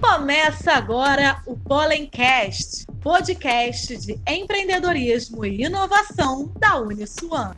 Começa 0.00 0.72
agora 0.72 1.42
o 1.44 1.56
Pollencast, 1.56 2.86
podcast 3.00 3.96
de 3.96 4.20
empreendedorismo 4.28 5.44
e 5.44 5.64
inovação 5.64 6.52
da 6.56 6.80
Uniswan. 6.80 7.52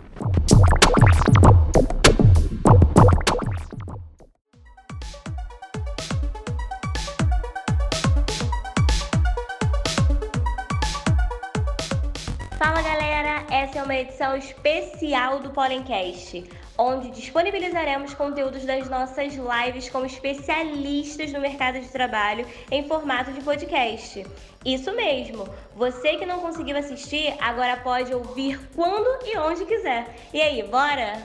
Fala 12.59 12.83
galera, 12.83 13.45
essa 13.51 13.79
é 13.79 13.83
uma 13.83 13.95
edição 13.95 14.35
especial 14.37 15.41
do 15.41 15.51
Pollencast 15.51 16.45
onde 16.81 17.11
disponibilizaremos 17.11 18.15
conteúdos 18.15 18.65
das 18.65 18.89
nossas 18.89 19.35
lives 19.35 19.91
com 19.91 20.07
especialistas 20.07 21.31
no 21.31 21.39
mercado 21.39 21.79
de 21.79 21.89
trabalho 21.89 22.47
em 22.71 22.89
formato 22.89 23.31
de 23.33 23.43
podcast. 23.43 24.25
Isso 24.65 24.91
mesmo, 24.97 25.47
você 25.77 26.17
que 26.17 26.25
não 26.25 26.41
conseguiu 26.41 26.79
assistir, 26.79 27.35
agora 27.39 27.77
pode 27.77 28.15
ouvir 28.15 28.59
quando 28.75 29.23
e 29.27 29.37
onde 29.37 29.67
quiser. 29.67 30.17
E 30.33 30.41
aí, 30.41 30.63
bora? 30.63 31.23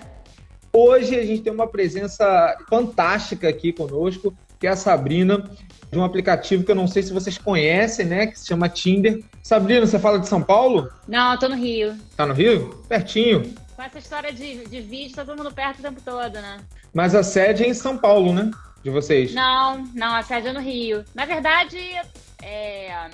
Hoje 0.73 1.18
a 1.18 1.26
gente 1.26 1.44
tem 1.44 1.54
uma 1.54 1.67
presença 1.67 2.58
fantástica 2.70 3.48
aqui 3.48 3.72
conosco, 3.72 4.36
que 4.59 4.67
é 4.67 4.72
a 4.72 4.76
Sabrina, 4.76 5.50
de 5.90 5.98
um 5.98 6.03
aplicativo 6.03 6.66
que 6.66 6.72
eu 6.72 6.76
não 6.76 6.88
sei 6.88 7.02
se 7.02 7.14
vocês 7.14 7.38
conhecem, 7.38 8.06
né? 8.06 8.28
Que 8.28 8.38
se 8.38 8.48
chama 8.48 8.67
Tinder. 8.67 9.23
Sabrina, 9.42 9.88
você 9.88 9.98
fala 9.98 10.20
de 10.20 10.28
São 10.28 10.42
Paulo? 10.42 10.90
Não, 11.08 11.31
eu 11.31 11.40
tô 11.40 11.48
no 11.48 11.56
Rio. 11.56 11.95
Tá 12.17 12.26
no 12.26 12.34
Rio? 12.34 12.84
Pertinho. 12.90 13.65
Com 13.76 13.84
essa 13.84 14.00
história 14.00 14.32
de, 14.32 14.66
de 14.66 14.82
vídeo, 14.82 15.16
tá 15.16 15.26
todo 15.26 15.38
mundo 15.38 15.54
perto 15.54 15.80
o 15.80 15.82
tempo 15.82 16.02
todo, 16.02 16.34
né? 16.34 16.60
Mas 16.94 17.14
a 17.14 17.22
sede 17.24 17.64
é 17.64 17.68
em 17.68 17.74
São 17.74 17.98
Paulo, 17.98 18.32
né? 18.34 18.50
De 18.82 18.90
vocês? 18.90 19.34
Não, 19.34 19.84
não, 19.94 20.16
a 20.16 20.24
sede 20.24 20.48
é 20.48 20.54
no 20.54 20.62
Rio. 20.62 21.04
Na 21.14 21.26
verdade, 21.26 21.78
é, 22.42 23.09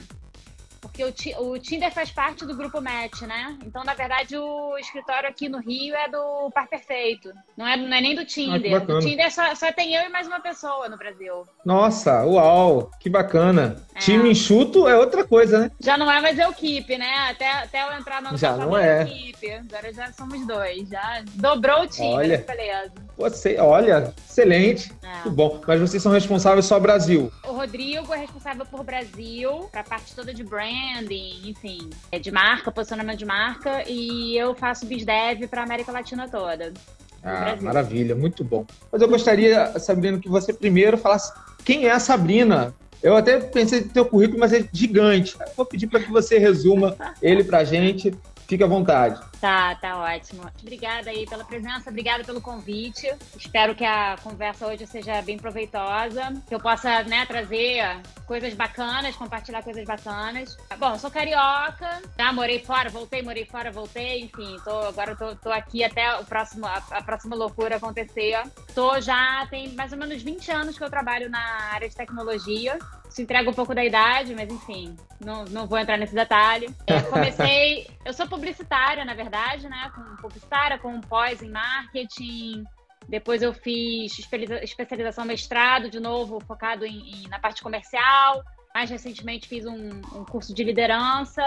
porque 1.02 1.35
o, 1.39 1.52
o 1.52 1.59
Tinder 1.59 1.91
faz 1.91 2.11
parte 2.11 2.45
do 2.45 2.55
grupo 2.55 2.81
Match, 2.81 3.21
né? 3.21 3.57
Então, 3.66 3.83
na 3.83 3.94
verdade, 3.94 4.38
o 4.38 4.77
escritório 4.77 5.30
aqui 5.30 5.49
no 5.49 5.59
Rio 5.59 5.95
é 5.95 6.07
do 6.07 6.52
Par 6.53 6.67
Perfeito. 6.67 7.31
Não 7.57 7.67
é, 7.67 7.75
não 7.75 7.95
é 7.95 8.02
nem 8.02 8.16
do 8.16 8.25
Tinder. 8.25 8.81
Ah, 8.81 8.94
o 8.94 8.99
Tinder 8.99 9.31
só, 9.31 9.55
só 9.55 9.72
tem 9.72 9.95
eu 9.95 10.03
e 10.03 10.09
mais 10.09 10.27
uma 10.27 10.39
pessoa 10.39 10.88
no 10.88 10.97
Brasil. 10.97 11.47
Nossa, 11.66 12.23
uau, 12.25 12.91
que 12.99 13.09
bacana. 13.09 13.83
É. 13.95 13.99
Time 13.99 14.29
enxuto 14.29 14.88
é 14.88 14.95
outra 14.97 15.25
coisa, 15.25 15.59
né? 15.59 15.72
Já 15.79 15.97
não 15.97 16.11
é 16.11 16.22
mais 16.22 16.38
eu 16.38 16.53
keep, 16.53 16.97
né? 16.97 17.29
Até, 17.29 17.52
até 17.52 17.83
eu 17.83 17.94
entrar 17.94 18.22
no 18.22 18.38
já 18.38 18.55
não 18.55 18.77
é. 18.77 19.05
Keep. 19.05 19.52
Agora 19.52 19.94
já 19.94 20.11
somos 20.13 20.45
dois. 20.45 20.88
Já 20.89 21.23
dobrou 21.35 21.81
o 21.81 21.88
time, 21.88 22.13
olha, 22.13 22.38
beleza. 22.47 22.94
Você, 23.30 23.58
olha, 23.59 24.14
excelente. 24.27 24.91
É. 25.03 25.14
Muito 25.23 25.31
bom. 25.31 25.61
Mas 25.67 25.80
vocês 25.80 26.02
são 26.02 26.11
responsáveis 26.11 26.66
só 26.66 26.80
Brasil. 26.80 27.31
O 27.47 27.52
Rodrigo 27.52 28.13
é 28.13 28.17
responsável 28.17 28.66
por 28.66 28.83
Brasil, 28.83 29.69
para 29.72 29.81
a 29.81 29.83
parte 29.83 30.16
toda 30.16 30.33
de 30.33 30.44
brand 30.44 30.72
branding, 31.02 31.41
enfim, 31.45 31.89
é 32.11 32.19
de 32.19 32.31
marca, 32.31 32.72
posicionamento 32.72 33.19
de 33.19 33.25
marca, 33.25 33.83
e 33.88 34.38
eu 34.38 34.55
faço 34.55 34.86
BizDev 34.86 35.47
para 35.47 35.61
a 35.61 35.63
América 35.63 35.91
Latina 35.91 36.28
toda. 36.28 36.73
Ah, 37.23 37.55
maravilha, 37.61 38.16
muito 38.16 38.44
bom. 38.44 38.66
Mas 38.91 39.02
eu 39.02 39.08
gostaria, 39.08 39.78
Sabrina, 39.80 40.19
que 40.19 40.30
você 40.30 40.52
primeiro 40.53 40.97
falasse 40.97 41.31
quem 41.63 41.85
é 41.85 41.91
a 41.91 42.00
Sabrina. 42.00 42.73
Eu 43.02 43.16
até 43.16 43.39
pensei 43.39 43.81
no 43.81 43.89
teu 43.89 44.06
currículo, 44.06 44.39
mas 44.39 44.53
é 44.53 44.67
gigante. 44.72 45.35
Eu 45.39 45.53
vou 45.56 45.66
pedir 45.66 45.88
para 45.88 46.00
que 46.00 46.11
você 46.11 46.38
resuma 46.38 46.95
ele 47.22 47.44
para 47.44 47.59
a 47.59 47.63
gente. 47.63 48.13
Fique 48.52 48.66
à 48.66 48.67
vontade. 48.67 49.17
Tá, 49.39 49.75
tá 49.75 49.97
ótimo. 49.97 50.44
Obrigada 50.61 51.09
aí 51.09 51.25
pela 51.25 51.45
presença, 51.45 51.89
obrigada 51.89 52.25
pelo 52.25 52.41
convite. 52.41 53.09
Espero 53.38 53.73
que 53.73 53.85
a 53.85 54.17
conversa 54.21 54.67
hoje 54.67 54.85
seja 54.85 55.21
bem 55.21 55.38
proveitosa, 55.38 56.33
que 56.45 56.53
eu 56.53 56.59
possa, 56.59 57.02
né, 57.03 57.25
trazer 57.25 57.81
coisas 58.25 58.53
bacanas, 58.53 59.16
compartilhar 59.16 59.63
coisas 59.63 59.85
bacanas. 59.85 60.57
Bom, 60.77 60.99
sou 60.99 61.09
carioca, 61.09 62.02
tá? 62.17 62.33
Morei 62.33 62.59
fora, 62.59 62.89
voltei, 62.89 63.22
morei 63.22 63.45
fora, 63.45 63.72
voltei, 63.72 64.19
enfim, 64.23 64.57
tô, 64.66 64.79
agora 64.81 65.16
tô, 65.16 65.34
tô 65.34 65.50
aqui 65.50 65.81
até 65.81 66.17
o 66.17 66.25
próximo, 66.25 66.66
a, 66.66 66.84
a 66.91 67.01
próxima 67.01 67.38
loucura 67.38 67.78
acontecer. 67.78 68.38
Tô 68.75 69.00
já, 69.00 69.47
tem 69.50 69.69
mais 69.69 69.94
ou 69.94 69.97
menos 69.97 70.22
20 70.22 70.51
anos 70.51 70.78
que 70.78 70.84
eu 70.84 70.90
trabalho 70.90 71.29
na 71.29 71.40
área 71.72 71.88
de 71.88 71.95
tecnologia. 71.95 72.78
Isso 73.11 73.22
entrega 73.22 73.49
um 73.49 73.53
pouco 73.53 73.75
da 73.75 73.83
idade, 73.83 74.33
mas 74.33 74.49
enfim, 74.49 74.95
não, 75.19 75.44
não 75.44 75.67
vou 75.67 75.77
entrar 75.77 75.97
nesse 75.97 76.16
detalhe. 76.16 76.73
É, 76.88 77.01
comecei, 77.01 77.85
eu 78.05 78.13
sou 78.13 78.25
publicitária, 78.25 79.03
na 79.03 79.13
verdade, 79.13 79.67
né? 79.67 79.91
Com 79.94 80.16
publicitária, 80.16 80.79
com 80.79 81.01
pós 81.01 81.41
em 81.41 81.49
marketing. 81.49 82.63
Depois 83.09 83.41
eu 83.41 83.53
fiz 83.53 84.17
especialização 84.63 85.25
mestrado, 85.25 85.89
de 85.89 85.99
novo, 85.99 86.39
focado 86.39 86.85
em, 86.85 87.11
em 87.11 87.27
na 87.27 87.38
parte 87.38 87.61
comercial. 87.61 88.45
Mais 88.73 88.89
recentemente 88.89 89.45
fiz 89.45 89.66
um, 89.66 89.89
um 90.16 90.23
curso 90.23 90.53
de 90.53 90.63
liderança. 90.63 91.43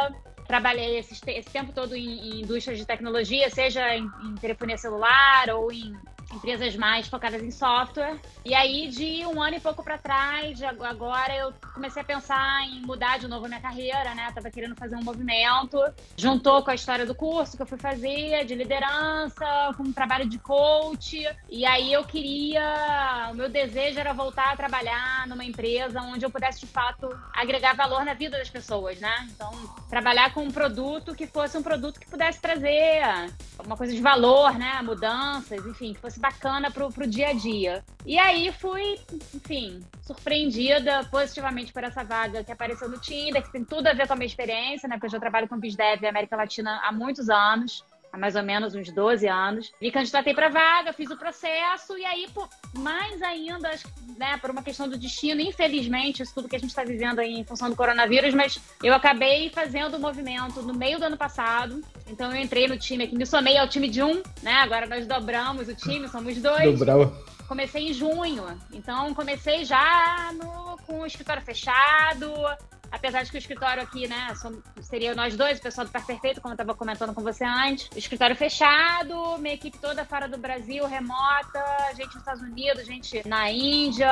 Trabalhei 0.46 0.98
esse, 0.98 1.18
esse 1.30 1.50
tempo 1.50 1.72
todo 1.72 1.96
em, 1.96 2.06
em, 2.06 2.40
indústrias 2.42 2.78
de 2.78 2.84
tecnologia, 2.84 3.48
seja 3.48 3.96
em, 3.96 4.06
em 4.22 4.34
telefonia 4.34 4.76
celular 4.76 5.48
ou 5.48 5.72
em 5.72 5.96
empresas 6.34 6.76
mais 6.76 7.08
focadas 7.08 7.42
em 7.42 7.50
software. 7.50 8.18
E 8.44 8.54
aí, 8.54 8.88
de 8.88 9.24
um 9.26 9.42
ano 9.42 9.56
e 9.56 9.60
pouco 9.60 9.82
para 9.82 9.96
trás, 9.98 10.62
agora 10.62 11.34
eu 11.36 11.52
comecei 11.72 12.02
a 12.02 12.04
pensar 12.04 12.62
em 12.62 12.80
mudar 12.82 13.18
de 13.18 13.28
novo 13.28 13.46
minha 13.46 13.60
carreira, 13.60 14.14
né? 14.14 14.30
tava 14.34 14.50
querendo 14.50 14.74
fazer 14.74 14.96
um 14.96 15.02
movimento. 15.02 15.78
Juntou 16.16 16.62
com 16.62 16.70
a 16.70 16.74
história 16.74 17.06
do 17.06 17.14
curso 17.14 17.56
que 17.56 17.62
eu 17.62 17.66
fui 17.66 17.78
fazer, 17.78 18.44
de 18.44 18.54
liderança, 18.54 19.72
com 19.76 19.84
um 19.84 19.92
trabalho 19.92 20.28
de 20.28 20.38
coach. 20.38 21.26
E 21.48 21.64
aí 21.64 21.92
eu 21.92 22.04
queria. 22.04 23.28
O 23.30 23.34
meu 23.34 23.48
desejo 23.48 23.98
era 23.98 24.12
voltar 24.12 24.52
a 24.52 24.56
trabalhar 24.56 25.26
numa 25.26 25.44
empresa 25.44 26.00
onde 26.02 26.24
eu 26.24 26.30
pudesse, 26.30 26.60
de 26.60 26.66
fato, 26.66 27.08
agregar 27.32 27.74
valor 27.74 28.04
na 28.04 28.14
vida 28.14 28.36
das 28.38 28.50
pessoas, 28.50 28.98
né? 29.00 29.28
Então, 29.30 29.50
trabalhar 29.88 30.32
com 30.34 30.42
um 30.42 30.50
produto 30.50 31.14
que 31.14 31.26
fosse 31.26 31.56
um 31.56 31.62
produto 31.62 32.00
que 32.00 32.06
pudesse 32.06 32.40
trazer 32.40 33.02
uma 33.64 33.76
coisa 33.76 33.92
de 33.92 34.00
valor, 34.00 34.58
né? 34.58 34.80
Mudanças, 34.82 35.64
enfim, 35.66 35.94
que 35.94 36.00
fosse 36.00 36.18
bacana 36.24 36.70
pro, 36.70 36.90
pro 36.90 37.06
dia 37.06 37.28
a 37.28 37.32
dia. 37.34 37.84
E 38.06 38.18
aí 38.18 38.50
fui, 38.50 38.98
enfim, 39.34 39.80
surpreendida 40.00 41.04
positivamente 41.10 41.70
por 41.70 41.84
essa 41.84 42.02
vaga 42.02 42.42
que 42.42 42.50
apareceu 42.50 42.88
no 42.88 42.98
Tinder, 42.98 43.42
que 43.42 43.52
tem 43.52 43.62
tudo 43.62 43.88
a 43.88 43.92
ver 43.92 44.06
com 44.06 44.14
a 44.14 44.16
minha 44.16 44.26
experiência, 44.26 44.88
né? 44.88 44.94
Porque 44.96 45.06
eu 45.06 45.10
já 45.10 45.20
trabalho 45.20 45.46
com 45.46 45.58
BizDev 45.58 46.02
e 46.02 46.06
América 46.06 46.34
Latina 46.34 46.80
há 46.82 46.90
muitos 46.90 47.28
anos 47.28 47.84
há 48.14 48.18
mais 48.18 48.36
ou 48.36 48.42
menos 48.42 48.74
uns 48.74 48.90
12 48.90 49.26
anos. 49.26 49.72
Me 49.80 49.90
candidatei 49.90 50.32
para 50.32 50.48
vaga, 50.48 50.92
fiz 50.92 51.10
o 51.10 51.16
processo 51.16 51.98
e 51.98 52.04
aí, 52.04 52.28
por, 52.32 52.48
mais 52.78 53.20
ainda, 53.22 53.70
né, 54.16 54.36
por 54.38 54.50
uma 54.50 54.62
questão 54.62 54.88
do 54.88 54.96
destino, 54.96 55.40
infelizmente, 55.40 56.22
isso 56.22 56.32
tudo 56.32 56.48
que 56.48 56.54
a 56.54 56.58
gente 56.58 56.70
está 56.70 56.84
vivendo 56.84 57.18
aí 57.18 57.34
em 57.34 57.44
função 57.44 57.68
do 57.68 57.76
coronavírus, 57.76 58.32
mas 58.32 58.58
eu 58.82 58.94
acabei 58.94 59.50
fazendo 59.50 59.96
o 59.96 60.00
movimento 60.00 60.62
no 60.62 60.72
meio 60.72 60.98
do 60.98 61.04
ano 61.06 61.16
passado. 61.16 61.82
Então 62.06 62.30
eu 62.32 62.40
entrei 62.40 62.68
no 62.68 62.78
time 62.78 63.04
aqui, 63.04 63.16
me 63.16 63.26
somei 63.26 63.58
ao 63.58 63.68
time 63.68 63.88
de 63.88 64.02
um, 64.02 64.22
né? 64.42 64.52
Agora 64.62 64.86
nós 64.86 65.06
dobramos 65.06 65.68
o 65.68 65.74
time, 65.74 66.06
somos 66.08 66.40
dois. 66.40 66.78
Dobrou. 66.78 67.12
Comecei 67.48 67.88
em 67.88 67.92
junho, 67.92 68.46
então 68.72 69.12
comecei 69.12 69.64
já 69.64 70.32
no, 70.32 70.78
com 70.86 71.00
o 71.00 71.06
escritório 71.06 71.42
fechado, 71.42 72.32
apesar 72.94 73.24
de 73.24 73.30
que 73.30 73.36
o 73.36 73.38
escritório 73.38 73.82
aqui, 73.82 74.06
né, 74.06 74.32
seria 74.80 75.14
nós 75.14 75.36
dois, 75.36 75.58
o 75.58 75.62
pessoal 75.62 75.86
do 75.86 75.90
Par 75.90 76.06
Perfeito, 76.06 76.40
como 76.40 76.52
eu 76.52 76.54
estava 76.54 76.74
comentando 76.74 77.12
com 77.12 77.22
você 77.22 77.44
antes. 77.44 77.88
O 77.94 77.98
escritório 77.98 78.36
fechado, 78.36 79.36
minha 79.38 79.54
equipe 79.54 79.76
toda 79.78 80.04
fora 80.04 80.28
do 80.28 80.38
Brasil, 80.38 80.86
remota, 80.86 81.62
gente 81.96 82.06
nos 82.06 82.16
Estados 82.16 82.42
Unidos, 82.42 82.86
gente 82.86 83.26
na 83.26 83.50
Índia, 83.50 84.08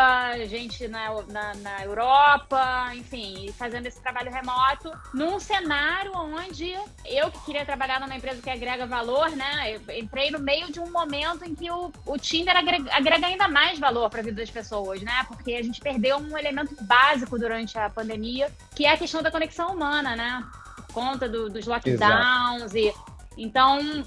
gente 0.49 0.89
na, 0.89 1.23
na, 1.29 1.55
na 1.55 1.85
Europa, 1.85 2.91
enfim, 2.95 3.53
fazendo 3.57 3.87
esse 3.87 4.01
trabalho 4.01 4.31
remoto, 4.31 4.91
num 5.15 5.39
cenário 5.39 6.13
onde 6.15 6.75
eu 7.07 7.31
que 7.31 7.45
queria 7.45 7.65
trabalhar 7.65 8.01
numa 8.01 8.17
empresa 8.17 8.43
que 8.43 8.51
agrega 8.51 8.87
valor, 8.87 9.31
né, 9.31 9.77
eu 9.77 9.97
entrei 9.97 10.31
no 10.31 10.41
meio 10.41 10.73
de 10.73 10.81
um 10.81 10.91
momento 10.91 11.45
em 11.45 11.55
que 11.55 11.71
o, 11.71 11.93
o 12.05 12.19
Tinder 12.19 12.57
agrega, 12.57 12.93
agrega 12.93 13.27
ainda 13.27 13.49
mais 13.49 13.79
valor 13.79 14.11
para 14.11 14.21
a 14.21 14.25
vida 14.25 14.41
das 14.41 14.51
pessoas, 14.51 15.01
né, 15.03 15.25
porque 15.29 15.55
a 15.55 15.63
gente 15.63 15.81
perdeu 15.81 16.17
um 16.17 16.37
elemento 16.37 16.75
básico 16.83 17.39
durante 17.39 17.79
a 17.79 17.89
pandemia, 17.89 18.51
que 18.75 18.85
é 18.85 18.93
a 18.93 18.97
questão 18.97 19.23
da 19.23 19.31
conexão 19.31 19.75
humana, 19.75 20.17
né? 20.17 20.45
Por 20.77 20.95
conta 20.95 21.29
do, 21.29 21.49
dos 21.49 21.67
lockdowns 21.67 22.75
Exato. 22.75 22.77
e 22.77 22.93
então, 23.37 24.05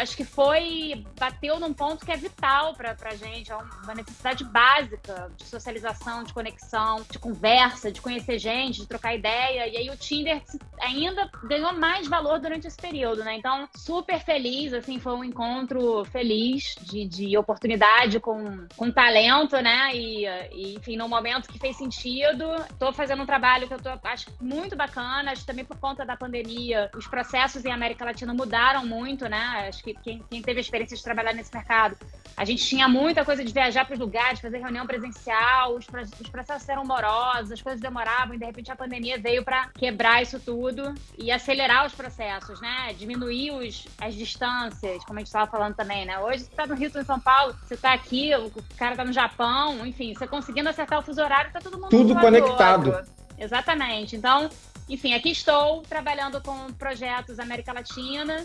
acho 0.00 0.16
que 0.16 0.24
foi. 0.24 1.04
bateu 1.18 1.58
num 1.58 1.72
ponto 1.72 2.04
que 2.04 2.12
é 2.12 2.16
vital 2.16 2.74
para 2.74 2.96
a 3.02 3.16
gente, 3.16 3.50
é 3.50 3.56
uma 3.56 3.94
necessidade 3.94 4.44
básica 4.44 5.30
de 5.36 5.44
socialização, 5.44 6.24
de 6.24 6.32
conexão, 6.32 7.04
de 7.10 7.18
conversa, 7.18 7.90
de 7.90 8.00
conhecer 8.00 8.38
gente, 8.38 8.80
de 8.80 8.86
trocar 8.86 9.14
ideia. 9.14 9.66
E 9.66 9.76
aí 9.76 9.90
o 9.90 9.96
Tinder 9.96 10.42
ainda 10.80 11.30
ganhou 11.44 11.72
mais 11.72 12.06
valor 12.06 12.38
durante 12.38 12.66
esse 12.66 12.76
período, 12.76 13.24
né? 13.24 13.34
Então, 13.36 13.68
super 13.76 14.20
feliz, 14.20 14.72
assim, 14.72 14.98
foi 14.98 15.14
um 15.14 15.24
encontro 15.24 16.04
feliz 16.06 16.76
de, 16.82 17.06
de 17.06 17.36
oportunidade 17.36 18.20
com, 18.20 18.66
com 18.76 18.90
talento, 18.90 19.56
né? 19.60 19.94
E, 19.94 20.26
e, 20.52 20.74
enfim, 20.76 20.96
num 20.96 21.08
momento 21.08 21.48
que 21.48 21.58
fez 21.58 21.76
sentido. 21.76 22.44
Tô 22.78 22.92
fazendo 22.92 23.22
um 23.22 23.26
trabalho 23.26 23.66
que 23.66 23.74
eu 23.74 23.80
tô, 23.80 23.90
acho 24.04 24.26
muito 24.40 24.76
bacana, 24.76 25.32
acho 25.32 25.46
também 25.46 25.64
por 25.64 25.78
conta 25.78 26.04
da 26.04 26.16
pandemia, 26.16 26.90
os 26.94 27.06
processos 27.06 27.64
em 27.64 27.72
América 27.72 28.04
Latina 28.04 28.32
mudaram 28.32 28.86
muito, 28.86 29.28
né? 29.28 29.55
Acho 29.68 29.82
que 29.82 29.94
quem, 29.94 30.22
quem 30.30 30.42
teve 30.42 30.58
a 30.58 30.62
experiência 30.62 30.96
de 30.96 31.02
trabalhar 31.02 31.32
nesse 31.32 31.54
mercado 31.54 31.96
a 32.36 32.44
gente 32.44 32.66
tinha 32.66 32.86
muita 32.86 33.24
coisa 33.24 33.42
de 33.42 33.50
viajar 33.50 33.86
para 33.86 33.94
os 33.94 33.98
lugares, 33.98 34.40
fazer 34.40 34.58
reunião 34.58 34.86
presencial, 34.86 35.74
os, 35.74 35.86
os, 36.20 36.28
processos 36.28 36.68
eram 36.68 36.84
morosos, 36.84 37.50
as 37.50 37.62
coisas 37.62 37.80
demoravam 37.80 38.34
e 38.34 38.38
de 38.38 38.44
repente 38.44 38.70
a 38.70 38.76
pandemia 38.76 39.18
veio 39.18 39.42
para 39.42 39.70
quebrar 39.70 40.20
isso 40.20 40.38
tudo 40.38 40.94
e 41.16 41.32
acelerar 41.32 41.86
os 41.86 41.94
processos, 41.94 42.60
né? 42.60 42.92
Diminuir 42.98 43.52
os, 43.52 43.86
as 43.98 44.14
distâncias, 44.14 45.02
como 45.04 45.18
a 45.18 45.20
gente 45.20 45.28
estava 45.28 45.50
falando 45.50 45.74
também, 45.74 46.04
né? 46.04 46.18
Hoje 46.18 46.40
você 46.40 46.50
está 46.50 46.66
no 46.66 46.74
Rio, 46.74 46.90
em 46.94 47.04
São 47.04 47.18
Paulo, 47.18 47.56
você 47.66 47.72
está 47.72 47.94
aqui, 47.94 48.32
o 48.36 48.52
cara 48.76 48.92
está 48.92 49.04
no 49.04 49.14
Japão, 49.14 49.86
enfim, 49.86 50.12
você 50.12 50.26
conseguindo 50.26 50.68
acertar 50.68 50.98
o 50.98 51.02
fuso 51.02 51.22
horário, 51.22 51.48
está 51.48 51.60
todo 51.60 51.78
mundo 51.78 51.88
tudo 51.88 52.14
conectado. 52.16 53.02
Exatamente. 53.38 54.14
Então, 54.14 54.50
enfim, 54.90 55.14
aqui 55.14 55.30
estou 55.30 55.80
trabalhando 55.82 56.42
com 56.42 56.70
projetos 56.74 57.38
América 57.38 57.72
Latina 57.72 58.44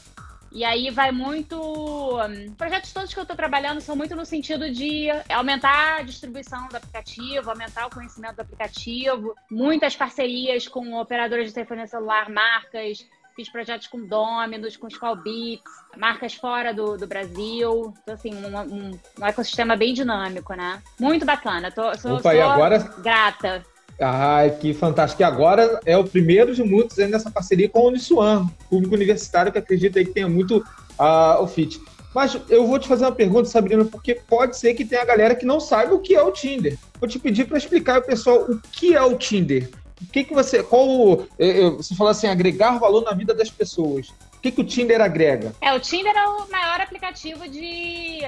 e 0.51 0.63
aí 0.65 0.89
vai 0.89 1.11
muito. 1.11 1.57
Hum, 1.57 2.53
projetos 2.57 2.91
todos 2.91 3.13
que 3.13 3.19
eu 3.19 3.23
estou 3.23 3.37
trabalhando 3.37 3.79
são 3.79 3.95
muito 3.95 4.15
no 4.15 4.25
sentido 4.25 4.69
de 4.69 5.07
aumentar 5.29 5.99
a 5.99 6.01
distribuição 6.01 6.67
do 6.67 6.75
aplicativo, 6.75 7.49
aumentar 7.49 7.87
o 7.87 7.89
conhecimento 7.89 8.35
do 8.35 8.41
aplicativo, 8.41 9.33
muitas 9.49 9.95
parcerias 9.95 10.67
com 10.67 10.93
operadoras 10.99 11.47
de 11.47 11.53
telefonia 11.53 11.87
celular, 11.87 12.29
marcas. 12.29 13.07
Fiz 13.33 13.49
projetos 13.49 13.87
com 13.87 14.05
Dominus, 14.05 14.75
com 14.75 14.89
Beats, 15.15 15.71
marcas 15.95 16.33
fora 16.33 16.73
do, 16.73 16.97
do 16.97 17.07
Brasil. 17.07 17.93
Então, 18.03 18.13
assim, 18.13 18.35
um, 18.35 18.57
um, 18.57 18.99
um, 19.19 19.25
ecossistema 19.25 19.77
bem 19.77 19.93
dinâmico, 19.93 20.53
né? 20.53 20.83
Muito 20.99 21.25
bacana. 21.25 21.71
Tô, 21.71 21.97
sou, 21.97 22.15
Opa, 22.15 22.33
sou 22.33 22.41
agora... 22.41 22.77
grata 23.01 23.65
Ai, 24.03 24.49
que 24.49 24.73
fantástico. 24.73 25.21
E 25.21 25.25
agora 25.25 25.79
é 25.85 25.95
o 25.95 26.03
primeiro 26.03 26.55
de 26.55 26.63
muitos 26.63 26.97
nessa 26.97 27.29
parceria 27.29 27.69
com 27.69 27.79
a 27.79 27.83
Uniswan, 27.83 28.47
público 28.67 28.95
universitário 28.95 29.51
que 29.51 29.59
acredita 29.59 30.03
que 30.03 30.09
tenha 30.09 30.27
muito 30.27 30.57
uh, 30.57 31.41
o 31.41 31.47
fit. 31.47 31.79
Mas 32.13 32.35
eu 32.49 32.67
vou 32.67 32.79
te 32.79 32.87
fazer 32.87 33.05
uma 33.05 33.11
pergunta, 33.11 33.47
Sabrina, 33.47 33.85
porque 33.85 34.15
pode 34.15 34.57
ser 34.57 34.73
que 34.73 34.83
tenha 34.83 35.05
galera 35.05 35.35
que 35.35 35.45
não 35.45 35.59
saiba 35.59 35.93
o 35.93 35.99
que 35.99 36.15
é 36.15 36.21
o 36.21 36.31
Tinder. 36.31 36.77
Vou 36.99 37.07
te 37.07 37.19
pedir 37.19 37.45
para 37.45 37.57
explicar 37.57 37.97
ao 37.97 38.01
pessoal 38.01 38.41
o 38.49 38.59
que 38.71 38.95
é 38.95 39.01
o 39.01 39.15
Tinder. 39.15 39.69
O 40.01 40.11
que, 40.11 40.23
que 40.23 40.33
você. 40.33 40.63
Qual. 40.63 41.27
Você 41.77 41.95
falou 41.95 42.11
assim, 42.11 42.27
agregar 42.27 42.79
valor 42.79 43.03
na 43.03 43.13
vida 43.13 43.33
das 43.33 43.51
pessoas. 43.51 44.07
O 44.41 44.43
que, 44.43 44.51
que 44.51 44.61
o 44.61 44.63
Tinder 44.63 44.99
agrega? 44.99 45.53
É, 45.61 45.71
o 45.71 45.79
Tinder 45.79 46.17
é 46.17 46.27
o 46.27 46.49
maior 46.49 46.81
aplicativo 46.81 47.47
de, 47.47 48.21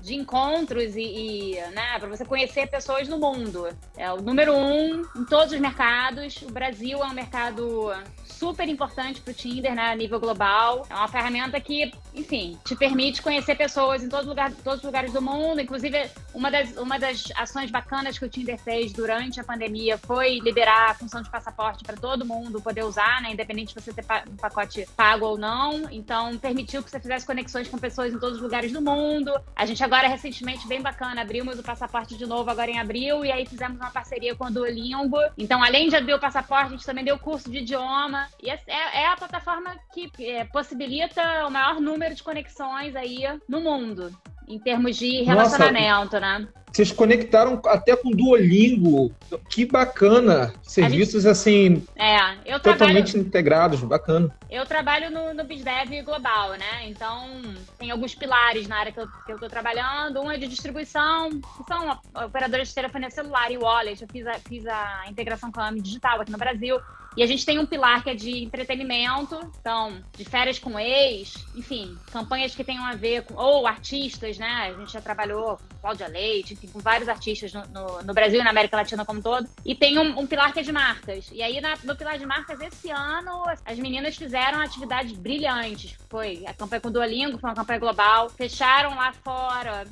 de 0.00 0.14
encontros 0.14 0.96
e, 0.96 1.02
e 1.02 1.60
né, 1.74 1.98
para 1.98 2.08
você 2.08 2.24
conhecer 2.24 2.68
pessoas 2.68 3.06
no 3.06 3.18
mundo. 3.18 3.68
É 3.94 4.10
o 4.10 4.16
número 4.16 4.56
um 4.56 5.02
em 5.14 5.26
todos 5.26 5.52
os 5.52 5.60
mercados. 5.60 6.40
O 6.40 6.50
Brasil 6.50 7.04
é 7.04 7.06
um 7.06 7.12
mercado 7.12 7.92
super 8.38 8.68
importante 8.68 9.20
para 9.20 9.32
o 9.32 9.34
Tinder, 9.34 9.74
né, 9.74 9.90
a 9.90 9.96
nível 9.96 10.20
global. 10.20 10.86
É 10.88 10.94
uma 10.94 11.08
ferramenta 11.08 11.60
que, 11.60 11.92
enfim, 12.14 12.58
te 12.64 12.76
permite 12.76 13.20
conhecer 13.20 13.56
pessoas 13.56 14.02
em 14.02 14.08
todo 14.08 14.28
lugar, 14.28 14.52
todos 14.62 14.78
os 14.78 14.84
lugares 14.84 15.12
do 15.12 15.20
mundo. 15.20 15.60
Inclusive, 15.60 16.08
uma 16.32 16.50
das, 16.50 16.76
uma 16.76 16.98
das 16.98 17.24
ações 17.34 17.70
bacanas 17.70 18.18
que 18.18 18.24
o 18.24 18.28
Tinder 18.28 18.58
fez 18.58 18.92
durante 18.92 19.40
a 19.40 19.44
pandemia 19.44 19.98
foi 19.98 20.38
liberar 20.38 20.90
a 20.90 20.94
função 20.94 21.20
de 21.20 21.28
passaporte 21.30 21.82
para 21.82 21.96
todo 21.96 22.24
mundo 22.24 22.60
poder 22.60 22.84
usar, 22.84 23.20
né, 23.22 23.32
independente 23.32 23.74
de 23.74 23.80
você 23.80 23.92
ter 23.92 24.04
um 24.30 24.36
pacote 24.36 24.86
pago 24.96 25.26
ou 25.26 25.36
não. 25.36 25.90
Então, 25.90 26.38
permitiu 26.38 26.82
que 26.82 26.90
você 26.90 27.00
fizesse 27.00 27.26
conexões 27.26 27.68
com 27.68 27.76
pessoas 27.76 28.12
em 28.14 28.18
todos 28.18 28.36
os 28.36 28.42
lugares 28.42 28.70
do 28.72 28.80
mundo. 28.80 29.32
A 29.56 29.66
gente 29.66 29.82
agora, 29.82 30.06
recentemente, 30.06 30.68
bem 30.68 30.80
bacana, 30.80 31.22
abrimos 31.22 31.58
o 31.58 31.62
passaporte 31.62 32.16
de 32.16 32.26
novo 32.26 32.48
agora 32.50 32.70
em 32.70 32.78
abril 32.78 33.24
e 33.24 33.32
aí 33.32 33.44
fizemos 33.46 33.78
uma 33.78 33.90
parceria 33.90 34.34
com 34.36 34.44
a 34.44 34.50
Duolingo. 34.50 35.18
Então, 35.36 35.62
além 35.62 35.88
de 35.88 35.96
abrir 35.96 36.14
o 36.14 36.20
passaporte, 36.20 36.66
a 36.66 36.70
gente 36.70 36.86
também 36.86 37.04
deu 37.04 37.18
curso 37.18 37.50
de 37.50 37.58
idioma. 37.58 38.27
E 38.42 38.50
é, 38.50 38.60
é, 38.66 39.02
é 39.02 39.06
a 39.08 39.16
plataforma 39.16 39.76
que 39.92 40.10
é, 40.20 40.44
possibilita 40.44 41.46
o 41.46 41.50
maior 41.50 41.80
número 41.80 42.14
de 42.14 42.22
conexões 42.22 42.94
aí 42.94 43.24
no 43.48 43.60
mundo, 43.60 44.12
em 44.46 44.58
termos 44.58 44.96
de 44.96 45.22
relacionamento, 45.22 46.14
Nossa, 46.14 46.20
né? 46.20 46.48
Vocês 46.72 46.92
conectaram 46.92 47.60
até 47.66 47.96
com 47.96 48.10
Duolingo. 48.10 49.12
Que 49.48 49.64
bacana. 49.64 50.52
Serviços 50.62 51.22
gente, 51.22 51.32
assim. 51.32 51.86
É, 51.96 52.16
eu 52.44 52.60
totalmente 52.60 53.12
trabalho, 53.12 53.26
integrados, 53.26 53.80
bacana. 53.80 54.34
Eu 54.50 54.66
trabalho 54.66 55.10
no, 55.10 55.34
no 55.34 55.44
BizDev 55.44 56.02
global, 56.02 56.50
né? 56.52 56.86
Então, 56.86 57.54
tem 57.78 57.90
alguns 57.90 58.14
pilares 58.14 58.68
na 58.68 58.78
área 58.78 58.92
que 58.92 59.00
eu, 59.00 59.08
que 59.26 59.32
eu 59.32 59.38
tô 59.38 59.48
trabalhando. 59.48 60.20
Um 60.20 60.30
é 60.30 60.36
de 60.36 60.46
distribuição, 60.46 61.30
que 61.30 61.64
são 61.66 61.98
operadores 62.24 62.68
de 62.68 62.74
telefonia 62.74 63.10
celular 63.10 63.50
e 63.50 63.58
wallet. 63.58 64.02
Eu 64.02 64.08
fiz 64.10 64.26
a, 64.26 64.34
fiz 64.34 64.66
a 64.66 65.04
integração 65.08 65.50
com 65.50 65.60
a 65.60 65.68
AMI 65.68 65.80
Digital 65.80 66.20
aqui 66.20 66.30
no 66.30 66.38
Brasil. 66.38 66.78
E 67.18 67.22
a 67.24 67.26
gente 67.26 67.44
tem 67.44 67.58
um 67.58 67.66
pilar 67.66 68.04
que 68.04 68.10
é 68.10 68.14
de 68.14 68.44
entretenimento, 68.44 69.40
então, 69.60 70.00
de 70.16 70.24
férias 70.24 70.60
com 70.60 70.78
ex, 70.78 71.34
enfim, 71.56 71.98
campanhas 72.12 72.54
que 72.54 72.62
tenham 72.62 72.84
a 72.84 72.94
ver 72.94 73.24
com. 73.24 73.34
ou 73.34 73.66
artistas, 73.66 74.38
né? 74.38 74.46
A 74.46 74.72
gente 74.78 74.92
já 74.92 75.00
trabalhou 75.00 75.56
com 75.56 75.78
Cláudia 75.80 76.06
Leite, 76.06 76.54
enfim, 76.54 76.68
com 76.68 76.78
vários 76.78 77.08
artistas 77.08 77.52
no, 77.52 77.66
no, 77.66 78.02
no, 78.04 78.14
Brasil 78.14 78.40
e 78.40 78.44
na 78.44 78.50
América 78.50 78.76
Latina 78.76 79.04
como 79.04 79.18
um 79.18 79.22
todo. 79.22 79.48
E 79.64 79.74
tem 79.74 79.98
um, 79.98 80.16
um 80.16 80.28
pilar 80.28 80.52
que 80.52 80.60
é 80.60 80.62
de 80.62 80.70
marcas. 80.70 81.28
E 81.32 81.42
aí, 81.42 81.60
na, 81.60 81.76
no 81.82 81.96
pilar 81.96 82.20
de 82.20 82.24
marcas, 82.24 82.60
esse 82.60 82.88
ano, 82.88 83.42
as 83.64 83.76
meninas 83.80 84.14
fizeram 84.14 84.60
atividades 84.60 85.10
brilhantes. 85.18 85.98
Foi 86.08 86.44
a 86.46 86.54
campanha 86.54 86.80
com 86.80 86.88
o 86.88 86.92
Duolingo, 86.92 87.36
foi 87.36 87.50
uma 87.50 87.56
campanha 87.56 87.80
global. 87.80 88.30
Fecharam 88.30 88.94
lá 88.94 89.12
fora 89.12 89.88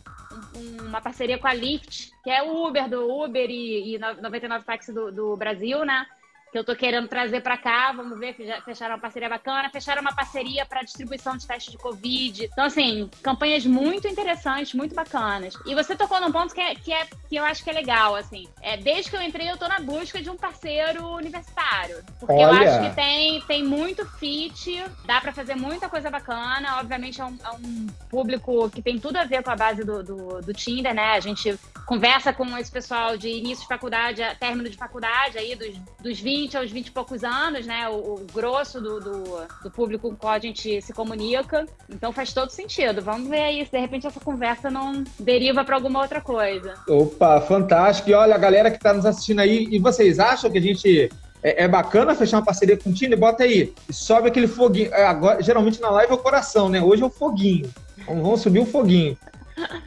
um, 0.54 0.86
uma 0.86 1.00
parceria 1.00 1.38
com 1.38 1.48
a 1.48 1.52
Lyft, 1.52 2.08
que 2.22 2.30
é 2.30 2.40
o 2.40 2.68
Uber 2.68 2.88
do 2.88 3.24
Uber 3.24 3.50
e, 3.50 3.96
e 3.96 3.98
99 3.98 4.64
Táxi 4.64 4.92
do, 4.92 5.10
do 5.10 5.36
Brasil, 5.36 5.84
né? 5.84 6.06
Que 6.50 6.58
eu 6.58 6.64
tô 6.64 6.74
querendo 6.74 7.08
trazer 7.08 7.40
para 7.40 7.56
cá. 7.56 7.92
Vamos 7.92 8.18
ver, 8.18 8.34
fecharam 8.64 8.94
uma 8.94 9.00
parceria 9.00 9.28
bacana, 9.28 9.70
fecharam 9.70 10.00
uma 10.00 10.14
parceria 10.14 10.64
para 10.64 10.82
distribuição 10.82 11.36
de 11.36 11.46
testes 11.46 11.72
de 11.72 11.78
Covid. 11.78 12.44
Então, 12.52 12.64
assim, 12.64 13.10
campanhas 13.22 13.66
muito 13.66 14.06
interessantes, 14.06 14.74
muito 14.74 14.94
bacanas. 14.94 15.54
E 15.66 15.74
você 15.74 15.96
tocou 15.96 16.20
num 16.20 16.32
ponto 16.32 16.54
que, 16.54 16.60
é, 16.60 16.74
que, 16.74 16.92
é, 16.92 17.06
que 17.28 17.36
eu 17.36 17.44
acho 17.44 17.62
que 17.64 17.70
é 17.70 17.72
legal, 17.72 18.14
assim. 18.14 18.48
É, 18.62 18.76
desde 18.76 19.10
que 19.10 19.16
eu 19.16 19.22
entrei, 19.22 19.50
eu 19.50 19.56
tô 19.56 19.66
na 19.68 19.80
busca 19.80 20.22
de 20.22 20.30
um 20.30 20.36
parceiro 20.36 21.06
universitário. 21.08 22.02
Porque 22.18 22.32
Olha. 22.32 22.42
eu 22.42 22.68
acho 22.68 22.88
que 22.88 22.96
tem, 22.96 23.40
tem 23.42 23.64
muito 23.64 24.06
fit, 24.18 24.84
dá 25.04 25.20
para 25.20 25.32
fazer 25.32 25.56
muita 25.56 25.88
coisa 25.88 26.10
bacana. 26.10 26.78
Obviamente, 26.78 27.20
é 27.20 27.24
um, 27.24 27.36
é 27.44 27.50
um, 27.50 27.86
público 28.08 28.70
que 28.70 28.80
tem 28.80 28.98
tudo 28.98 29.16
a 29.16 29.24
ver 29.24 29.42
com 29.42 29.50
a 29.50 29.56
base 29.56 29.84
do, 29.84 30.02
do, 30.02 30.40
do 30.40 30.54
Tinder, 30.54 30.94
né? 30.94 31.12
A 31.12 31.20
gente 31.20 31.58
conversa 31.84 32.32
com 32.32 32.56
esse 32.56 32.70
pessoal 32.70 33.16
de 33.16 33.28
início 33.28 33.62
de 33.62 33.68
faculdade, 33.68 34.22
término 34.38 34.68
de 34.68 34.76
faculdade, 34.76 35.38
aí 35.38 35.54
dos, 35.54 35.76
dos 36.00 36.20
20 36.20 36.35
20 36.36 36.56
aos 36.58 36.70
20 36.70 36.86
e 36.88 36.90
poucos 36.90 37.24
anos, 37.24 37.66
né? 37.66 37.88
O, 37.88 38.14
o 38.14 38.26
grosso 38.32 38.78
do, 38.78 39.00
do, 39.00 39.24
do, 39.62 39.70
público 39.70 40.08
com 40.08 40.14
o 40.14 40.16
qual 40.16 40.34
a 40.34 40.38
gente 40.38 40.82
se 40.82 40.92
comunica. 40.92 41.64
Então 41.88 42.12
faz 42.12 42.34
todo 42.34 42.50
sentido. 42.50 43.00
Vamos 43.00 43.28
ver 43.28 43.40
aí 43.40 43.64
se 43.64 43.72
de 43.72 43.78
repente 43.78 44.06
essa 44.06 44.20
conversa 44.20 44.70
não 44.70 45.02
deriva 45.18 45.64
para 45.64 45.76
alguma 45.76 46.02
outra 46.02 46.20
coisa. 46.20 46.74
Opa, 46.86 47.40
fantástico. 47.40 48.10
E 48.10 48.14
olha, 48.14 48.34
a 48.34 48.38
galera 48.38 48.70
que 48.70 48.76
está 48.76 48.92
nos 48.92 49.06
assistindo 49.06 49.40
aí, 49.40 49.66
e 49.70 49.78
vocês 49.78 50.18
acham 50.18 50.50
que 50.50 50.58
a 50.58 50.62
gente 50.62 51.08
é, 51.42 51.64
é, 51.64 51.68
bacana 51.68 52.14
fechar 52.14 52.36
uma 52.36 52.44
parceria 52.44 52.76
com 52.76 52.90
o 52.90 52.92
Tinder, 52.92 53.18
bota 53.18 53.44
aí. 53.44 53.72
Sobe 53.90 54.28
aquele 54.28 54.46
foguinho. 54.46 54.92
É, 54.92 55.06
agora, 55.06 55.42
geralmente 55.42 55.80
na 55.80 55.88
live 55.88 56.12
é 56.12 56.14
o 56.14 56.18
coração, 56.18 56.68
né? 56.68 56.82
Hoje 56.82 57.02
é 57.02 57.06
o 57.06 57.10
foguinho. 57.10 57.70
Vamos 58.06 58.42
subir 58.42 58.60
o 58.60 58.66
foguinho. 58.66 59.16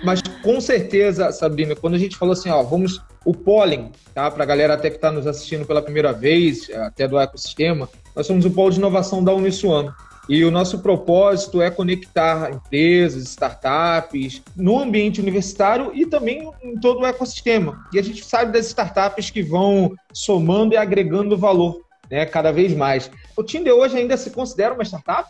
Mas 0.03 0.21
com 0.41 0.59
certeza, 0.59 1.31
Sabrina, 1.31 1.75
quando 1.75 1.95
a 1.95 1.99
gente 1.99 2.17
falou 2.17 2.33
assim, 2.33 2.49
ó, 2.49 2.63
vamos 2.63 3.01
o 3.25 3.33
pólen, 3.33 3.91
tá? 4.13 4.29
Para 4.31 4.43
a 4.43 4.47
galera 4.47 4.73
até 4.73 4.89
que 4.89 4.95
está 4.95 5.11
nos 5.11 5.27
assistindo 5.27 5.65
pela 5.65 5.81
primeira 5.81 6.11
vez, 6.13 6.69
até 6.71 7.07
do 7.07 7.19
ecossistema, 7.19 7.89
nós 8.15 8.25
somos 8.25 8.45
o 8.45 8.51
polo 8.51 8.71
de 8.71 8.79
inovação 8.79 9.23
da 9.23 9.33
Uniswan. 9.33 9.93
E 10.27 10.43
o 10.45 10.51
nosso 10.51 10.79
propósito 10.79 11.59
é 11.59 11.71
conectar 11.71 12.51
empresas, 12.51 13.23
startups 13.23 14.43
no 14.55 14.77
ambiente 14.77 15.19
universitário 15.19 15.91
e 15.91 16.05
também 16.05 16.47
em 16.61 16.79
todo 16.79 17.01
o 17.01 17.05
ecossistema. 17.05 17.83
E 17.91 17.97
a 17.97 18.03
gente 18.03 18.23
sabe 18.23 18.51
das 18.51 18.67
startups 18.67 19.31
que 19.31 19.41
vão 19.41 19.91
somando 20.13 20.75
e 20.75 20.77
agregando 20.77 21.35
valor 21.35 21.81
né, 22.11 22.27
cada 22.27 22.51
vez 22.51 22.75
mais. 22.75 23.09
O 23.35 23.43
Tinder 23.43 23.73
hoje 23.73 23.97
ainda 23.97 24.15
se 24.17 24.29
considera 24.29 24.75
uma 24.75 24.83
startup? 24.83 25.27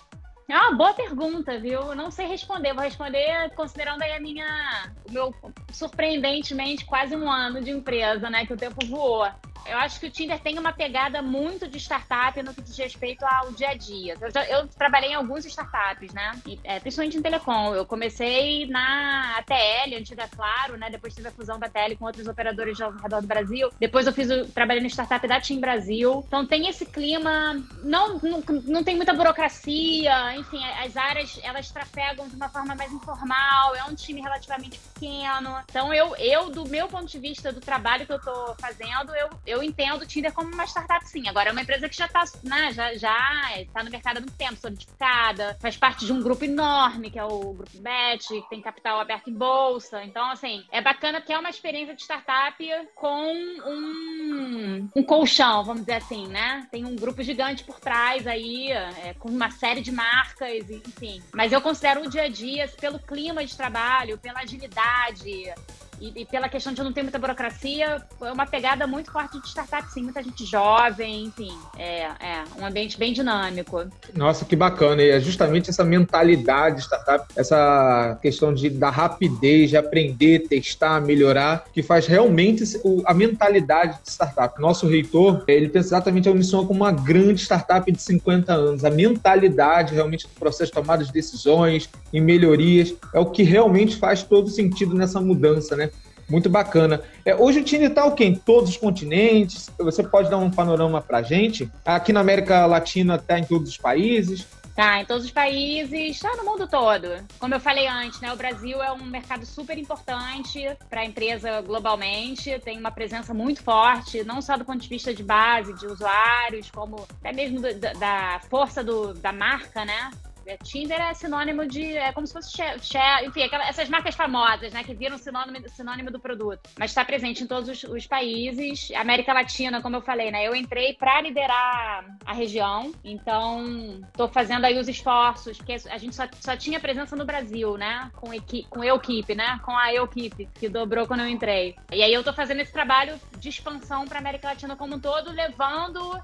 É 0.49 0.57
uma 0.57 0.75
boa 0.75 0.93
pergunta, 0.95 1.59
viu? 1.59 1.93
Não 1.93 2.09
sei 2.09 2.25
responder. 2.25 2.73
Vou 2.73 2.83
responder 2.83 3.51
considerando 3.55 4.01
aí 4.01 4.13
a 4.13 4.19
minha, 4.19 4.91
o 5.07 5.11
meu 5.11 5.35
surpreendentemente 5.71 6.85
quase 6.85 7.15
um 7.15 7.29
ano 7.29 7.61
de 7.61 7.69
empresa, 7.69 8.31
né? 8.31 8.47
Que 8.47 8.53
o 8.53 8.57
tempo 8.57 8.83
voou. 8.87 9.27
Eu 9.69 9.77
acho 9.77 9.99
que 9.99 10.07
o 10.07 10.09
Tinder 10.09 10.39
tem 10.39 10.57
uma 10.57 10.73
pegada 10.73 11.21
muito 11.21 11.67
de 11.67 11.77
startup 11.77 12.41
no 12.41 12.53
que 12.53 12.61
diz 12.61 12.75
respeito 12.77 13.23
ao 13.23 13.51
dia 13.51 13.69
a 13.69 13.75
dia. 13.75 14.15
Eu, 14.19 14.31
já, 14.31 14.43
eu 14.45 14.67
trabalhei 14.67 15.11
em 15.11 15.15
alguns 15.15 15.45
startups, 15.45 16.11
né? 16.13 16.31
E, 16.47 16.59
é, 16.63 16.79
principalmente 16.79 17.17
em 17.17 17.21
telecom. 17.21 17.75
Eu 17.75 17.85
comecei 17.85 18.67
na 18.67 19.37
ATL, 19.37 19.95
antiga 19.95 20.27
Claro, 20.27 20.77
né? 20.77 20.89
Depois 20.89 21.13
tive 21.13 21.27
a 21.27 21.31
fusão 21.31 21.59
da 21.59 21.67
ATL 21.67 21.95
com 21.97 22.05
outros 22.05 22.27
operadores 22.27 22.79
ao 22.81 22.91
redor 22.91 23.21
do 23.21 23.27
Brasil. 23.27 23.69
Depois 23.79 24.07
eu 24.07 24.13
fiz 24.13 24.29
o, 24.31 24.47
trabalhei 24.47 24.81
no 24.81 24.89
startup 24.89 25.27
da 25.27 25.39
Team 25.39 25.59
Brasil. 25.59 26.23
Então 26.27 26.45
tem 26.47 26.67
esse 26.67 26.85
clima, 26.85 27.53
não, 27.83 28.19
não, 28.19 28.43
não 28.65 28.83
tem 28.83 28.95
muita 28.95 29.13
burocracia, 29.13 30.38
enfim, 30.39 30.63
as 30.65 30.95
áreas 30.95 31.39
elas 31.43 31.69
trafegam 31.71 32.27
de 32.27 32.35
uma 32.35 32.49
forma 32.49 32.75
mais 32.75 32.91
informal, 32.91 33.75
é 33.75 33.83
um 33.83 33.95
time 33.95 34.21
relativamente 34.21 34.79
pequeno. 34.79 35.57
Então 35.69 35.93
eu, 35.93 36.15
eu 36.15 36.49
do 36.49 36.67
meu 36.67 36.87
ponto 36.87 37.05
de 37.05 37.19
vista 37.19 37.51
do 37.51 37.59
trabalho 37.59 38.05
que 38.05 38.13
eu 38.13 38.21
tô 38.21 38.55
fazendo, 38.59 39.15
eu, 39.15 39.29
eu 39.45 39.63
entendo 39.63 40.01
o 40.01 40.05
Tinder 40.05 40.33
como 40.33 40.53
uma 40.53 40.65
startup, 40.65 41.07
sim. 41.07 41.27
Agora 41.27 41.49
é 41.49 41.51
uma 41.51 41.61
empresa 41.61 41.87
que 41.87 41.95
já 41.95 42.05
está 42.05 42.23
né, 42.43 42.71
já, 42.73 42.95
já 42.95 43.65
tá 43.73 43.83
no 43.83 43.91
mercado 43.91 44.17
há 44.17 44.19
muito 44.19 44.35
tempo, 44.35 44.55
solidificada, 44.55 45.57
faz 45.61 45.77
parte 45.77 46.05
de 46.05 46.13
um 46.13 46.21
grupo 46.21 46.45
enorme, 46.45 47.09
que 47.09 47.19
é 47.19 47.23
o 47.23 47.53
Grupo 47.53 47.77
Bet, 47.79 48.27
que 48.27 48.49
tem 48.49 48.61
capital 48.61 48.99
aberto 48.99 49.29
em 49.29 49.33
bolsa. 49.33 50.03
Então, 50.03 50.29
assim, 50.31 50.63
é 50.71 50.81
bacana 50.81 51.19
porque 51.19 51.33
é 51.33 51.39
uma 51.39 51.49
experiência 51.49 51.95
de 51.95 52.01
startup 52.01 52.63
com 52.95 53.33
um, 53.33 54.89
um 54.95 55.03
colchão, 55.03 55.63
vamos 55.63 55.81
dizer 55.81 55.95
assim, 55.95 56.27
né? 56.27 56.67
Tem 56.71 56.85
um 56.85 56.95
grupo 56.95 57.21
gigante 57.23 57.63
por 57.63 57.79
trás 57.79 58.27
aí, 58.27 58.71
é, 58.71 59.15
com 59.17 59.29
uma 59.29 59.51
série 59.51 59.81
de 59.81 59.91
marcas, 59.91 60.28
enfim. 60.69 61.21
Mas 61.33 61.51
eu 61.51 61.61
considero 61.61 62.01
o 62.01 62.09
dia 62.09 62.23
a 62.23 62.29
dia, 62.29 62.67
pelo 62.79 62.99
clima 62.99 63.45
de 63.45 63.55
trabalho, 63.55 64.17
pela 64.17 64.39
agilidade, 64.39 65.53
e, 65.99 66.21
e, 66.21 66.25
pela 66.25 66.49
questão 66.49 66.73
de 66.73 66.81
não 66.83 66.93
ter 66.93 67.03
muita 67.03 67.19
burocracia, 67.19 68.01
é 68.21 68.31
uma 68.31 68.45
pegada 68.45 68.87
muito 68.87 69.11
forte 69.11 69.39
de 69.41 69.47
startup, 69.47 69.91
sim, 69.91 70.03
muita 70.03 70.23
gente 70.23 70.45
jovem, 70.45 71.25
enfim, 71.25 71.51
é, 71.77 72.03
é 72.03 72.43
um 72.59 72.65
ambiente 72.65 72.97
bem 72.97 73.13
dinâmico. 73.13 73.85
Nossa, 74.15 74.45
que 74.45 74.55
bacana, 74.55 75.01
e 75.01 75.09
é 75.09 75.19
justamente 75.19 75.69
essa 75.69 75.83
mentalidade 75.83 76.77
de 76.77 76.81
startup, 76.83 77.25
essa 77.35 78.17
questão 78.21 78.53
de 78.53 78.69
da 78.69 78.89
rapidez, 78.89 79.69
de 79.69 79.77
aprender, 79.77 80.47
testar, 80.47 81.01
melhorar, 81.01 81.65
que 81.73 81.83
faz 81.83 82.07
realmente 82.07 82.63
a 83.05 83.13
mentalidade 83.13 83.99
de 84.03 84.09
startup. 84.09 84.59
Nosso 84.59 84.87
reitor, 84.87 85.43
ele 85.47 85.69
pensa 85.69 85.89
exatamente 85.89 86.29
a 86.29 86.31
Uniswan 86.31 86.65
como 86.65 86.81
uma 86.81 86.91
grande 86.91 87.41
startup 87.41 87.91
de 87.91 88.01
50 88.01 88.53
anos. 88.53 88.85
A 88.85 88.89
mentalidade 88.89 89.93
realmente 89.93 90.27
do 90.27 90.33
processo 90.39 90.71
de 90.71 90.71
tomada 90.71 91.03
de 91.03 91.11
decisões 91.11 91.89
e 92.11 92.21
melhorias 92.21 92.93
é 93.13 93.19
o 93.19 93.25
que 93.25 93.43
realmente 93.43 93.97
faz 93.97 94.23
todo 94.23 94.49
sentido 94.49 94.95
nessa 94.95 95.19
mudança, 95.19 95.75
né? 95.75 95.88
Muito 96.29 96.49
bacana. 96.49 97.01
É, 97.25 97.35
hoje 97.35 97.59
o 97.59 97.63
Tinder 97.63 97.89
está 97.89 98.05
o 98.05 98.13
quê? 98.13 98.25
Em 98.25 98.35
todos 98.35 98.69
os 98.69 98.77
continentes? 98.77 99.69
Você 99.79 100.03
pode 100.03 100.29
dar 100.29 100.37
um 100.37 100.51
panorama 100.51 101.01
para 101.01 101.21
gente? 101.21 101.69
Aqui 101.83 102.13
na 102.13 102.19
América 102.19 102.65
Latina 102.65 103.15
está 103.15 103.39
em 103.39 103.43
todos 103.43 103.69
os 103.69 103.77
países? 103.77 104.45
Tá, 104.79 105.01
em 105.01 105.05
todos 105.05 105.25
os 105.25 105.31
países, 105.31 106.15
está 106.15 106.37
no 106.37 106.45
mundo 106.45 106.65
todo. 106.65 107.09
Como 107.37 107.53
eu 107.53 107.59
falei 107.59 107.85
antes, 107.85 108.21
né, 108.21 108.31
o 108.31 108.37
Brasil 108.37 108.81
é 108.81 108.89
um 108.93 109.03
mercado 109.03 109.45
super 109.45 109.77
importante 109.77 110.65
para 110.89 111.01
a 111.01 111.05
empresa 111.05 111.59
globalmente, 111.59 112.57
tem 112.59 112.79
uma 112.79 112.89
presença 112.89 113.33
muito 113.33 113.61
forte, 113.61 114.23
não 114.23 114.41
só 114.41 114.55
do 114.55 114.63
ponto 114.63 114.79
de 114.79 114.87
vista 114.87 115.13
de 115.13 115.21
base, 115.21 115.73
de 115.73 115.85
usuários, 115.85 116.71
como 116.71 117.05
até 117.19 117.33
mesmo 117.33 117.59
do, 117.59 117.73
da 117.77 118.39
força 118.49 118.81
do, 118.81 119.13
da 119.15 119.33
marca, 119.33 119.83
né? 119.83 120.11
É, 120.45 120.57
Tinder 120.57 120.99
é 120.99 121.13
sinônimo 121.13 121.65
de. 121.67 121.97
É 121.97 122.11
como 122.11 122.25
se 122.25 122.33
fosse 122.33 122.51
share, 122.81 123.25
enfim, 123.25 123.43
aquela, 123.43 123.67
essas 123.67 123.89
marcas 123.89 124.15
famosas, 124.15 124.73
né? 124.73 124.83
Que 124.83 124.93
viram 124.93 125.17
sinônimo, 125.17 125.67
sinônimo 125.69 126.11
do 126.11 126.19
produto. 126.19 126.69
Mas 126.77 126.91
está 126.91 127.05
presente 127.05 127.43
em 127.43 127.47
todos 127.47 127.69
os, 127.69 127.83
os, 127.83 128.07
países. 128.07 128.91
América 128.95 129.33
Latina, 129.33 129.81
como 129.81 129.95
eu 129.95 130.01
falei, 130.01 130.31
né? 130.31 130.47
Eu 130.47 130.55
entrei 130.55 130.93
para 130.93 131.21
liderar 131.21 132.05
a 132.25 132.33
região. 132.33 132.91
Então, 133.03 134.01
estou 134.07 134.27
fazendo 134.27 134.65
aí 134.65 134.77
os 134.77 134.87
esforços, 134.87 135.57
porque 135.57 135.77
a 135.89 135.97
gente 135.97 136.15
só, 136.15 136.23
só 136.39 136.55
tinha 136.55 136.79
presença 136.79 137.15
no 137.15 137.25
Brasil, 137.25 137.77
né? 137.77 138.11
Com, 138.15 138.33
equi, 138.33 138.65
com 138.69 138.83
Equipe, 138.83 139.35
né? 139.35 139.59
Com 139.63 139.75
a 139.75 139.93
Equipe, 139.93 140.49
que 140.55 140.69
dobrou 140.69 141.07
quando 141.07 141.21
eu 141.21 141.27
entrei. 141.27 141.75
E 141.91 142.01
aí 142.01 142.13
eu 142.13 142.21
estou 142.21 142.33
fazendo 142.33 142.61
esse 142.61 142.71
trabalho 142.71 143.19
de 143.37 143.49
expansão 143.49 144.05
para 144.05 144.19
América 144.19 144.49
Latina 144.49 144.75
como 144.75 144.95
um 144.95 144.99
todo, 144.99 145.31
levando 145.31 146.19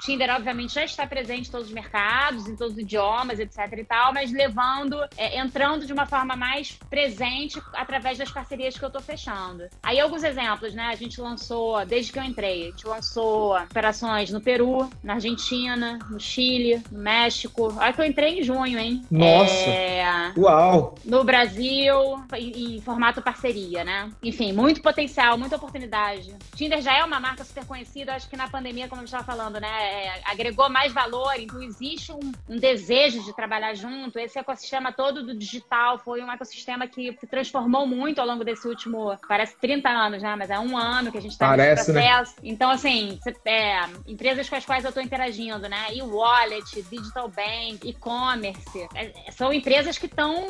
Tinder, 0.00 0.34
obviamente, 0.34 0.74
já 0.74 0.84
está 0.84 1.06
presente 1.06 1.48
em 1.48 1.52
todos 1.52 1.68
os 1.68 1.72
mercados, 1.72 2.48
em 2.48 2.56
todos 2.56 2.74
os 2.74 2.78
idiomas, 2.78 3.38
etc 3.38 3.58
e 3.76 3.84
tal, 3.84 4.12
mas 4.12 4.32
levando, 4.32 4.96
é, 5.16 5.38
entrando 5.38 5.86
de 5.86 5.92
uma 5.92 6.06
forma 6.06 6.34
mais 6.34 6.72
presente 6.88 7.60
através 7.74 8.18
das 8.18 8.30
parcerias 8.30 8.78
que 8.78 8.84
eu 8.84 8.88
estou 8.88 9.02
fechando. 9.02 9.68
Aí 9.82 10.00
alguns 10.00 10.22
exemplos, 10.22 10.74
né? 10.74 10.86
A 10.86 10.94
gente 10.94 11.20
lançou, 11.20 11.84
desde 11.84 12.12
que 12.12 12.18
eu 12.18 12.24
entrei, 12.24 12.62
a 12.62 12.70
gente 12.70 12.86
lançou 12.86 13.56
operações 13.56 14.30
no 14.30 14.40
Peru, 14.40 14.90
na 15.02 15.14
Argentina, 15.14 15.98
no 16.10 16.18
Chile, 16.18 16.82
no 16.90 16.98
México. 16.98 17.72
Olha 17.76 17.92
que 17.92 18.00
eu 18.00 18.04
entrei 18.06 18.40
em 18.40 18.42
junho, 18.42 18.78
hein? 18.78 19.04
Nossa! 19.10 19.52
É... 19.52 20.32
Uau! 20.36 20.94
No 21.04 21.24
Brasil, 21.24 21.96
em, 22.34 22.76
em 22.76 22.80
formato 22.80 23.20
parceria, 23.20 23.84
né? 23.84 24.10
Enfim, 24.22 24.52
muito 24.52 24.80
potencial, 24.80 25.36
muita 25.36 25.56
oportunidade. 25.56 26.34
Tinder 26.54 26.80
já 26.80 26.96
é 26.96 27.04
uma 27.04 27.20
marca 27.20 27.44
super 27.44 27.66
conhecida, 27.66 28.14
acho 28.14 28.28
que 28.28 28.36
na 28.36 28.48
pandemia, 28.48 28.88
como 28.88 29.02
a 29.02 29.04
gente 29.04 29.14
estava 29.14 29.24
falando, 29.24 29.60
né? 29.60 29.89
É, 29.90 30.20
agregou 30.24 30.70
mais 30.70 30.92
valor, 30.92 31.34
então 31.36 31.60
existe 31.60 32.12
um, 32.12 32.32
um, 32.48 32.56
desejo 32.56 33.22
de 33.24 33.34
trabalhar 33.34 33.74
junto. 33.74 34.18
Esse 34.18 34.38
ecossistema 34.38 34.92
todo 34.92 35.24
do 35.24 35.34
digital 35.34 35.98
foi 35.98 36.22
um 36.22 36.30
ecossistema 36.30 36.86
que 36.86 37.12
se 37.18 37.26
transformou 37.26 37.86
muito 37.86 38.20
ao 38.20 38.26
longo 38.26 38.44
desse 38.44 38.68
último, 38.68 39.16
parece 39.26 39.56
30 39.56 39.88
anos, 39.88 40.22
né? 40.22 40.36
Mas 40.36 40.48
é 40.48 40.58
um 40.58 40.76
ano 40.78 41.10
que 41.10 41.18
a 41.18 41.20
gente 41.20 41.32
está 41.32 41.56
nesse 41.56 41.92
né? 41.92 42.00
processo. 42.00 42.36
Né? 42.36 42.50
Então, 42.50 42.70
assim, 42.70 43.18
é, 43.44 43.80
empresas 44.06 44.48
com 44.48 44.54
as 44.54 44.64
quais 44.64 44.84
eu 44.84 44.90
estou 44.90 45.02
interagindo, 45.02 45.68
né? 45.68 45.92
E 45.92 46.02
wallet, 46.02 46.82
digital 46.82 47.28
bank, 47.28 47.80
e-commerce, 47.82 48.88
é, 48.94 49.32
são 49.32 49.52
empresas 49.52 49.98
que 49.98 50.06
estão 50.06 50.46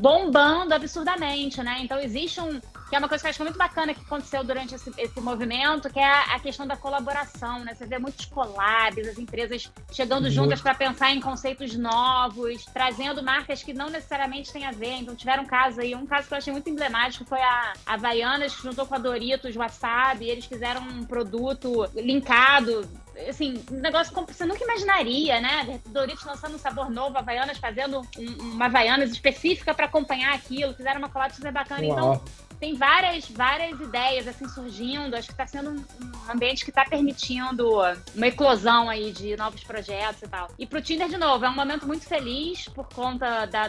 bombando 0.00 0.74
absurdamente, 0.74 1.62
né? 1.62 1.78
Então 1.82 2.00
existe 2.00 2.40
um, 2.40 2.60
que 2.88 2.94
é 2.94 2.98
uma 2.98 3.08
coisa 3.08 3.22
que 3.22 3.26
eu 3.26 3.30
acho 3.30 3.42
muito 3.42 3.58
bacana 3.58 3.92
que 3.92 4.00
aconteceu 4.00 4.44
durante 4.44 4.74
esse, 4.74 4.92
esse 4.96 5.20
movimento, 5.20 5.90
que 5.90 5.98
é 5.98 6.04
a, 6.04 6.36
a, 6.36 6.40
questão 6.40 6.66
da 6.66 6.76
colaboração, 6.76 7.64
né? 7.64 7.74
Você 7.74 7.84
vê 7.84 7.98
muitos 7.98 8.26
collabs, 8.26 9.08
as 9.08 9.18
empresas 9.18 9.70
chegando 9.92 10.30
juntas 10.30 10.60
para 10.60 10.74
pensar 10.74 11.10
em 11.10 11.20
conceitos 11.20 11.76
novos, 11.76 12.64
trazendo 12.66 13.22
marcas 13.22 13.62
que 13.62 13.72
não 13.72 13.90
necessariamente 13.90 14.52
têm 14.52 14.66
a 14.66 14.70
ver. 14.70 14.98
Então, 14.98 15.16
tiveram 15.16 15.42
um 15.42 15.46
caso 15.46 15.80
aí, 15.80 15.94
um 15.94 16.06
caso 16.06 16.28
que 16.28 16.34
eu 16.34 16.38
achei 16.38 16.52
muito 16.52 16.70
emblemático 16.70 17.24
foi 17.24 17.40
a 17.40 17.72
Havaianas, 17.84 18.54
que 18.54 18.62
juntou 18.62 18.86
com 18.86 18.94
a 18.94 18.98
Doritos, 18.98 19.56
Wasabi, 19.56 20.26
e 20.26 20.30
eles 20.30 20.44
fizeram 20.44 20.82
um 20.82 21.04
produto 21.04 21.90
linkado 21.94 22.88
assim, 23.28 23.64
um 23.70 23.80
negócio 23.80 24.12
que 24.14 24.34
você 24.34 24.44
nunca 24.44 24.62
imaginaria, 24.62 25.40
né? 25.40 25.80
Doritos 25.86 26.24
lançando 26.24 26.56
um 26.56 26.58
sabor 26.58 26.90
novo, 26.90 27.16
Havaianas 27.16 27.58
fazendo 27.58 28.02
um, 28.18 28.42
uma 28.52 28.66
Havaianas 28.66 29.10
específica 29.10 29.72
para 29.72 29.86
acompanhar 29.86 30.34
aquilo, 30.34 30.74
fizeram 30.74 30.98
uma 30.98 31.08
collab 31.08 31.34
super 31.34 31.50
bacana. 31.50 31.82
Uau. 31.82 31.92
Então, 31.92 32.45
tem 32.58 32.74
várias, 32.74 33.28
várias 33.28 33.78
ideias 33.80 34.26
assim 34.26 34.48
surgindo. 34.48 35.14
Acho 35.14 35.28
que 35.28 35.34
está 35.34 35.46
sendo 35.46 35.70
um, 35.70 36.30
ambiente 36.30 36.64
que 36.64 36.70
está 36.70 36.84
permitindo 36.84 37.68
uma 38.14 38.26
eclosão 38.26 38.88
aí 38.88 39.12
de 39.12 39.36
novos 39.36 39.62
projetos 39.62 40.22
e 40.22 40.28
tal. 40.28 40.48
E 40.58 40.66
para 40.66 40.78
o 40.78 40.82
Tinder, 40.82 41.08
de 41.08 41.16
novo, 41.16 41.44
é 41.44 41.48
um 41.48 41.54
momento 41.54 41.86
muito 41.86 42.06
feliz 42.06 42.68
por 42.68 42.88
conta 42.88 43.46
da, 43.46 43.68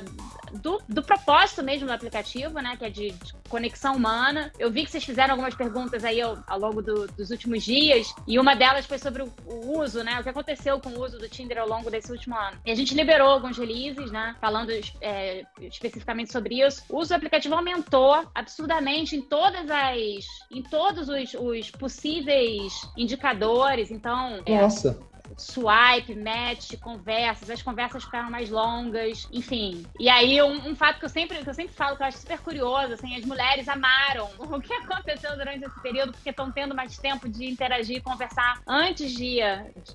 do, 0.53 0.82
do 0.88 1.03
propósito 1.03 1.63
mesmo 1.63 1.88
do 1.88 1.94
aplicativo, 1.94 2.60
né? 2.60 2.75
Que 2.77 2.86
é 2.86 2.89
de, 2.89 3.12
de 3.12 3.34
conexão 3.50 3.96
humana. 3.96 4.51
Eu 4.58 4.72
vi 4.72 4.84
que 4.84 4.91
vocês 4.91 5.03
fizeram 5.03 5.32
algumas 5.32 5.56
perguntas 5.56 6.03
aí 6.03 6.22
ao, 6.22 6.44
ao 6.48 6.60
longo 6.60 6.82
do, 6.82 7.08
dos 7.08 7.29
últimos 7.32 7.63
dias, 7.63 8.13
e 8.27 8.39
uma 8.39 8.56
delas 8.56 8.86
foi 8.86 8.98
sobre 8.98 9.24
o, 9.24 9.34
o, 9.46 9.79
uso, 9.79 10.03
né? 10.03 10.20
O 10.20 10.24
que 10.24 10.29
aconteceu 10.29 10.79
com 10.79 10.89
o 10.89 11.03
uso 11.03 11.17
do 11.17 11.29
Tinder 11.29 11.60
ao 11.60 11.67
longo 11.67 11.89
desse 11.89 12.12
último 12.12 12.36
ano. 12.36 12.58
E 12.65 12.72
a 12.72 12.75
gente 12.75 12.96
liberou 12.96 13.29
alguns 13.29 13.58
releases, 13.58 14.12
né? 14.12 14.36
Falando 14.39 14.72
é, 15.01 15.46
especificamente 15.60 16.32
sobre 16.32 16.62
isso. 16.62 16.84
O 16.89 17.00
uso 17.00 17.10
do 17.10 17.15
aplicativo 17.15 17.56
aumentou 17.56 18.27
absurdamente 18.34 18.76
em 19.15 19.22
todas 19.22 19.69
as. 19.69 20.25
em 20.51 20.63
todos 20.63 21.10
os, 21.10 21.34
os 21.34 21.72
possíveis 21.72 22.74
indicadores. 22.96 23.91
Então. 23.91 24.41
É, 24.46 24.62
Nossa. 24.62 25.00
É, 25.13 25.16
swipe, 25.38 26.15
match, 26.15 26.75
conversas, 26.79 27.50
as 27.50 27.62
conversas 27.62 28.03
ficaram 28.03 28.29
mais 28.29 28.50
longas, 28.50 29.27
enfim. 29.31 29.86
E 30.00 30.10
aí, 30.10 30.41
um, 30.41 30.69
um, 30.69 30.75
fato 30.75 31.00
que 31.00 31.05
eu, 31.05 31.10
sempre, 31.10 31.38
que 31.43 31.50
eu 31.50 31.53
sempre 31.53 31.74
falo, 31.74 31.96
que 31.96 32.03
eu 32.03 32.07
acho 32.07 32.19
super 32.19 32.39
curioso, 32.39 32.93
assim, 32.93 33.15
as 33.15 33.25
mulheres 33.25 33.67
amaram 33.67 34.29
o 34.39 34.62
que 34.62 34.74
aconteceu 34.74 35.36
durante 35.36 35.65
esse 35.65 35.81
período, 35.81 36.12
porque 36.12 36.29
estão 36.29 36.51
tendo 36.51 36.75
mais 36.75 36.98
tempo 36.98 37.27
de 37.27 37.46
interagir 37.46 37.98
e 37.98 38.01
conversar 38.01 38.62
antes 38.65 39.12
de, 39.12 39.39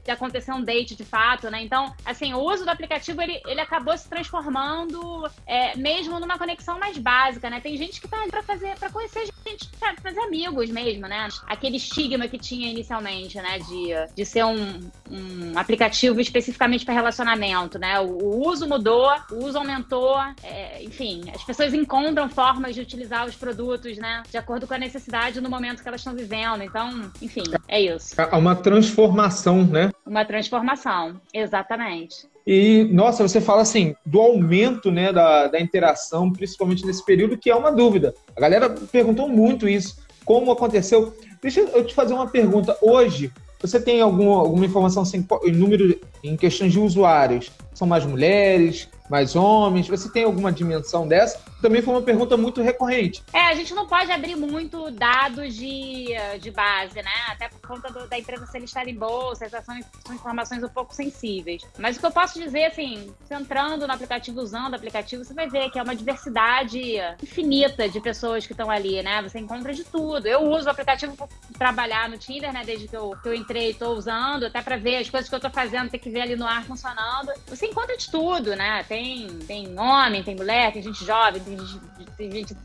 de 0.05 0.11
acontecer 0.11 0.53
um 0.53 0.63
date 0.63 0.95
de 0.95 1.05
fato, 1.05 1.51
né? 1.51 1.63
Então, 1.63 1.95
assim, 2.05 2.35
o 2.35 2.41
uso 2.41 2.65
do 2.65 2.71
aplicativo, 2.71 3.21
ele, 3.23 3.41
ele 3.47 3.61
acabou 3.61 3.97
se 3.97 4.09
transformando 4.09 5.29
é, 5.47 5.77
mesmo 5.77 6.19
numa 6.19 6.39
conexão 6.39 6.79
mais 6.79 6.99
básica, 6.99 7.49
né? 7.49 7.61
Tem 7.61 7.77
gente 7.77 8.01
que 8.01 8.09
tá 8.09 8.21
ali 8.21 8.31
pra 8.31 8.43
fazer, 8.43 8.79
pra 8.79 8.91
conhecer 8.91 9.29
gente, 9.47 9.69
pra 9.79 9.95
fazer 9.97 10.21
amigos 10.21 10.71
mesmo, 10.71 11.07
né? 11.07 11.29
Aquele 11.47 11.77
estigma 11.77 12.29
que 12.29 12.39
tinha 12.39 12.71
inicialmente, 12.71 13.37
né? 13.39 13.59
De, 13.59 14.15
de 14.15 14.25
ser 14.25 14.45
um, 14.45 14.91
um 15.11 15.22
um 15.23 15.59
aplicativo 15.59 16.21
especificamente 16.21 16.85
para 16.85 16.95
relacionamento, 16.95 17.79
né? 17.79 18.01
O, 18.01 18.07
o, 18.07 18.49
uso 18.49 18.69
mudou, 18.69 19.11
o 19.31 19.45
uso 19.45 19.59
aumentou, 19.59 20.19
é, 20.43 20.83
enfim, 20.83 21.23
as 21.35 21.45
pessoas 21.45 21.73
encontram 21.73 22.29
formas 22.29 22.75
de 22.75 22.81
utilizar 22.81 23.27
os 23.27 23.37
produtos, 23.37 23.97
né? 23.99 24.23
De 24.31 24.37
acordo 24.37 24.67
com 24.67 24.75
a 24.75 24.79
necessidade 24.79 25.41
no 25.41 25.49
momento 25.49 25.83
que 25.83 25.89
elas 25.89 26.01
estão 26.01 26.15
vivendo. 26.15 26.63
Então, 26.63 27.11
enfim, 27.21 27.45
é 27.69 27.81
isso. 27.81 28.21
É 28.21 28.37
uma 28.37 28.55
transformação, 28.55 29.65
né? 29.65 29.91
Uma 30.07 30.25
transformação, 30.25 31.21
exatamente. 31.33 32.33
E, 32.47 32.89
nossa, 32.93 33.27
você 33.27 33.41
fala 33.41 33.63
assim, 33.63 33.95
do 34.05 34.21
aumento 34.21 34.91
né, 34.91 35.13
da, 35.13 35.47
da 35.47 35.61
interação, 35.61 36.33
principalmente 36.33 36.85
nesse 36.85 37.05
período, 37.05 37.39
que 37.39 37.51
é 37.51 37.55
uma 37.55 37.71
dúvida. 37.71 38.15
A 38.37 38.41
galera 38.41 38.69
perguntou 38.71 39.29
muito 39.29 39.69
isso, 39.69 39.99
como 40.25 40.51
aconteceu. 40.51 41.15
Deixa 41.41 41.61
eu 41.61 41.85
te 41.85 41.95
fazer 41.95 42.15
uma 42.15 42.29
pergunta. 42.29 42.77
Hoje, 42.81 43.33
você 43.63 43.81
tem 43.81 44.01
algum, 44.01 44.33
alguma 44.33 44.67
informação 44.67 45.03
assim, 45.03 45.25
em 45.45 45.53
número, 45.53 45.99
em 46.23 46.37
questões 46.37 46.73
de 46.73 46.81
usuários? 46.81 47.51
São 47.75 47.87
mais 47.87 48.05
mulheres, 48.05 48.89
mais 49.13 49.37
homens? 49.37 49.89
Você 49.89 50.09
tem 50.09 50.25
alguma 50.25 50.51
dimensão 50.51 51.07
dessa? 51.07 51.39
Também 51.61 51.83
foi 51.83 51.95
uma 51.95 52.03
pergunta 52.03 52.37
muito 52.37 52.63
recorrente. 52.63 53.23
É, 53.33 53.43
a 53.43 53.55
gente 53.55 53.75
não 53.75 53.87
pode 53.87 54.11
abrir 54.11 54.35
muito 54.35 54.91
dados 54.91 55.55
de, 55.55 56.09
de 56.41 56.51
base, 56.51 56.97
né? 56.97 57.13
Até 57.29 57.49
por 57.49 57.61
conta 57.61 57.93
do, 57.93 58.09
da 58.09 58.19
empresa 58.19 58.47
ser 58.47 58.61
listada 58.61 58.89
em 58.89 58.95
bolsa, 58.95 59.45
essas 59.45 59.65
são, 59.65 59.79
são, 60.05 60.15
informações 60.15 60.63
um 60.63 60.69
pouco 60.69 60.95
sensíveis. 60.95 61.63
Mas 61.79 61.97
o 61.97 62.01
que 62.01 62.07
eu 62.07 62.11
posso 62.11 62.41
dizer, 62.41 62.65
assim, 62.65 63.13
entrando 63.31 63.87
no 63.87 63.93
aplicativo, 63.93 64.41
usando 64.41 64.73
o 64.73 64.77
aplicativo, 64.77 65.25
você 65.25 65.35
vai 65.35 65.49
ver 65.49 65.71
que 65.71 65.79
é 65.79 65.83
uma 65.83 65.95
diversidade 65.95 66.97
infinita 67.23 67.89
de 67.89 68.01
pessoas 68.01 68.47
que 68.47 68.55
estão 68.55 68.71
ali, 68.71 69.03
né? 69.03 69.23
Você 69.23 69.39
encontra 69.39 69.73
de 69.75 69.85
tudo. 69.85 70.27
Eu 70.27 70.41
uso 70.51 70.67
o 70.67 70.71
aplicativo 70.71 71.15
para 71.17 71.29
trabalhar 71.57 72.09
no 72.09 72.17
Tinder, 72.17 72.53
né? 72.53 72.63
Desde 72.65 72.89
que 72.89 72.97
eu, 72.97 73.15
que 73.23 73.29
eu 73.29 73.35
entrei 73.35 73.69
e 73.69 73.71
estou 73.71 73.95
usando, 73.95 74.47
até 74.47 74.63
para 74.63 74.77
ver 74.77 74.97
as 74.97 75.11
coisas 75.11 75.29
que 75.29 75.35
eu 75.35 75.39
estou 75.39 75.51
fazendo, 75.51 75.91
tem 75.91 76.01
que 76.01 76.11
ver 76.11 76.23
ali 76.23 76.35
no 76.35 76.47
ar 76.47 76.65
funcionando. 76.65 77.31
Você 77.47 77.62
encontra 77.67 77.97
de 77.97 78.11
tudo, 78.11 78.55
né? 78.57 78.85
Tem, 78.89 79.29
tem 79.47 79.79
homem, 79.79 80.23
tem 80.23 80.35
mulher, 80.35 80.73
tem 80.73 80.83
gente 80.83 81.05
jovem, 81.05 81.43
tem 81.43 81.59
gente, 81.59 81.81
tem 82.17 82.31
gente 82.31 82.57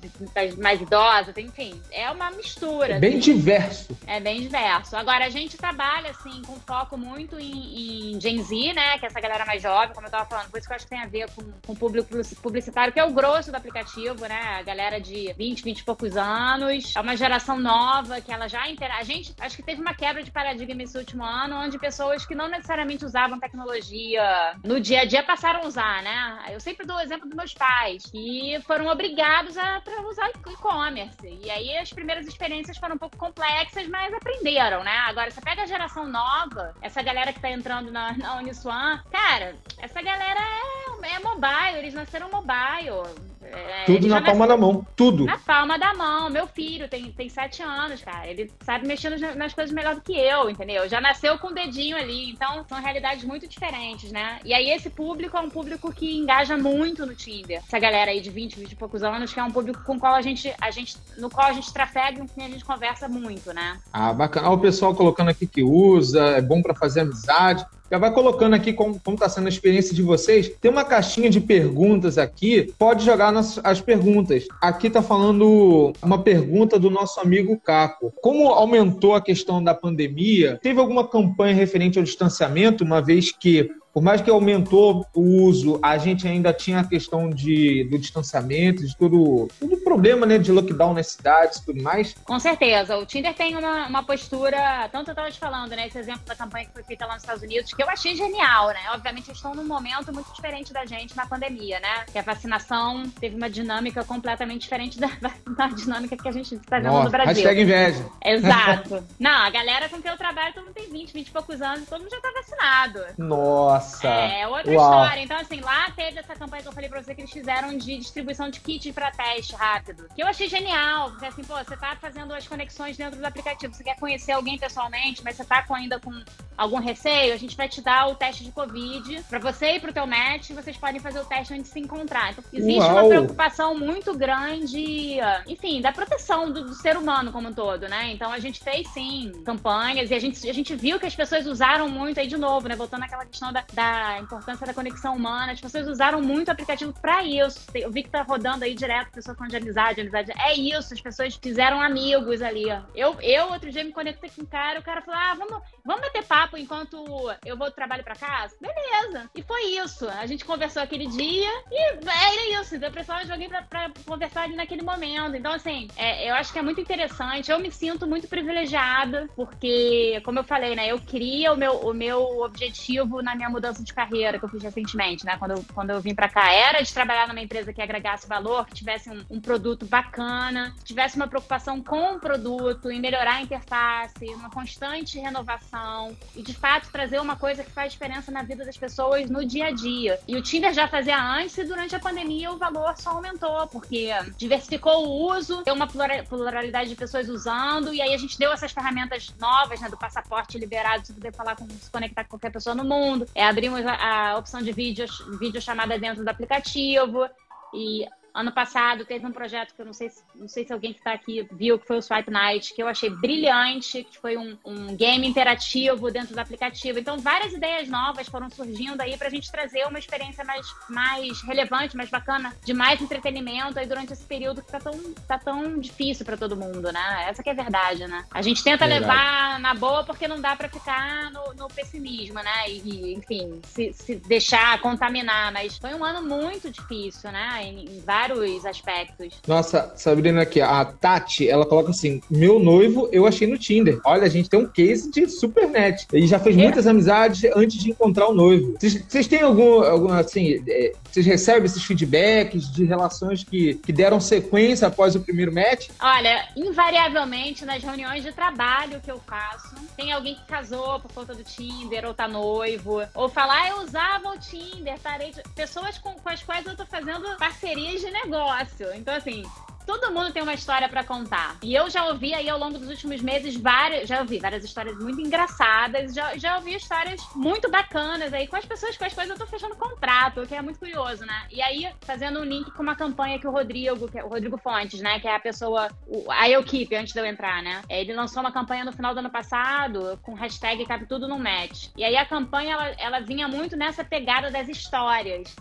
mais 0.58 0.82
idosa, 0.82 1.34
tem, 1.34 1.46
enfim, 1.48 1.82
é 1.92 2.10
uma 2.12 2.32
mistura. 2.32 2.96
É 2.96 3.00
bem 3.00 3.18
assim. 3.18 3.34
diverso. 3.34 3.98
É 4.06 4.20
bem 4.20 4.42
diverso. 4.42 4.96
Agora, 4.96 5.26
a 5.26 5.30
gente 5.30 5.58
trabalha, 5.58 6.12
assim, 6.12 6.42
com 6.44 6.56
foco 6.60 6.98
muito 6.98 7.40
em, 7.40 8.14
em 8.16 8.22
Gen 8.22 8.42
Z, 8.42 8.74
né? 8.74 8.98
Que 8.98 9.06
é 9.06 9.10
essa 9.10 9.20
galera 9.20 9.46
mais 9.46 9.62
jovem, 9.62 9.94
como 9.94 10.08
eu 10.08 10.12
tava 10.12 10.26
falando, 10.26 10.50
por 10.50 10.58
isso 10.58 10.68
que 10.68 10.74
eu 10.74 10.76
acho 10.76 10.86
que 10.86 10.90
tem 10.90 11.02
a 11.02 11.08
ver 11.08 11.30
com, 11.32 11.44
com 11.66 11.74
o 11.74 11.76
público 11.76 12.10
publicitário, 12.42 12.94
que 12.94 13.00
é 13.00 13.04
o 13.04 13.12
grosso 13.12 13.52
do 13.52 13.58
aplicativo, 13.58 14.28
né? 14.28 14.58
A 14.60 14.64
galera 14.64 15.00
de 15.00 15.34
20, 15.34 15.64
20 15.64 15.80
e 15.80 15.84
poucos 15.84 16.18
anos. 16.18 16.96
É 16.96 17.02
uma 17.02 17.16
geração 17.16 17.60
nova 17.60 18.22
que 18.22 18.32
ela 18.32 18.48
já 18.48 18.68
interage. 18.70 19.00
A 19.00 19.04
gente, 19.04 19.34
acho 19.40 19.56
que 19.56 19.64
teve 19.64 19.82
uma 19.82 19.94
quebra 19.94 20.24
de 20.24 20.32
paradigma 20.32 20.84
esse 20.84 20.98
último 20.98 21.24
ano, 21.24 21.58
onde 21.58 21.78
pessoas 21.78 22.26
que 22.26 22.36
não 22.36 22.48
necessariamente 22.48 23.06
usavam 23.06 23.40
tecnologia 23.40 24.56
no 24.64 24.80
dia 24.88 25.02
a 25.02 25.06
dia 25.06 25.22
passaram 25.22 25.64
a 25.64 25.68
usar, 25.68 26.02
né? 26.02 26.46
Eu 26.50 26.60
sempre 26.60 26.86
dou 26.86 26.96
o 26.96 27.00
exemplo 27.02 27.28
dos 27.28 27.36
meus 27.36 27.54
pais, 27.54 28.06
que 28.06 28.58
foram 28.66 28.88
obrigados 28.88 29.58
a 29.58 29.82
usar 30.10 30.30
e-commerce. 30.30 31.28
E 31.44 31.52
aí 31.52 31.78
as 31.78 31.92
primeiras 31.92 32.26
experiências 32.26 32.78
foram 32.78 32.96
um 32.96 32.98
pouco 32.98 33.18
complexas, 33.18 33.86
mas 33.88 34.14
aprenderam, 34.14 34.84
né? 34.84 34.98
Agora, 35.10 35.30
você 35.30 35.42
pega 35.42 35.64
a 35.64 35.68
geração 35.68 36.08
nova, 36.08 36.74
essa 36.82 37.02
galera 37.02 37.34
que 37.34 37.40
tá 37.40 37.52
entrando 37.52 37.92
na, 37.92 38.18
na 38.18 38.38
Uniswan, 38.38 39.04
cara, 39.12 39.56
essa 39.78 40.02
galera 40.02 40.40
é, 40.40 41.16
é 41.16 41.20
mobile, 41.20 41.80
eles 41.80 41.94
nasceram 41.94 42.30
mobile. 42.32 43.27
É, 43.52 43.86
Tudo 43.86 44.08
na 44.08 44.22
palma 44.22 44.48
da 44.48 44.58
mão. 44.58 44.86
Tudo. 44.96 45.26
Na 45.26 45.38
palma 45.38 45.78
da 45.78 45.94
mão. 45.94 46.30
Meu 46.30 46.48
filho 46.48 46.88
tem, 46.88 47.12
tem 47.12 47.30
sete 47.30 47.62
anos, 47.62 48.02
cara. 48.02 48.28
Ele 48.28 48.52
sabe 48.62 48.88
mexer 48.88 49.10
nas 49.36 49.54
coisas 49.54 49.74
melhor 49.74 49.96
do 49.96 50.02
que 50.02 50.14
eu, 50.14 50.50
entendeu? 50.50 50.88
Já 50.90 51.00
nasceu 51.00 51.38
com 51.38 51.48
o 51.48 51.54
dedinho 51.54 51.98
ali. 51.98 52.30
Então, 52.30 52.66
são 52.68 52.82
realidades 52.82 53.24
muito 53.24 53.48
diferentes, 53.48 54.12
né? 54.12 54.40
E 54.44 54.54
aí, 54.54 54.70
esse 54.70 54.90
público 54.90 55.38
é 55.38 55.40
um 55.40 55.50
público 55.50 55.94
que 55.94 56.18
engaja 56.18 56.58
muito 56.58 57.06
no 57.06 57.16
Tinder. 57.16 57.62
Essa 57.66 57.80
galera 57.80 58.12
aí 58.12 58.20
de 58.20 58.30
20, 58.30 58.60
20 58.60 58.72
e 58.72 58.76
poucos 58.76 59.04
anos, 59.04 59.34
que 59.34 59.40
é 59.40 59.44
um 59.44 59.52
público 59.52 59.84
com 59.84 60.00
qual 60.00 60.16
a 60.16 60.22
gente, 60.22 60.54
a 60.60 60.72
gente, 60.72 60.98
no 61.18 61.30
qual 61.30 61.48
a 61.48 61.54
gente 61.54 61.72
trafega 61.72 62.18
e 62.18 62.20
com 62.20 62.28
quem 62.28 62.46
a 62.46 62.50
gente 62.50 62.66
conversa 62.66 63.08
muito, 63.08 63.54
né? 63.54 63.78
Ah, 63.94 64.14
bacana. 64.14 64.48
Olha 64.48 64.58
o 64.58 64.62
pessoal 64.62 64.94
colocando 64.94 65.30
aqui 65.30 65.48
que 65.48 65.64
usa, 65.64 66.22
é 66.32 66.42
bom 66.42 66.62
para 66.62 66.76
fazer 66.76 67.02
amizade. 67.02 67.66
Já 67.90 67.98
vai 67.98 68.14
colocando 68.14 68.54
aqui 68.54 68.74
como 68.74 69.00
está 69.08 69.30
sendo 69.30 69.46
a 69.46 69.50
experiência 69.50 69.96
de 69.96 70.02
vocês. 70.02 70.52
Tem 70.60 70.70
uma 70.70 70.84
caixinha 70.84 71.30
de 71.30 71.40
perguntas 71.40 72.18
aqui. 72.18 72.74
Pode 72.78 73.06
jogar 73.06 73.32
nas, 73.32 73.60
as 73.64 73.80
perguntas. 73.80 74.46
Aqui 74.62 74.88
está 74.88 75.02
falando 75.02 75.94
uma 76.02 76.22
pergunta 76.22 76.78
do 76.78 76.90
nosso 76.90 77.20
amigo 77.20 77.60
Caco. 77.60 78.14
Como 78.22 78.50
aumentou 78.50 79.16
a 79.16 79.22
questão 79.22 79.64
da 79.64 79.74
pandemia? 79.74 80.60
Teve 80.62 80.80
alguma 80.80 81.08
campanha 81.08 81.56
referente 81.56 81.98
ao 81.98 82.04
distanciamento, 82.04 82.84
uma 82.84 83.02
vez 83.02 83.32
que 83.32 83.70
por 83.98 84.04
mais 84.04 84.22
que 84.22 84.30
aumentou 84.30 85.08
o 85.12 85.42
uso, 85.42 85.80
a 85.82 85.98
gente 85.98 86.28
ainda 86.28 86.54
tinha 86.54 86.82
a 86.82 86.84
questão 86.84 87.32
de, 87.32 87.84
do 87.86 87.98
distanciamento, 87.98 88.86
de 88.86 88.96
todo, 88.96 89.48
todo 89.60 89.74
o 89.74 89.78
problema 89.78 90.24
né, 90.24 90.38
de 90.38 90.52
lockdown 90.52 90.94
nas 90.94 91.08
cidades 91.08 91.58
e 91.58 91.66
tudo 91.66 91.82
mais. 91.82 92.14
Com 92.24 92.40
certeza. 92.40 92.96
O 92.96 93.08
Tinder 93.08 93.34
tem 93.34 93.58
uma, 93.58 93.88
uma 93.88 94.04
postura, 94.04 94.88
tanto 94.92 95.08
eu 95.08 95.14
estava 95.14 95.32
te 95.32 95.40
falando, 95.40 95.72
né? 95.72 95.88
Esse 95.88 95.98
exemplo 95.98 96.22
da 96.28 96.36
campanha 96.36 96.66
que 96.66 96.74
foi 96.74 96.84
feita 96.84 97.08
lá 97.08 97.16
nos 97.16 97.24
Estados 97.24 97.42
Unidos, 97.42 97.74
que 97.74 97.82
eu 97.82 97.90
achei 97.90 98.16
genial, 98.16 98.68
né? 98.68 98.82
Obviamente, 98.94 99.30
eles 99.30 99.38
estão 99.40 99.56
num 99.56 99.66
momento 99.66 100.14
muito 100.14 100.32
diferente 100.32 100.72
da 100.72 100.86
gente 100.86 101.18
na 101.18 101.26
pandemia, 101.26 101.80
né? 101.80 102.06
Que 102.12 102.20
a 102.20 102.22
vacinação 102.22 103.10
teve 103.20 103.36
uma 103.36 103.50
dinâmica 103.50 104.04
completamente 104.04 104.62
diferente 104.62 105.00
da, 105.00 105.10
da 105.58 105.68
dinâmica 105.70 106.16
que 106.16 106.28
a 106.28 106.32
gente 106.32 106.54
está 106.54 106.78
vendo 106.78 106.92
Nossa, 106.92 107.06
no 107.06 107.10
Brasil. 107.10 107.34
Hashtag 107.34 107.62
inveja. 107.64 108.06
Exato. 108.24 109.04
Não, 109.20 109.42
a 109.42 109.50
galera 109.50 109.90
com 109.90 110.00
quem 110.00 110.12
eu 110.12 110.18
trabalho, 110.18 110.54
todo 110.54 110.66
mundo 110.66 110.76
tem 110.76 110.88
20, 110.88 111.14
20 111.14 111.28
e 111.28 111.32
poucos 111.32 111.64
anos, 111.64 111.90
todo 111.90 112.02
mundo 112.02 112.12
já 112.12 112.18
está 112.18 112.32
vacinado. 112.32 113.00
Nossa. 113.18 113.87
Nossa! 113.88 114.08
É, 114.08 114.48
outra 114.48 114.72
Uau. 114.72 115.04
história. 115.04 115.24
Então, 115.24 115.38
assim, 115.38 115.62
lá 115.62 115.90
teve 115.92 116.20
essa 116.20 116.36
campanha 116.36 116.62
que 116.62 116.68
eu 116.68 116.74
falei 116.74 116.90
pra 116.90 117.02
você 117.02 117.16
que 117.16 117.22
eles 117.22 117.32
fizeram 117.32 117.78
de 117.78 117.98
distribuição 117.98 118.50
de 118.50 118.60
kit 118.60 118.92
pra 118.92 119.12
teste 119.12 119.56
rápido. 119.56 120.08
Que 120.14 120.22
eu 120.22 120.28
achei 120.28 120.48
genial. 120.48 121.12
Porque, 121.12 121.26
assim, 121.26 121.44
pô, 121.44 121.56
você 121.56 121.78
tá 121.78 121.96
fazendo 122.00 122.34
as 122.34 122.48
conexões 122.48 122.98
dentro 122.98 123.20
do 123.20 123.26
aplicativo. 123.26 123.74
Você 123.74 123.84
quer 123.84 123.98
conhecer 123.98 124.34
alguém 124.34 124.58
pessoalmente, 124.58 125.24
mas 125.24 125.36
você 125.36 125.46
tá 125.46 125.64
com, 125.64 125.74
ainda 125.74 126.00
com 126.00 126.12
algum 126.58 126.80
receio, 126.80 127.34
a 127.34 127.38
gente 127.38 127.56
vai 127.56 127.70
te 127.70 127.82
dar 127.82 128.08
o 128.08 128.16
teste 128.16 128.44
de 128.44 128.52
Covid 128.52 129.24
pra 129.30 129.38
você 129.38 129.74
e 129.74 129.80
pro 129.80 129.94
teu 129.94 130.08
match. 130.08 130.52
Vocês 130.52 130.76
podem 130.76 131.00
fazer 131.00 131.20
o 131.20 131.26
teste 131.26 131.54
antes 131.54 131.68
de 131.68 131.74
se 131.74 131.80
encontrar. 131.80 132.32
Então, 132.32 132.44
existe 132.52 132.80
Uau. 132.80 132.92
uma 132.92 133.08
preocupação 133.08 133.78
muito 133.78 134.18
grande, 134.18 135.18
enfim, 135.48 135.82
da 135.82 135.92
proteção 135.92 136.52
do, 136.52 136.66
do, 136.66 136.74
ser 136.74 136.98
humano 136.98 137.32
como 137.32 137.50
um 137.50 137.54
todo, 137.54 137.88
né? 137.88 138.12
Então, 138.12 138.32
a 138.32 138.40
gente 138.40 138.64
fez, 138.64 138.88
sim, 138.90 139.32
campanhas 139.46 140.10
e 140.10 140.16
a 140.16 140.20
gente, 140.20 140.50
a 140.50 140.54
gente 140.54 140.76
viu 140.76 141.00
que 141.00 141.06
as 141.06 141.16
pessoas 141.16 141.46
usaram 141.46 141.88
muito 141.88 142.20
aí 142.20 142.28
de 142.28 142.38
novo, 142.38 142.68
né? 142.68 142.76
Voltando 142.76 143.04
àquela 143.04 143.26
questão 143.26 143.54
da, 143.54 143.64
da 143.74 144.20
importância 144.20 144.66
da 144.66 144.74
conexão 144.74 145.16
humana. 145.16 145.52
As 145.52 145.62
pessoas 145.62 145.88
usaram 145.88 146.22
muito 146.22 146.48
o 146.48 146.52
aplicativo 146.52 146.94
para 146.94 147.24
isso. 147.24 147.66
Eu 147.74 147.92
vi 147.92 148.04
que 148.04 148.10
tá 148.10 148.22
rodando 148.22 148.64
aí 148.64 148.74
direto, 148.74 149.12
pessoas 149.12 149.38
falando 149.38 149.52
de 149.52 149.58
amizade, 149.58 150.02
amizade. 150.02 150.32
É 150.38 150.56
isso, 150.56 150.94
as 150.94 151.02
pessoas 151.02 151.36
fizeram 151.36 151.82
amigos 151.82 152.42
ali. 152.42 152.66
Eu, 152.96 153.20
eu 153.22 153.52
outro 153.52 153.72
dia 153.72 153.84
me 153.84 153.92
conectei 153.92 154.30
com 154.30 154.42
um 154.42 154.46
cara, 154.46 154.80
o 154.80 154.84
cara 154.84 155.02
falou: 155.02 155.20
ah, 155.20 155.36
vamos, 155.36 155.62
vamos 155.86 156.02
bater 156.02 156.24
papo 156.24 156.58
enquanto 156.58 156.98
eu 157.46 157.58
vou 157.58 157.70
do 157.70 157.76
trabalho 157.76 158.04
para 158.04 158.16
casa? 158.16 158.56
Beleza. 158.60 159.30
E 159.36 159.42
foi 159.42 159.62
isso. 159.78 160.08
A 160.10 160.26
gente 160.26 160.46
conversou 160.46 160.82
aquele 160.82 161.08
dia 161.08 161.50
e 161.72 161.98
era 162.06 162.62
isso. 162.62 162.76
Então, 162.76 162.90
eu 162.90 162.94
precisava 162.94 163.26
de 163.26 163.32
alguém 163.32 163.50
pra, 163.50 163.62
pra 163.64 163.92
conversar 164.06 164.44
ali 164.44 164.56
naquele 164.56 164.82
momento. 164.82 165.36
Então, 165.36 165.52
assim, 165.52 165.88
é, 165.96 166.30
eu 166.30 166.36
acho 166.36 166.52
que 166.52 166.60
é 166.60 166.62
muito 166.62 166.82
interessante. 166.82 167.52
Eu 167.52 167.60
me 167.60 167.72
sinto 167.72 168.08
muito 168.08 168.28
privilegiada, 168.28 169.30
porque, 169.36 170.22
como 170.24 170.40
eu 170.40 170.44
falei, 170.44 170.76
né, 170.76 170.92
eu 170.92 171.00
queria 171.00 171.54
o 171.54 171.58
meu, 171.58 171.74
o 171.82 171.94
meu 171.94 172.42
objetivo 172.42 173.22
na 173.22 173.36
minha 173.36 173.50
mudança 173.58 173.84
de 173.84 173.92
carreira 173.92 174.38
que 174.38 174.46
eu 174.46 174.50
fiz 174.50 174.62
recentemente, 174.62 175.26
né? 175.26 175.36
Quando 175.38 175.52
eu, 175.52 175.66
quando 175.74 175.90
eu 175.90 176.00
vim 176.00 176.14
para 176.14 176.30
cá, 176.30 176.52
era 176.52 176.82
de 176.82 176.94
trabalhar 176.94 177.28
numa 177.28 177.42
empresa 177.42 177.74
que 177.74 177.82
agregasse 177.82 178.28
valor, 178.28 178.68
que 178.68 178.76
tivesse 178.76 179.10
um, 179.10 179.26
um, 179.32 179.42
produto 179.42 179.86
bacana, 179.86 180.74
que 180.78 180.84
tivesse 180.84 181.16
uma 181.16 181.28
preocupação 181.28 181.82
com 181.82 182.16
o 182.16 182.20
produto, 182.20 182.92
em 182.92 183.02
melhorar 183.02 183.38
a 183.38 183.42
interface, 183.42 184.26
uma 184.36 184.52
constante 184.52 185.20
renovação 185.20 186.16
e, 186.36 186.44
de 186.44 186.54
fato, 186.54 186.92
trazer 186.92 187.20
uma 187.20 187.36
coisa 187.36 187.64
que 187.64 187.72
faz 187.72 187.94
diferença 187.94 188.32
na 188.32 188.44
vida 188.44 188.64
das 188.64 188.78
pessoas 188.78 189.28
no 189.30 189.44
dia 189.44 189.68
a 189.68 189.72
dia. 189.72 190.20
E 190.28 190.36
o 190.36 190.42
Tinder 190.42 190.72
já 190.72 190.88
fazia 190.88 191.20
antes 191.20 191.58
e 191.58 191.64
durante 191.64 191.96
a 191.96 192.00
pandemia 192.00 192.52
o 192.52 192.58
valor 192.58 192.96
só 192.98 193.12
aumentou, 193.12 193.66
porque 193.68 194.10
diversificou 194.38 195.08
o 195.08 195.34
uso, 195.34 195.64
deu 195.64 195.74
uma 195.74 195.88
pluralidade 195.88 196.90
de 196.90 196.96
pessoas 196.96 197.28
usando, 197.28 197.92
e 197.92 198.02
aí 198.02 198.14
a 198.14 198.18
gente 198.18 198.38
deu 198.38 198.52
essas 198.52 198.72
ferramentas 198.72 199.34
novas, 199.40 199.82
né, 199.82 199.90
do 199.90 199.98
passaporte 199.98 200.60
liberado, 200.60 201.04
de 201.04 201.14
poder 201.14 201.34
falar 201.34 201.56
com, 201.56 201.68
se 201.70 201.90
conectar 201.90 202.24
com 202.24 202.32
qualquer 202.32 202.52
pessoa 202.52 202.76
no 202.76 202.84
mundo. 202.84 203.26
É 203.34 203.47
abrimos 203.48 203.86
a, 203.86 204.32
a 204.32 204.38
opção 204.38 204.62
de 204.62 204.72
vídeo, 204.72 205.06
vídeo 205.40 205.62
chamada 205.62 205.98
dentro 205.98 206.24
do 206.24 206.30
aplicativo 206.30 207.28
e 207.74 208.06
Ano 208.38 208.52
passado 208.52 209.04
teve 209.04 209.26
um 209.26 209.32
projeto 209.32 209.74
que 209.74 209.82
eu 209.82 209.86
não 209.86 209.94
sei, 209.94 210.12
não 210.36 210.48
sei 210.48 210.64
se 210.64 210.72
alguém 210.72 210.94
que 210.94 211.00
está 211.00 211.12
aqui 211.12 211.48
viu, 211.52 211.80
que 211.80 211.88
foi 211.88 211.98
o 211.98 212.02
Swipe 212.02 212.30
Night, 212.30 212.72
que 212.76 212.84
eu 212.84 212.88
achei 212.88 213.10
brilhante, 213.10 214.04
que 214.04 214.20
foi 214.20 214.38
um, 214.38 214.56
um 214.64 214.96
game 214.96 215.28
interativo 215.28 216.12
dentro 216.12 216.36
do 216.36 216.40
aplicativo. 216.40 217.00
Então, 217.00 217.18
várias 217.18 217.52
ideias 217.52 217.90
novas 217.90 218.28
foram 218.28 218.48
surgindo 218.50 219.02
aí 219.02 219.18
para 219.18 219.28
a 219.28 219.32
gente 219.32 219.52
trazer 219.52 219.88
uma 219.88 219.98
experiência 219.98 220.44
mais, 220.44 220.68
mais 220.88 221.42
relevante, 221.42 221.98
mais 221.98 222.12
bacana, 222.12 222.54
de 222.64 222.74
mais 222.76 223.02
entretenimento 223.02 223.80
aí 223.80 223.88
durante 223.88 224.14
esse 224.14 224.24
período 224.24 224.62
que 224.62 224.72
tá 224.72 224.80
tão, 224.80 225.14
tá 225.28 225.40
tão 225.40 225.80
difícil 225.80 226.24
para 226.24 226.38
todo 226.38 226.56
mundo, 226.56 226.92
né? 226.92 227.26
Essa 227.28 227.42
que 227.42 227.50
é 227.50 227.54
a 227.54 227.56
verdade, 227.56 228.06
né? 228.06 228.24
A 228.30 228.44
gente 228.44 228.64
tenta 228.64 228.86
verdade. 228.86 229.02
levar 229.02 229.60
na 229.60 229.74
boa 229.74 230.04
porque 230.04 230.28
não 230.28 230.40
dá 230.40 230.56
para 230.56 230.70
ficar 230.70 231.32
no, 231.32 231.56
no, 231.56 231.68
pessimismo, 231.68 232.36
né? 232.36 232.70
E, 232.70 233.14
enfim, 233.16 233.60
se, 233.64 233.94
se, 233.94 234.16
deixar 234.16 234.80
contaminar. 234.80 235.52
Mas 235.52 235.78
foi 235.78 235.94
um 235.96 236.04
ano 236.04 236.22
muito 236.22 236.70
difícil, 236.70 237.32
né? 237.32 237.64
Em, 237.64 237.98
em 237.98 238.02
vários 238.02 238.27
vários 238.28 238.66
aspectos. 238.66 239.36
Nossa, 239.48 239.94
Sabrina 239.96 240.42
aqui, 240.42 240.60
a 240.60 240.84
Tati, 240.86 241.50
ela 241.50 241.66
coloca 241.66 241.92
assim: 241.92 242.22
meu 242.30 242.60
noivo 242.60 243.10
eu 243.12 243.26
achei 243.26 243.48
no 243.48 243.58
Tinder. 243.58 244.00
Olha, 244.06 244.24
a 244.24 244.30
gente 244.30 244.50
tem 244.50 244.60
um 244.60 244.68
case 244.68 245.12
de 245.12 245.28
supernet. 245.28 246.08
Ele 246.12 246.28
já 246.28 246.40
fez 246.40 246.58
é. 246.58 246.62
muitas 246.62 246.88
amizades 246.88 247.50
antes 247.56 247.78
de 247.78 247.92
encontrar 247.92 248.28
o 248.28 248.34
noivo. 248.34 248.76
Vocês 248.80 249.28
têm 249.28 249.42
algum, 249.42 249.82
algum 249.82 250.12
assim, 250.12 250.64
é, 250.68 250.94
Vocês 251.12 251.26
recebem 251.26 251.66
esses 251.66 251.84
feedbacks 251.84 252.72
de 252.72 252.86
relações 252.86 253.44
que, 253.44 253.76
que 253.76 253.94
deram 253.94 254.20
sequência 254.20 254.88
após 254.88 255.16
o 255.16 255.20
primeiro 255.20 255.54
match? 255.54 255.90
Olha, 256.00 256.48
invariavelmente 256.56 257.66
nas 257.66 257.84
reuniões 257.84 258.24
de 258.24 258.32
trabalho 258.32 259.00
que 259.02 259.12
eu 259.12 259.20
faço, 259.20 259.76
tem 259.96 260.12
alguém 260.12 260.36
que 260.36 260.46
casou 260.46 261.00
por 261.00 261.12
conta 261.12 261.34
do 261.34 261.44
Tinder 261.44 262.06
ou 262.06 262.14
tá 262.14 262.28
noivo, 262.28 263.02
ou 263.14 263.30
falar, 263.30 263.58
ah, 263.58 263.70
eu 263.70 263.82
usava 263.82 264.30
o 264.30 264.38
Tinder, 264.38 265.00
parei 265.00 265.32
de... 265.32 265.42
Pessoas 265.56 265.98
com, 265.98 266.14
com 266.14 266.30
as 266.30 266.44
quais 266.44 266.66
eu 266.66 266.76
tô 266.76 266.86
fazendo 266.86 267.36
parcerias 267.38 268.02
de 268.02 268.12
negócio. 268.24 268.94
Então, 268.94 269.16
assim, 269.16 269.44
todo 269.88 270.12
mundo 270.12 270.34
tem 270.34 270.44
uma 270.44 270.54
história 270.54 270.90
para 270.90 271.04
contar. 271.04 271.56
E 271.64 271.74
eu 271.74 271.90
já 271.90 272.06
ouvi 272.08 272.34
aí 272.34 272.50
ao 272.50 272.60
longo 272.60 272.78
dos 272.78 272.90
últimos 272.90 273.22
meses 273.22 273.56
várias, 273.56 274.08
já 274.08 274.20
ouvi 274.20 274.38
várias 274.38 274.66
histórias 274.66 274.98
muito 275.00 275.22
engraçadas, 275.22 276.14
já, 276.14 276.38
já 276.38 276.58
ouvi 276.58 276.76
histórias 276.76 277.22
muito 277.34 277.72
bacanas 277.72 278.34
aí 278.34 278.48
com 278.48 278.58
as 278.58 278.66
pessoas 278.66 278.98
com 278.98 279.06
as 279.06 279.14
quais 279.14 279.30
eu 279.30 279.38
tô 279.38 279.48
fechando 279.48 279.78
contrato, 279.78 280.46
que 280.46 280.54
é 280.54 280.62
muito 280.62 280.78
curioso, 280.78 281.26
né? 281.26 281.48
E 281.50 281.62
aí, 281.62 281.90
fazendo 282.02 282.42
um 282.42 282.44
link 282.44 282.70
com 282.72 282.84
uma 282.84 282.98
campanha 282.98 283.40
que 283.40 283.48
o 283.48 283.52
Rodrigo, 283.52 284.12
que 284.12 284.20
é 284.20 284.24
o 284.24 284.28
Rodrigo 284.28 284.58
Fontes, 284.58 285.00
né, 285.00 285.22
que 285.22 285.28
é 285.28 285.34
a 285.34 285.40
pessoa, 285.40 285.88
o, 286.06 286.30
a 286.30 286.50
Equipe, 286.50 286.94
antes 286.94 287.14
de 287.14 287.20
eu 287.20 287.26
entrar, 287.26 287.64
né? 287.64 287.82
Ele 287.90 288.14
lançou 288.14 288.42
uma 288.42 288.52
campanha 288.52 288.84
no 288.84 288.92
final 288.92 289.14
do 289.14 289.20
ano 289.20 289.30
passado 289.30 290.20
com 290.22 290.34
hashtag 290.34 290.86
Cabe 290.86 291.06
Tudo 291.06 291.30
no 291.30 291.40
Match. 291.40 291.88
E 291.96 292.04
aí 292.04 292.18
a 292.18 292.26
campanha, 292.26 292.74
ela, 292.74 292.88
ela 293.00 293.20
vinha 293.22 293.48
muito 293.48 293.78
nessa 293.78 294.04
pegada 294.04 294.52
das 294.52 294.68
histórias. 294.68 295.56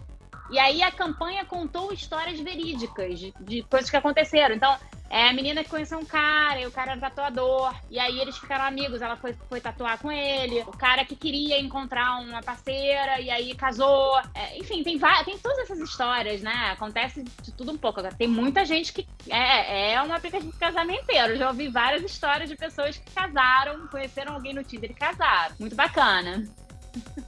E 0.51 0.59
aí 0.59 0.83
a 0.83 0.91
campanha 0.91 1.45
contou 1.45 1.93
histórias 1.93 2.39
verídicas 2.41 3.19
de, 3.19 3.35
de 3.41 3.63
coisas 3.65 3.91
que 3.91 3.97
aconteceram. 3.97 4.55
Então, 4.55 4.77
é 5.09 5.29
a 5.29 5.33
menina 5.33 5.63
que 5.63 5.71
conheceu 5.71 5.99
um 5.99 6.05
cara, 6.05 6.61
e 6.61 6.67
o 6.67 6.71
cara 6.71 6.93
era 6.93 7.01
tatuador, 7.01 7.75
e 7.91 7.99
aí 7.99 8.19
eles 8.19 8.37
ficaram 8.37 8.65
amigos, 8.65 9.01
ela 9.01 9.17
foi, 9.17 9.35
foi 9.49 9.61
tatuar 9.61 9.99
com 9.99 10.11
ele. 10.11 10.61
O 10.63 10.77
cara 10.77 11.05
que 11.05 11.15
queria 11.15 11.61
encontrar 11.61 12.19
uma 12.19 12.43
parceira, 12.43 13.21
e 13.21 13.31
aí 13.31 13.55
casou. 13.55 14.19
É, 14.35 14.59
enfim, 14.59 14.83
tem, 14.83 14.99
tem 15.25 15.39
todas 15.39 15.59
essas 15.61 15.79
histórias, 15.79 16.43
né? 16.43 16.71
Acontece 16.73 17.23
de 17.23 17.53
tudo 17.53 17.73
um 17.73 17.79
pouco. 17.79 18.03
Tem 18.17 18.29
muita 18.29 18.65
gente 18.65 18.93
que 18.93 19.07
é, 19.29 19.93
é 19.93 20.03
um 20.03 20.13
aplicativo 20.13 20.51
de 20.51 20.59
casamenteiro. 20.59 21.37
Já 21.37 21.49
ouvi 21.49 21.69
várias 21.69 22.03
histórias 22.03 22.49
de 22.49 22.57
pessoas 22.57 22.97
que 22.97 23.11
casaram, 23.13 23.87
conheceram 23.89 24.35
alguém 24.35 24.55
no 24.55 24.65
Tinder 24.65 24.91
e 24.91 24.95
casaram. 24.95 25.55
Muito 25.59 25.77
bacana. 25.77 26.45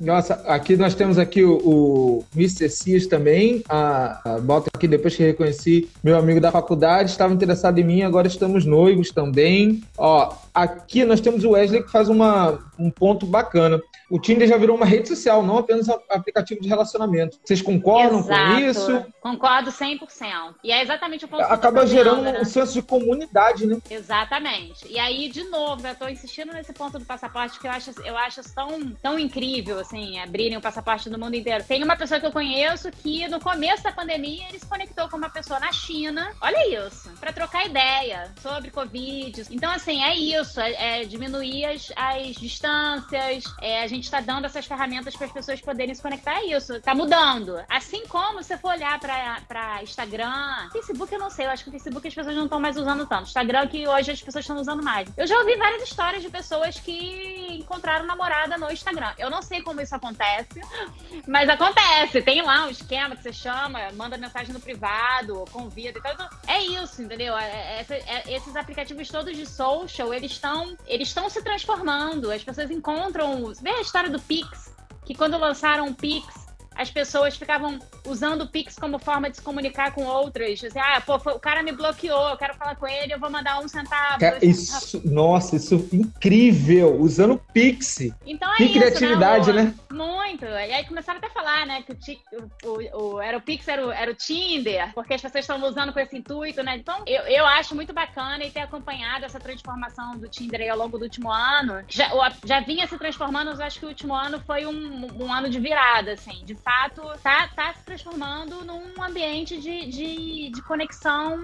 Nossa, 0.00 0.35
aqui 0.46 0.76
nós 0.76 0.94
temos 0.94 1.18
aqui 1.18 1.42
o, 1.42 1.57
o 1.57 2.24
Mr. 2.35 2.68
Cis 2.68 3.07
também. 3.07 3.62
A, 3.68 4.20
a, 4.24 4.38
bota 4.38 4.70
aqui 4.72 4.87
depois 4.87 5.16
que 5.16 5.24
reconheci 5.24 5.88
meu 6.02 6.16
amigo 6.16 6.40
da 6.40 6.52
faculdade, 6.52 7.11
estava 7.11 7.35
interessado 7.35 7.78
em 7.78 7.85
mim, 7.85 8.02
agora 8.02 8.28
estamos 8.28 8.64
noivos 8.64 9.11
também. 9.11 9.83
Ó, 9.96 10.33
aqui 10.54 11.04
nós 11.04 11.20
temos 11.20 11.44
o 11.44 11.50
Wesley 11.50 11.83
que 11.83 11.90
faz 11.90 12.09
uma, 12.09 12.59
um 12.78 12.90
ponto 12.90 13.26
bacana. 13.26 13.81
O 14.11 14.18
Tinder 14.18 14.49
já 14.49 14.57
virou 14.57 14.77
uma 14.77 14.87
rede 14.87 15.09
social, 15.09 15.42
não 15.42 15.59
apenas 15.59 15.88
um 15.88 15.99
aplicativo 16.09 16.61
de 16.61 16.68
relacionamento. 16.68 17.38
Vocês 17.44 17.61
concordam 17.61 18.21
Exato. 18.21 18.53
com 18.53 18.59
isso? 18.61 19.07
Concordo 19.21 19.71
100%. 19.71 20.55
E 20.64 20.73
é 20.73 20.83
exatamente 20.83 21.25
o 21.27 21.29
ponto 21.29 21.42
Acaba 21.42 21.83
que 21.83 21.88
gerando 21.88 22.23
né? 22.23 22.40
um 22.40 22.44
senso 22.44 22.73
de 22.73 22.83
comunidade, 22.83 23.66
né? 23.66 23.79
Exatamente. 23.90 24.87
E 24.88 24.99
aí, 24.99 25.29
de 25.29 25.44
novo, 25.44 25.87
eu 25.87 25.92
estou 25.92 26.09
insistindo 26.09 26.53
nesse 26.53 26.73
ponto 26.73 26.99
do 26.99 27.05
passaporte 27.05 27.61
que 27.61 27.66
eu 27.66 27.71
acho, 27.71 27.90
eu 28.03 28.16
acho 28.16 28.40
tão, 28.55 28.92
tão 29.03 29.18
incrível, 29.18 29.79
assim, 29.79 30.18
abrirem 30.18 30.57
o 30.57 30.61
passaporte 30.61 31.11
do 31.11 31.18
mundo 31.18 31.35
inteiro. 31.35 31.64
Tem 31.64 31.83
uma 31.83 31.97
pessoa 31.97 32.18
que 32.18 32.27
eu 32.27 32.33
conheço 32.33 32.90
que, 32.90 33.29
no 33.29 33.40
começo 33.40 33.83
da 33.83 33.92
pandemia, 33.92 34.49
ele 34.49 34.59
se 34.59 34.66
conectou 34.66 35.09
com 35.09 35.16
uma 35.16 35.31
pessoa 35.31 35.61
na 35.61 35.73
China. 35.73 36.33
Olha 36.40 36.87
isso. 36.87 37.11
para 37.21 37.33
trocar 37.33 37.66
ideia 37.66 38.33
sobre 38.40 38.71
Covid. 38.71 39.44
Então, 39.51 39.71
assim, 39.71 40.03
é 40.03 40.16
isso. 40.16 40.61
É, 40.61 41.03
é 41.03 41.05
diminuir 41.05 41.66
as, 41.66 41.92
as 41.94 42.37
distâncias. 42.37 43.44
É, 43.61 43.83
a 43.83 43.87
gente 43.87 43.97
gente 43.98 44.04
está 44.04 44.20
dando 44.20 44.46
essas 44.46 44.64
ferramentas 44.64 45.14
para 45.14 45.26
as 45.26 45.32
pessoas 45.32 45.61
poderem 45.61 45.94
se 45.94 46.00
conectar 46.00 46.37
a 46.37 46.44
isso. 46.44 46.74
Está 46.74 46.94
mudando. 46.94 47.62
Assim 47.68 48.06
como 48.06 48.42
você 48.42 48.56
for 48.56 48.70
olhar 48.70 48.98
para 48.98 49.82
Instagram, 49.82 50.70
Facebook 50.72 51.12
eu 51.12 51.18
não 51.18 51.30
sei, 51.30 51.46
eu 51.46 51.50
acho 51.50 51.64
que 51.64 51.70
o 51.70 51.72
Facebook 51.72 52.06
as 52.06 52.14
pessoas 52.14 52.37
não 52.37 52.44
estão 52.44 52.61
mais 52.61 52.76
usando 52.76 53.06
tanto. 53.06 53.24
Instagram 53.24 53.66
que 53.66 53.87
hoje 53.87 54.12
as 54.12 54.22
pessoas 54.22 54.44
estão 54.44 54.56
usando 54.56 54.82
mais. 54.82 55.08
Eu 55.16 55.26
já 55.26 55.37
ouvi 55.38 55.56
várias 55.56 55.82
histórias 55.82 56.22
de 56.22 56.30
pessoas 56.30 56.78
que 56.78 57.58
encontraram 57.61 58.06
namorada 58.06 58.56
no 58.56 58.70
Instagram. 58.70 59.12
Eu 59.18 59.30
não 59.30 59.42
sei 59.42 59.62
como 59.62 59.80
isso 59.80 59.94
acontece, 59.94 60.61
mas 61.26 61.48
acontece. 61.48 62.22
Tem 62.22 62.40
lá 62.42 62.66
um 62.66 62.70
esquema 62.70 63.16
que 63.16 63.22
você 63.22 63.32
chama, 63.32 63.90
manda 63.94 64.16
mensagem 64.16 64.52
no 64.52 64.61
privado, 64.61 65.44
convida. 65.50 65.98
Então, 65.98 66.28
é 66.46 66.62
isso, 66.62 67.02
entendeu? 67.02 67.37
É, 67.37 67.80
é, 67.80 67.87
é, 67.88 68.34
esses 68.34 68.54
aplicativos 68.54 69.08
todos 69.08 69.37
de 69.37 69.46
social, 69.46 70.14
eles 70.14 70.32
estão 70.32 70.76
eles 70.87 71.08
estão 71.08 71.28
se 71.28 71.42
transformando. 71.42 72.30
As 72.30 72.42
pessoas 72.44 72.70
encontram. 72.70 73.52
Vê 73.61 73.70
história 73.88 74.11
do 74.11 74.20
Pix, 74.20 74.74
que 75.05 75.14
quando 75.14 75.38
lançaram 75.38 75.88
o 75.88 75.94
Pix, 75.94 76.46
as 76.79 76.91
pessoas 76.91 77.37
ficavam 77.37 77.81
usando 78.07 78.43
o 78.43 78.47
Pix 78.47 78.77
como 78.77 79.01
forma 79.01 79.29
de 79.29 79.37
se 79.37 79.43
comunicar 79.43 79.93
com 79.93 80.05
outras. 80.05 80.62
Assim, 80.62 80.79
ah, 80.79 81.03
pô, 81.05 81.17
o 81.17 81.41
cara 81.41 81.61
me 81.61 81.73
bloqueou, 81.73 82.29
eu 82.29 82.37
quero 82.37 82.55
falar 82.55 82.77
com 82.77 82.87
ele, 82.87 83.12
eu 83.12 83.19
vou 83.19 83.29
mandar 83.29 83.59
um 83.59 83.67
centavo. 83.67 84.25
isso, 84.41 85.03
nossa, 85.05 85.57
isso 85.57 85.75
é 85.93 85.97
incrível, 85.97 87.01
usando 87.01 87.35
o 87.35 87.38
Pix. 87.38 87.99
Então 88.25 88.53
é 88.55 88.57
que 88.57 88.64
isso, 88.64 88.73
criatividade, 88.75 89.53
né? 89.53 89.62
né? 89.64 89.75
Muito. 89.91 90.45
E 90.45 90.73
aí 90.73 90.87
começaram 90.87 91.19
até 91.19 91.27
a 91.27 91.31
falar, 91.31 91.67
né, 91.67 91.83
que 91.83 92.21
o, 92.33 92.69
o, 92.69 93.14
o, 93.14 93.21
era 93.21 93.37
o 93.37 93.41
Pix, 93.41 93.67
era 93.67 93.85
o, 93.85 93.91
era 93.91 94.12
o 94.12 94.14
Tinder, 94.14 94.93
porque 94.95 95.14
as 95.14 95.21
pessoas 95.21 95.45
estavam 95.45 95.69
usando 95.69 95.93
com 95.93 95.99
esse 95.99 96.17
intuito, 96.17 96.62
né? 96.62 96.77
Então, 96.77 97.03
eu, 97.07 97.23
eu 97.23 97.45
acho 97.45 97.75
muito 97.75 97.93
bacana 97.93 98.45
e 98.45 98.51
ter 98.51 98.61
acompanhado 98.61 99.25
essa 99.25 99.41
transformação 99.41 100.17
do 100.17 100.29
Tinder 100.29 100.61
aí 100.61 100.69
ao 100.69 100.79
longo 100.79 100.97
do 100.97 101.03
último 101.03 101.33
ano. 101.33 101.83
Já, 101.88 102.11
já 102.45 102.61
vinha 102.61 102.87
se 102.87 102.97
transformando, 102.97 103.49
mas 103.49 103.61
acho 103.61 103.81
que 103.81 103.87
o 103.87 103.88
último 103.88 104.14
ano 104.14 104.41
foi 104.47 104.64
um, 104.64 105.25
um 105.25 105.33
ano 105.33 105.51
de 105.51 105.59
virada, 105.59 106.12
assim, 106.12 106.45
de 106.45 106.55
fato, 106.68 107.02
tá, 107.22 107.48
tá 107.57 107.72
se 107.72 107.83
transformando 107.83 108.62
num 108.62 109.02
ambiente 109.02 109.59
de, 109.59 109.87
de, 109.87 110.50
de 110.50 110.62
conexão 110.62 111.38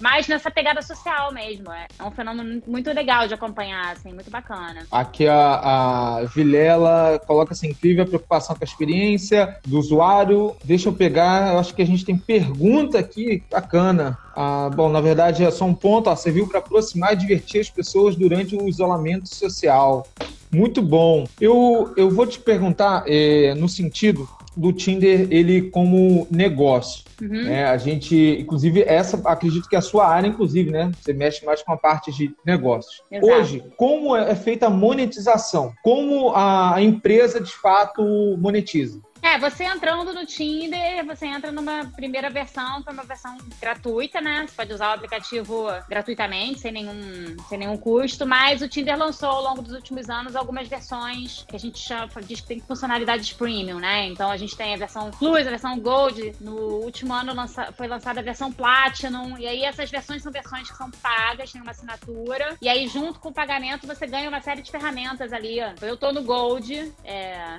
mais 0.00 0.26
nessa 0.26 0.50
pegada 0.50 0.82
social 0.82 1.32
mesmo. 1.32 1.70
É, 1.70 1.86
é 1.96 2.02
um 2.02 2.10
fenômeno 2.10 2.60
muito 2.66 2.92
legal 2.92 3.28
de 3.28 3.34
acompanhar, 3.34 3.92
assim, 3.92 4.12
muito 4.12 4.28
bacana. 4.28 4.84
Aqui 4.90 5.28
a, 5.28 6.18
a 6.18 6.24
Vilela 6.24 7.20
coloca 7.24 7.52
assim, 7.52 7.68
incrível 7.68 8.02
a 8.02 8.06
preocupação 8.06 8.56
com 8.56 8.64
a 8.64 8.66
experiência 8.66 9.56
do 9.64 9.78
usuário. 9.78 10.56
Deixa 10.64 10.88
eu 10.88 10.92
pegar, 10.92 11.52
eu 11.52 11.60
acho 11.60 11.72
que 11.72 11.82
a 11.82 11.86
gente 11.86 12.04
tem 12.04 12.18
pergunta 12.18 12.98
aqui, 12.98 13.44
bacana. 13.48 14.18
Ah, 14.34 14.68
bom, 14.74 14.88
na 14.88 15.00
verdade 15.00 15.44
é 15.44 15.50
só 15.50 15.64
um 15.64 15.74
ponto, 15.74 16.10
ó, 16.10 16.16
serviu 16.16 16.48
para 16.48 16.58
aproximar 16.58 17.12
e 17.12 17.16
divertir 17.16 17.60
as 17.60 17.70
pessoas 17.70 18.16
durante 18.16 18.56
o 18.56 18.68
isolamento 18.68 19.32
social. 19.32 20.06
Muito 20.52 20.80
bom. 20.80 21.26
Eu, 21.40 21.92
eu 21.96 22.10
vou 22.10 22.26
te 22.26 22.38
perguntar 22.38 23.04
é, 23.06 23.54
no 23.54 23.68
sentido 23.68 24.28
do 24.56 24.72
Tinder 24.72 25.28
ele 25.30 25.70
como 25.70 26.26
negócio. 26.30 27.04
Uhum. 27.20 27.44
Né? 27.44 27.64
A 27.66 27.76
gente, 27.76 28.38
inclusive, 28.40 28.82
essa 28.82 29.20
acredito 29.24 29.68
que 29.68 29.76
é 29.76 29.78
a 29.78 29.82
sua 29.82 30.06
área, 30.06 30.28
inclusive, 30.28 30.70
né? 30.70 30.90
Você 31.00 31.12
mexe 31.12 31.44
mais 31.44 31.62
com 31.62 31.72
a 31.72 31.76
parte 31.76 32.12
de 32.12 32.34
negócios. 32.44 33.02
Exato. 33.10 33.32
Hoje, 33.32 33.64
como 33.76 34.16
é 34.16 34.34
feita 34.34 34.66
a 34.66 34.70
monetização? 34.70 35.72
Como 35.82 36.32
a 36.34 36.76
empresa 36.80 37.40
de 37.40 37.52
fato 37.52 38.02
monetiza? 38.38 39.00
É, 39.26 39.40
você 39.40 39.64
entrando 39.64 40.14
no 40.14 40.24
Tinder, 40.24 41.04
você 41.04 41.26
entra 41.26 41.50
numa 41.50 41.84
primeira 41.96 42.30
versão, 42.30 42.80
que 42.80 42.88
é 42.88 42.92
uma 42.92 43.02
versão 43.02 43.36
gratuita, 43.60 44.20
né? 44.20 44.46
Você 44.46 44.54
pode 44.54 44.72
usar 44.72 44.90
o 44.90 44.94
aplicativo 44.94 45.66
gratuitamente, 45.88 46.60
sem 46.60 46.70
nenhum, 46.70 47.36
sem 47.48 47.58
nenhum 47.58 47.76
custo, 47.76 48.24
mas 48.24 48.62
o 48.62 48.68
Tinder 48.68 48.96
lançou 48.96 49.28
ao 49.28 49.42
longo 49.42 49.62
dos 49.62 49.72
últimos 49.72 50.08
anos 50.08 50.36
algumas 50.36 50.68
versões 50.68 51.44
que 51.48 51.56
a 51.56 51.58
gente 51.58 51.76
chama, 51.76 52.08
diz 52.24 52.40
que 52.40 52.46
tem 52.46 52.60
funcionalidades 52.60 53.32
premium, 53.32 53.80
né? 53.80 54.06
Então 54.06 54.30
a 54.30 54.36
gente 54.36 54.56
tem 54.56 54.74
a 54.74 54.76
versão 54.76 55.10
Plus, 55.10 55.44
a 55.44 55.50
versão 55.50 55.76
Gold. 55.80 56.36
No 56.40 56.54
último 56.84 57.12
ano 57.12 57.34
lança, 57.34 57.72
foi 57.72 57.88
lançada 57.88 58.20
a 58.20 58.22
versão 58.22 58.52
Platinum. 58.52 59.36
E 59.38 59.48
aí 59.48 59.64
essas 59.64 59.90
versões 59.90 60.22
são 60.22 60.30
versões 60.30 60.70
que 60.70 60.76
são 60.76 60.88
pagas, 61.02 61.50
tem 61.50 61.60
uma 61.60 61.72
assinatura. 61.72 62.56
E 62.62 62.68
aí, 62.68 62.86
junto 62.86 63.18
com 63.18 63.30
o 63.30 63.34
pagamento, 63.34 63.88
você 63.88 64.06
ganha 64.06 64.28
uma 64.28 64.40
série 64.40 64.62
de 64.62 64.70
ferramentas 64.70 65.32
ali. 65.32 65.58
Eu 65.82 65.96
tô 65.96 66.12
no 66.12 66.22
Gold, 66.22 66.92
é, 67.02 67.56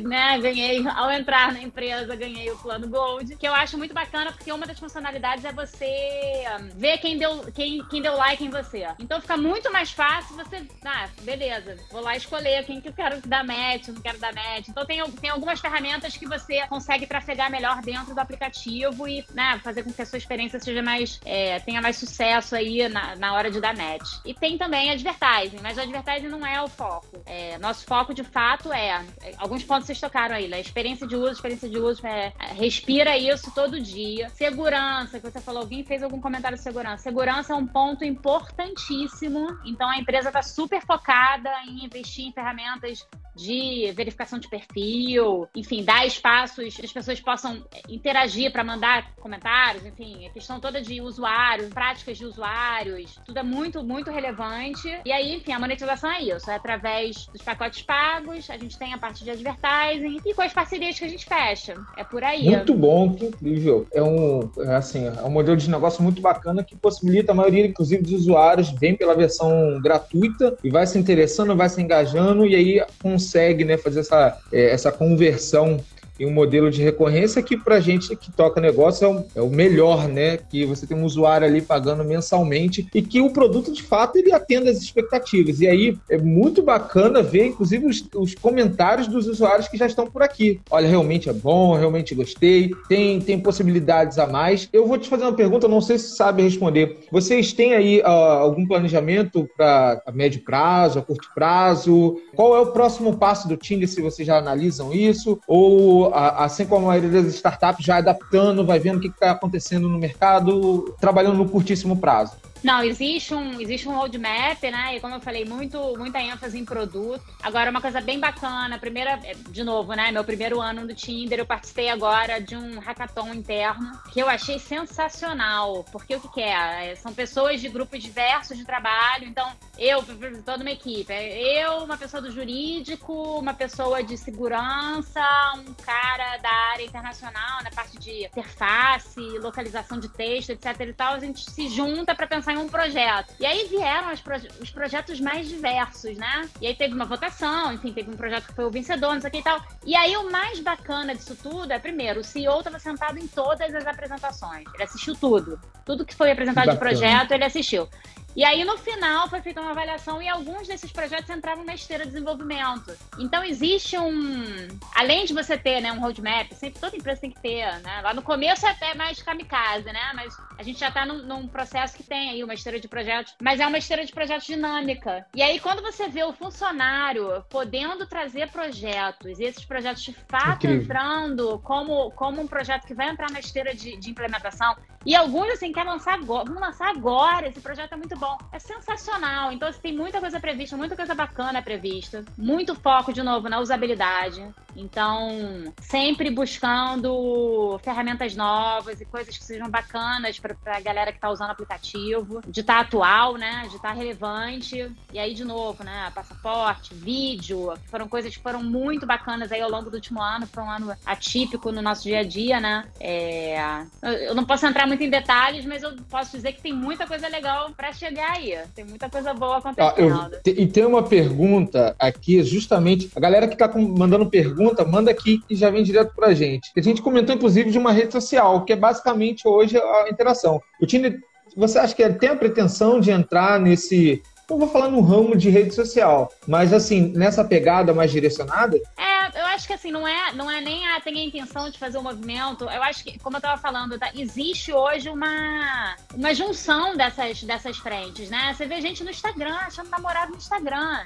né? 0.00 0.38
Ganhei 0.38 0.82
ao 1.02 1.10
entrar 1.10 1.52
na 1.52 1.60
empresa, 1.60 2.14
ganhei 2.14 2.50
o 2.50 2.58
plano 2.58 2.88
Gold, 2.88 3.36
que 3.36 3.46
eu 3.46 3.52
acho 3.52 3.76
muito 3.76 3.92
bacana, 3.92 4.32
porque 4.32 4.52
uma 4.52 4.66
das 4.66 4.78
funcionalidades 4.78 5.44
é 5.44 5.52
você 5.52 6.44
hum, 6.60 6.68
ver 6.76 6.98
quem 6.98 7.18
deu, 7.18 7.44
quem, 7.52 7.84
quem 7.88 8.00
deu 8.00 8.16
like 8.16 8.44
em 8.44 8.50
você. 8.50 8.86
Então 8.98 9.20
fica 9.20 9.36
muito 9.36 9.72
mais 9.72 9.90
fácil 9.90 10.36
você. 10.36 10.66
Ah, 10.84 11.08
beleza, 11.22 11.76
vou 11.90 12.00
lá 12.00 12.16
escolher 12.16 12.64
quem 12.64 12.80
que 12.80 12.88
eu 12.88 12.92
quero 12.92 13.20
dar 13.26 13.44
match, 13.44 13.88
não 13.88 14.00
quero 14.00 14.18
dar 14.18 14.32
match. 14.32 14.68
Então 14.68 14.86
tem, 14.86 15.02
tem 15.12 15.30
algumas 15.30 15.60
ferramentas 15.60 16.16
que 16.16 16.26
você 16.26 16.66
consegue 16.68 17.06
trafegar 17.06 17.50
melhor 17.50 17.82
dentro 17.82 18.14
do 18.14 18.20
aplicativo 18.20 19.08
e 19.08 19.24
né, 19.32 19.60
fazer 19.62 19.82
com 19.82 19.92
que 19.92 20.02
a 20.02 20.06
sua 20.06 20.18
experiência 20.18 20.60
seja 20.60 20.82
mais. 20.82 21.20
É, 21.24 21.58
tenha 21.60 21.82
mais 21.82 21.96
sucesso 21.96 22.54
aí 22.54 22.88
na, 22.88 23.16
na 23.16 23.34
hora 23.34 23.50
de 23.50 23.60
dar 23.60 23.76
match. 23.76 24.20
E 24.24 24.34
tem 24.34 24.56
também 24.56 24.90
advertising, 24.90 25.58
mas 25.62 25.78
advertising 25.78 26.28
não 26.28 26.46
é 26.46 26.62
o 26.62 26.68
foco. 26.68 27.22
É, 27.26 27.58
nosso 27.58 27.84
foco 27.84 28.14
de 28.14 28.22
fato 28.22 28.72
é. 28.72 29.04
Alguns 29.38 29.64
pontos 29.64 29.86
vocês 29.86 30.00
tocaram 30.00 30.36
aí, 30.36 30.48
né? 30.48 30.60
Experiência 30.60 30.91
experiência 30.92 31.06
de 31.06 31.16
uso, 31.16 31.32
experiência 31.32 31.68
de 31.68 31.78
uso, 31.78 32.06
é, 32.06 32.32
respira 32.54 33.16
isso 33.16 33.52
todo 33.54 33.80
dia. 33.80 34.28
Segurança, 34.30 35.18
que 35.18 35.30
você 35.30 35.40
falou, 35.40 35.62
alguém 35.62 35.84
fez 35.84 36.02
algum 36.02 36.20
comentário 36.20 36.56
de 36.56 36.62
segurança. 36.62 37.02
Segurança 37.02 37.52
é 37.52 37.56
um 37.56 37.66
ponto 37.66 38.04
importantíssimo, 38.04 39.58
então 39.64 39.88
a 39.88 39.98
empresa 39.98 40.28
está 40.28 40.42
super 40.42 40.80
focada 40.82 41.50
em 41.66 41.84
investir 41.84 42.26
em 42.26 42.32
ferramentas 42.32 43.06
de 43.34 43.90
verificação 43.96 44.38
de 44.38 44.48
perfil, 44.48 45.48
enfim, 45.54 45.82
dar 45.82 46.06
espaços 46.06 46.76
que 46.76 46.84
as 46.84 46.92
pessoas 46.92 47.20
possam 47.20 47.64
interagir 47.88 48.52
para 48.52 48.62
mandar 48.62 49.14
comentários, 49.16 49.86
enfim, 49.86 50.26
a 50.26 50.30
questão 50.30 50.60
toda 50.60 50.82
de 50.82 51.00
usuários, 51.00 51.68
práticas 51.70 52.18
de 52.18 52.26
usuários, 52.26 53.18
tudo 53.24 53.38
é 53.38 53.42
muito, 53.42 53.82
muito 53.82 54.10
relevante. 54.10 55.00
E 55.04 55.12
aí, 55.12 55.34
enfim, 55.36 55.52
a 55.52 55.58
monetização 55.58 56.10
é 56.10 56.22
isso, 56.22 56.50
é 56.50 56.56
através 56.56 57.26
dos 57.26 57.42
pacotes 57.42 57.82
pagos, 57.82 58.50
a 58.50 58.58
gente 58.58 58.78
tem 58.78 58.92
a 58.92 58.98
parte 58.98 59.24
de 59.24 59.30
advertising 59.30 60.20
e 60.24 60.34
com 60.34 60.42
as 60.42 60.52
parcerias 60.52 60.71
que 60.78 61.04
a 61.04 61.08
gente 61.08 61.26
fecha. 61.26 61.76
É 61.96 62.04
por 62.04 62.22
aí. 62.22 62.44
Muito 62.44 62.74
bom, 62.74 63.14
que 63.14 63.26
incrível. 63.26 63.86
É 63.92 64.02
um, 64.02 64.50
é 64.58 64.74
assim, 64.74 65.06
é 65.06 65.22
um 65.22 65.30
modelo 65.30 65.56
de 65.56 65.70
negócio 65.70 66.02
muito 66.02 66.20
bacana 66.20 66.64
que 66.64 66.76
possibilita 66.76 67.32
a 67.32 67.34
maioria, 67.34 67.66
inclusive, 67.66 68.02
dos 68.02 68.12
usuários 68.12 68.70
vem 68.70 68.96
pela 68.96 69.14
versão 69.14 69.80
gratuita 69.82 70.56
e 70.62 70.70
vai 70.70 70.86
se 70.86 70.98
interessando, 70.98 71.56
vai 71.56 71.68
se 71.68 71.80
engajando 71.80 72.46
e 72.46 72.54
aí 72.54 72.84
consegue 73.02 73.64
né, 73.64 73.76
fazer 73.76 74.00
essa, 74.00 74.38
é, 74.52 74.70
essa 74.70 74.92
conversão 74.92 75.78
um 76.26 76.32
modelo 76.32 76.70
de 76.70 76.82
recorrência 76.82 77.42
que 77.42 77.56
para 77.56 77.80
gente 77.80 78.14
que 78.16 78.30
toca 78.32 78.60
negócio 78.60 79.04
é 79.04 79.08
o, 79.08 79.24
é 79.36 79.42
o, 79.42 79.50
melhor, 79.50 80.08
né? 80.08 80.36
Que 80.36 80.64
você 80.64 80.86
tem 80.86 80.96
um 80.96 81.04
usuário 81.04 81.46
ali 81.46 81.60
pagando 81.60 82.04
mensalmente 82.04 82.88
e 82.94 83.02
que 83.02 83.20
o 83.20 83.30
produto 83.30 83.72
de 83.72 83.82
fato 83.82 84.16
ele 84.16 84.32
atenda 84.32 84.70
às 84.70 84.78
expectativas. 84.78 85.60
E 85.60 85.66
aí 85.66 85.96
é 86.08 86.18
muito 86.18 86.62
bacana 86.62 87.22
ver, 87.22 87.46
inclusive, 87.46 87.86
os, 87.86 88.04
os 88.14 88.34
comentários 88.34 89.06
dos 89.06 89.26
usuários 89.26 89.68
que 89.68 89.76
já 89.76 89.86
estão 89.86 90.06
por 90.06 90.22
aqui. 90.22 90.60
Olha, 90.70 90.88
realmente 90.88 91.28
é 91.28 91.32
bom, 91.32 91.74
realmente 91.74 92.14
gostei, 92.14 92.70
tem, 92.88 93.20
tem 93.20 93.38
possibilidades 93.38 94.18
a 94.18 94.26
mais. 94.26 94.68
Eu 94.72 94.86
vou 94.86 94.98
te 94.98 95.08
fazer 95.08 95.24
uma 95.24 95.32
pergunta, 95.32 95.68
não 95.68 95.80
sei 95.80 95.98
se 95.98 96.16
sabe 96.16 96.42
responder. 96.42 96.98
Vocês 97.10 97.52
têm 97.52 97.74
aí 97.74 98.00
uh, 98.00 98.06
algum 98.06 98.66
planejamento 98.66 99.48
para 99.56 100.02
médio 100.12 100.42
prazo, 100.42 100.98
a 100.98 101.02
curto 101.02 101.28
prazo? 101.34 102.20
Qual 102.34 102.56
é 102.56 102.60
o 102.60 102.72
próximo 102.72 103.16
passo 103.16 103.48
do 103.48 103.56
Tinder, 103.56 103.88
se 103.88 104.00
vocês 104.00 104.26
já 104.26 104.38
analisam 104.38 104.92
isso? 104.92 105.40
Ou 105.46 106.11
assim 106.14 106.66
como 106.66 106.86
a 106.86 106.88
maioria 106.90 107.22
das 107.22 107.34
startups, 107.34 107.84
já 107.84 107.98
adaptando, 107.98 108.64
vai 108.64 108.78
vendo 108.78 108.98
o 108.98 109.00
que 109.00 109.08
está 109.08 109.30
acontecendo 109.30 109.88
no 109.88 109.98
mercado, 109.98 110.94
trabalhando 111.00 111.36
no 111.36 111.48
curtíssimo 111.48 111.96
prazo. 111.96 112.36
Não, 112.62 112.82
existe 112.84 113.34
um, 113.34 113.60
existe 113.60 113.88
um 113.88 113.96
roadmap, 113.96 114.62
né? 114.62 114.96
E 114.96 115.00
como 115.00 115.14
eu 115.14 115.20
falei, 115.20 115.44
muito, 115.44 115.96
muita 115.98 116.20
ênfase 116.20 116.56
em 116.56 116.64
produto. 116.64 117.22
Agora, 117.42 117.70
uma 117.70 117.80
coisa 117.80 118.00
bem 118.00 118.20
bacana, 118.20 118.78
primeira, 118.78 119.18
de 119.50 119.64
novo, 119.64 119.94
né? 119.94 120.12
Meu 120.12 120.22
primeiro 120.22 120.60
ano 120.60 120.82
no 120.82 120.94
Tinder, 120.94 121.40
eu 121.40 121.46
participei 121.46 121.90
agora 121.90 122.40
de 122.40 122.54
um 122.54 122.78
hackathon 122.78 123.34
interno 123.34 123.98
que 124.12 124.20
eu 124.20 124.28
achei 124.28 124.60
sensacional. 124.60 125.84
Porque 125.90 126.14
o 126.14 126.20
que, 126.20 126.28
que 126.28 126.40
é? 126.40 126.92
é 126.92 126.94
são 126.94 127.12
pessoas 127.12 127.60
de 127.60 127.68
grupos 127.68 128.00
diversos 128.00 128.56
de 128.56 128.64
trabalho. 128.64 129.26
Então, 129.26 129.50
eu 129.76 130.04
toda 130.44 130.62
uma 130.62 130.70
equipe. 130.70 131.12
Eu, 131.12 131.78
uma 131.78 131.96
pessoa 131.96 132.22
do 132.22 132.30
jurídico, 132.30 133.12
uma 133.40 133.54
pessoa 133.54 134.04
de 134.04 134.16
segurança, 134.16 135.20
um 135.56 135.74
cara 135.74 136.36
da 136.38 136.52
área 136.72 136.84
internacional, 136.84 137.62
na 137.64 137.70
parte 137.70 137.98
de 137.98 138.26
interface, 138.26 139.20
localização 139.40 139.98
de 139.98 140.08
texto, 140.08 140.50
etc 140.50 140.80
e 140.80 140.92
tal. 140.92 141.14
A 141.14 141.18
gente 141.18 141.50
se 141.50 141.68
junta 141.68 142.14
para 142.14 142.26
pensar 142.26 142.51
um 142.58 142.68
projeto. 142.68 143.34
E 143.38 143.46
aí 143.46 143.66
vieram 143.68 144.14
proje 144.18 144.48
os 144.60 144.70
projetos 144.70 145.20
mais 145.20 145.48
diversos, 145.48 146.16
né? 146.16 146.48
E 146.60 146.66
aí 146.66 146.74
teve 146.74 146.94
uma 146.94 147.04
votação, 147.04 147.72
enfim, 147.72 147.92
teve 147.92 148.10
um 148.10 148.16
projeto 148.16 148.46
que 148.46 148.54
foi 148.54 148.64
o 148.64 148.70
vencedor, 148.70 149.14
não 149.14 149.20
sei 149.20 149.28
o 149.28 149.32
que 149.32 149.38
e 149.38 149.42
tal. 149.42 149.60
E 149.84 149.94
aí 149.94 150.16
o 150.16 150.30
mais 150.30 150.60
bacana 150.60 151.14
disso 151.14 151.36
tudo 151.42 151.72
é, 151.72 151.78
primeiro, 151.78 152.20
o 152.20 152.24
CEO 152.24 152.58
estava 152.58 152.78
sentado 152.78 153.18
em 153.18 153.26
todas 153.26 153.74
as 153.74 153.86
apresentações. 153.86 154.64
Ele 154.74 154.82
assistiu 154.82 155.14
tudo. 155.14 155.60
Tudo 155.84 156.04
que 156.04 156.14
foi 156.14 156.30
apresentado 156.30 156.70
de 156.70 156.76
projeto, 156.76 157.32
ele 157.32 157.44
assistiu. 157.44 157.88
E 158.34 158.44
aí, 158.44 158.64
no 158.64 158.78
final, 158.78 159.28
foi 159.28 159.42
feita 159.42 159.60
uma 159.60 159.72
avaliação 159.72 160.22
e 160.22 160.28
alguns 160.28 160.66
desses 160.66 160.90
projetos 160.90 161.28
entravam 161.28 161.64
na 161.64 161.74
esteira 161.74 162.04
de 162.04 162.12
desenvolvimento. 162.12 162.96
Então, 163.18 163.44
existe 163.44 163.98
um. 163.98 164.68
Além 164.94 165.26
de 165.26 165.34
você 165.34 165.58
ter 165.58 165.80
né, 165.80 165.92
um 165.92 166.00
roadmap, 166.00 166.50
sempre 166.52 166.80
toda 166.80 166.96
empresa 166.96 167.20
tem 167.20 167.30
que 167.30 167.40
ter, 167.40 167.66
né? 167.80 168.00
Lá 168.02 168.14
no 168.14 168.22
começo 168.22 168.66
é 168.66 168.70
até 168.70 168.94
mais 168.94 169.22
kamikaze, 169.22 169.84
né? 169.84 170.12
Mas 170.14 170.34
a 170.58 170.62
gente 170.62 170.80
já 170.80 170.88
está 170.88 171.04
num, 171.04 171.22
num, 171.24 171.46
processo 171.46 171.94
que 171.96 172.02
tem 172.02 172.30
aí 172.30 172.42
uma 172.42 172.54
esteira 172.54 172.80
de 172.80 172.88
projetos, 172.88 173.34
mas 173.40 173.60
é 173.60 173.66
uma 173.66 173.78
esteira 173.78 174.04
de 174.04 174.12
projetos 174.12 174.46
dinâmica. 174.46 175.26
E 175.34 175.42
aí, 175.42 175.60
quando 175.60 175.82
você 175.82 176.08
vê 176.08 176.24
o 176.24 176.32
funcionário 176.32 177.44
podendo 177.50 178.06
trazer 178.06 178.50
projetos, 178.50 179.38
e 179.38 179.44
esses 179.44 179.64
projetos 179.64 180.02
de 180.02 180.12
fato 180.28 180.66
Incrível. 180.66 180.82
entrando 180.82 181.58
como, 181.60 182.10
como 182.12 182.40
um 182.40 182.46
projeto 182.46 182.86
que 182.86 182.94
vai 182.94 183.10
entrar 183.10 183.30
na 183.30 183.40
esteira 183.40 183.74
de, 183.74 183.96
de 183.98 184.10
implementação, 184.10 184.74
e 185.04 185.14
alguns, 185.14 185.50
assim, 185.50 185.72
querem 185.72 185.90
lançar 185.90 186.14
agora, 186.14 186.44
vamos 186.44 186.60
lançar 186.60 186.88
agora, 186.90 187.48
esse 187.48 187.60
projeto 187.60 187.92
é 187.92 187.96
muito 187.96 188.16
bom. 188.16 188.38
É 188.52 188.58
sensacional. 188.58 189.52
Então, 189.52 189.68
assim, 189.68 189.80
tem 189.80 189.96
muita 189.96 190.20
coisa 190.20 190.38
prevista, 190.38 190.76
muita 190.76 190.96
coisa 190.96 191.14
bacana 191.14 191.62
prevista. 191.62 192.24
Muito 192.38 192.74
foco, 192.74 193.12
de 193.12 193.22
novo, 193.22 193.48
na 193.48 193.58
usabilidade. 193.60 194.42
Então, 194.76 195.72
sempre 195.80 196.30
buscando 196.30 197.78
ferramentas 197.82 198.34
novas 198.34 199.00
e 199.00 199.04
coisas 199.04 199.36
que 199.36 199.44
sejam 199.44 199.68
bacanas 199.68 200.38
para 200.38 200.56
a 200.66 200.80
galera 200.80 201.12
que 201.12 201.18
está 201.18 201.30
usando 201.30 201.48
o 201.48 201.52
aplicativo, 201.52 202.40
de 202.46 202.60
estar 202.60 202.74
tá 202.74 202.80
atual, 202.80 203.36
né? 203.36 203.62
De 203.68 203.76
estar 203.76 203.88
tá 203.88 203.94
relevante. 203.94 204.90
E 205.12 205.18
aí, 205.18 205.34
de 205.34 205.44
novo, 205.44 205.84
né? 205.84 206.10
Passaporte, 206.14 206.94
vídeo, 206.94 207.72
que 207.82 207.88
foram 207.88 208.08
coisas 208.08 208.34
que 208.34 208.42
foram 208.42 208.62
muito 208.62 209.06
bacanas 209.06 209.52
aí 209.52 209.60
ao 209.60 209.70
longo 209.70 209.90
do 209.90 209.94
último 209.94 210.22
ano. 210.22 210.46
Foi 210.46 210.62
um 210.62 210.70
ano 210.70 210.96
atípico 211.04 211.70
no 211.70 211.82
nosso 211.82 212.04
dia 212.04 212.20
a 212.20 212.24
dia, 212.24 212.60
né? 212.60 212.86
É... 213.00 213.56
Eu 214.02 214.34
não 214.34 214.44
posso 214.44 214.66
entrar 214.66 214.86
muito 214.92 215.04
em 215.04 215.10
detalhes, 215.10 215.64
mas 215.64 215.82
eu 215.82 215.92
posso 216.10 216.36
dizer 216.36 216.52
que 216.52 216.60
tem 216.60 216.72
muita 216.72 217.06
coisa 217.06 217.26
legal 217.28 217.70
para 217.74 217.92
chegar 217.92 218.32
aí. 218.32 218.54
Tem 218.74 218.84
muita 218.84 219.08
coisa 219.08 219.32
boa 219.32 219.58
acontecendo. 219.58 220.12
Ah, 220.12 220.30
eu, 220.44 220.52
e 220.52 220.66
tem 220.66 220.84
uma 220.84 221.02
pergunta 221.02 221.96
aqui, 221.98 222.42
justamente, 222.44 223.10
a 223.16 223.20
galera 223.20 223.48
que 223.48 223.54
está 223.54 223.66
mandando 223.78 224.28
pergunta, 224.28 224.84
manda 224.84 225.10
aqui 225.10 225.40
que 225.48 225.56
já 225.56 225.70
vem 225.70 225.82
direto 225.82 226.14
pra 226.14 226.34
gente. 226.34 226.70
A 226.76 226.80
gente 226.82 227.00
comentou, 227.00 227.34
inclusive, 227.34 227.70
de 227.70 227.78
uma 227.78 227.90
rede 227.90 228.12
social, 228.12 228.64
que 228.64 228.72
é 228.72 228.76
basicamente 228.76 229.48
hoje 229.48 229.78
a 229.78 230.10
interação. 230.10 230.60
O 230.80 230.86
Tinder, 230.86 231.18
você 231.56 231.78
acha 231.78 231.94
que 231.94 232.06
tem 232.10 232.28
a 232.28 232.36
pretensão 232.36 233.00
de 233.00 233.10
entrar 233.10 233.58
nesse 233.58 234.22
não 234.52 234.58
vou 234.58 234.68
falar 234.68 234.90
no 234.90 235.00
ramo 235.00 235.36
de 235.36 235.50
rede 235.50 235.74
social, 235.74 236.32
mas 236.46 236.72
assim, 236.72 237.12
nessa 237.14 237.44
pegada 237.44 237.92
mais 237.92 238.10
direcionada? 238.10 238.76
É, 238.98 239.40
eu 239.40 239.46
acho 239.46 239.66
que 239.66 239.72
assim, 239.72 239.90
não 239.90 240.06
é, 240.06 240.32
não 240.34 240.50
é 240.50 240.60
nem 240.60 240.86
a 240.88 241.00
tem 241.00 241.18
a 241.18 241.24
intenção 241.24 241.68
de 241.70 241.78
fazer 241.78 241.96
o 241.98 242.00
um 242.00 242.04
movimento. 242.04 242.64
Eu 242.64 242.82
acho 242.82 243.02
que, 243.02 243.18
como 243.18 243.36
eu 243.36 243.40
tava 243.40 243.60
falando, 243.60 243.98
tá, 243.98 244.10
existe 244.14 244.72
hoje 244.72 245.08
uma, 245.08 245.96
uma 246.14 246.34
junção 246.34 246.96
dessas, 246.96 247.42
dessas 247.42 247.76
frentes, 247.78 248.30
né? 248.30 248.54
Você 248.54 248.66
vê 248.66 248.80
gente 248.80 249.02
no 249.02 249.10
Instagram 249.10 249.54
achando 249.54 249.90
namorado 249.90 250.32
no 250.32 250.36
Instagram. 250.36 251.04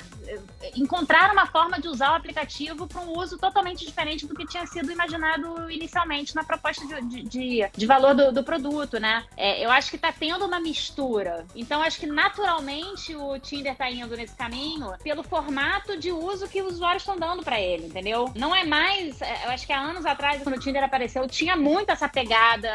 Encontrar 0.77 1.33
uma 1.33 1.47
forma 1.47 1.81
de 1.81 1.89
usar 1.89 2.13
o 2.13 2.15
aplicativo 2.15 2.87
para 2.87 3.01
um 3.01 3.17
uso 3.17 3.39
totalmente 3.39 3.85
diferente 3.87 4.27
do 4.27 4.35
que 4.35 4.47
tinha 4.47 4.67
sido 4.67 4.91
imaginado 4.91 5.71
inicialmente 5.71 6.35
na 6.35 6.45
proposta 6.45 6.85
de, 6.87 7.23
de, 7.23 7.69
de 7.75 7.87
valor 7.87 8.15
do, 8.15 8.33
do, 8.33 8.43
produto, 8.43 8.99
né? 8.99 9.25
É, 9.37 9.65
eu 9.65 9.71
acho 9.71 9.91
que 9.91 9.99
tá 9.99 10.13
tendo 10.13 10.45
uma 10.45 10.61
mistura. 10.61 11.47
Então, 11.55 11.83
acho 11.83 11.99
que 11.99 12.07
naturalmente 12.07 13.15
o 13.15 13.36
o 13.37 13.41
Tinder 13.41 13.77
tá 13.77 13.91
indo 13.91 14.17
nesse 14.17 14.35
caminho 14.35 14.93
pelo 15.03 15.23
formato 15.23 15.97
de 15.97 16.11
uso 16.11 16.49
que 16.49 16.63
os 16.63 16.75
usuários 16.75 17.03
estão 17.03 17.17
dando 17.17 17.43
para 17.43 17.61
ele, 17.61 17.87
entendeu? 17.87 18.31
Não 18.35 18.55
é 18.55 18.65
mais. 18.65 19.21
É, 19.21 19.47
eu 19.47 19.51
acho 19.51 19.67
que 19.67 19.73
há 19.73 19.81
anos 19.81 20.05
atrás, 20.07 20.43
quando 20.43 20.57
o 20.57 20.61
Tinder 20.61 20.83
apareceu, 20.83 21.27
tinha 21.29 21.57
muito 21.57 21.91
essa 21.91 22.09
pegada 22.09 22.69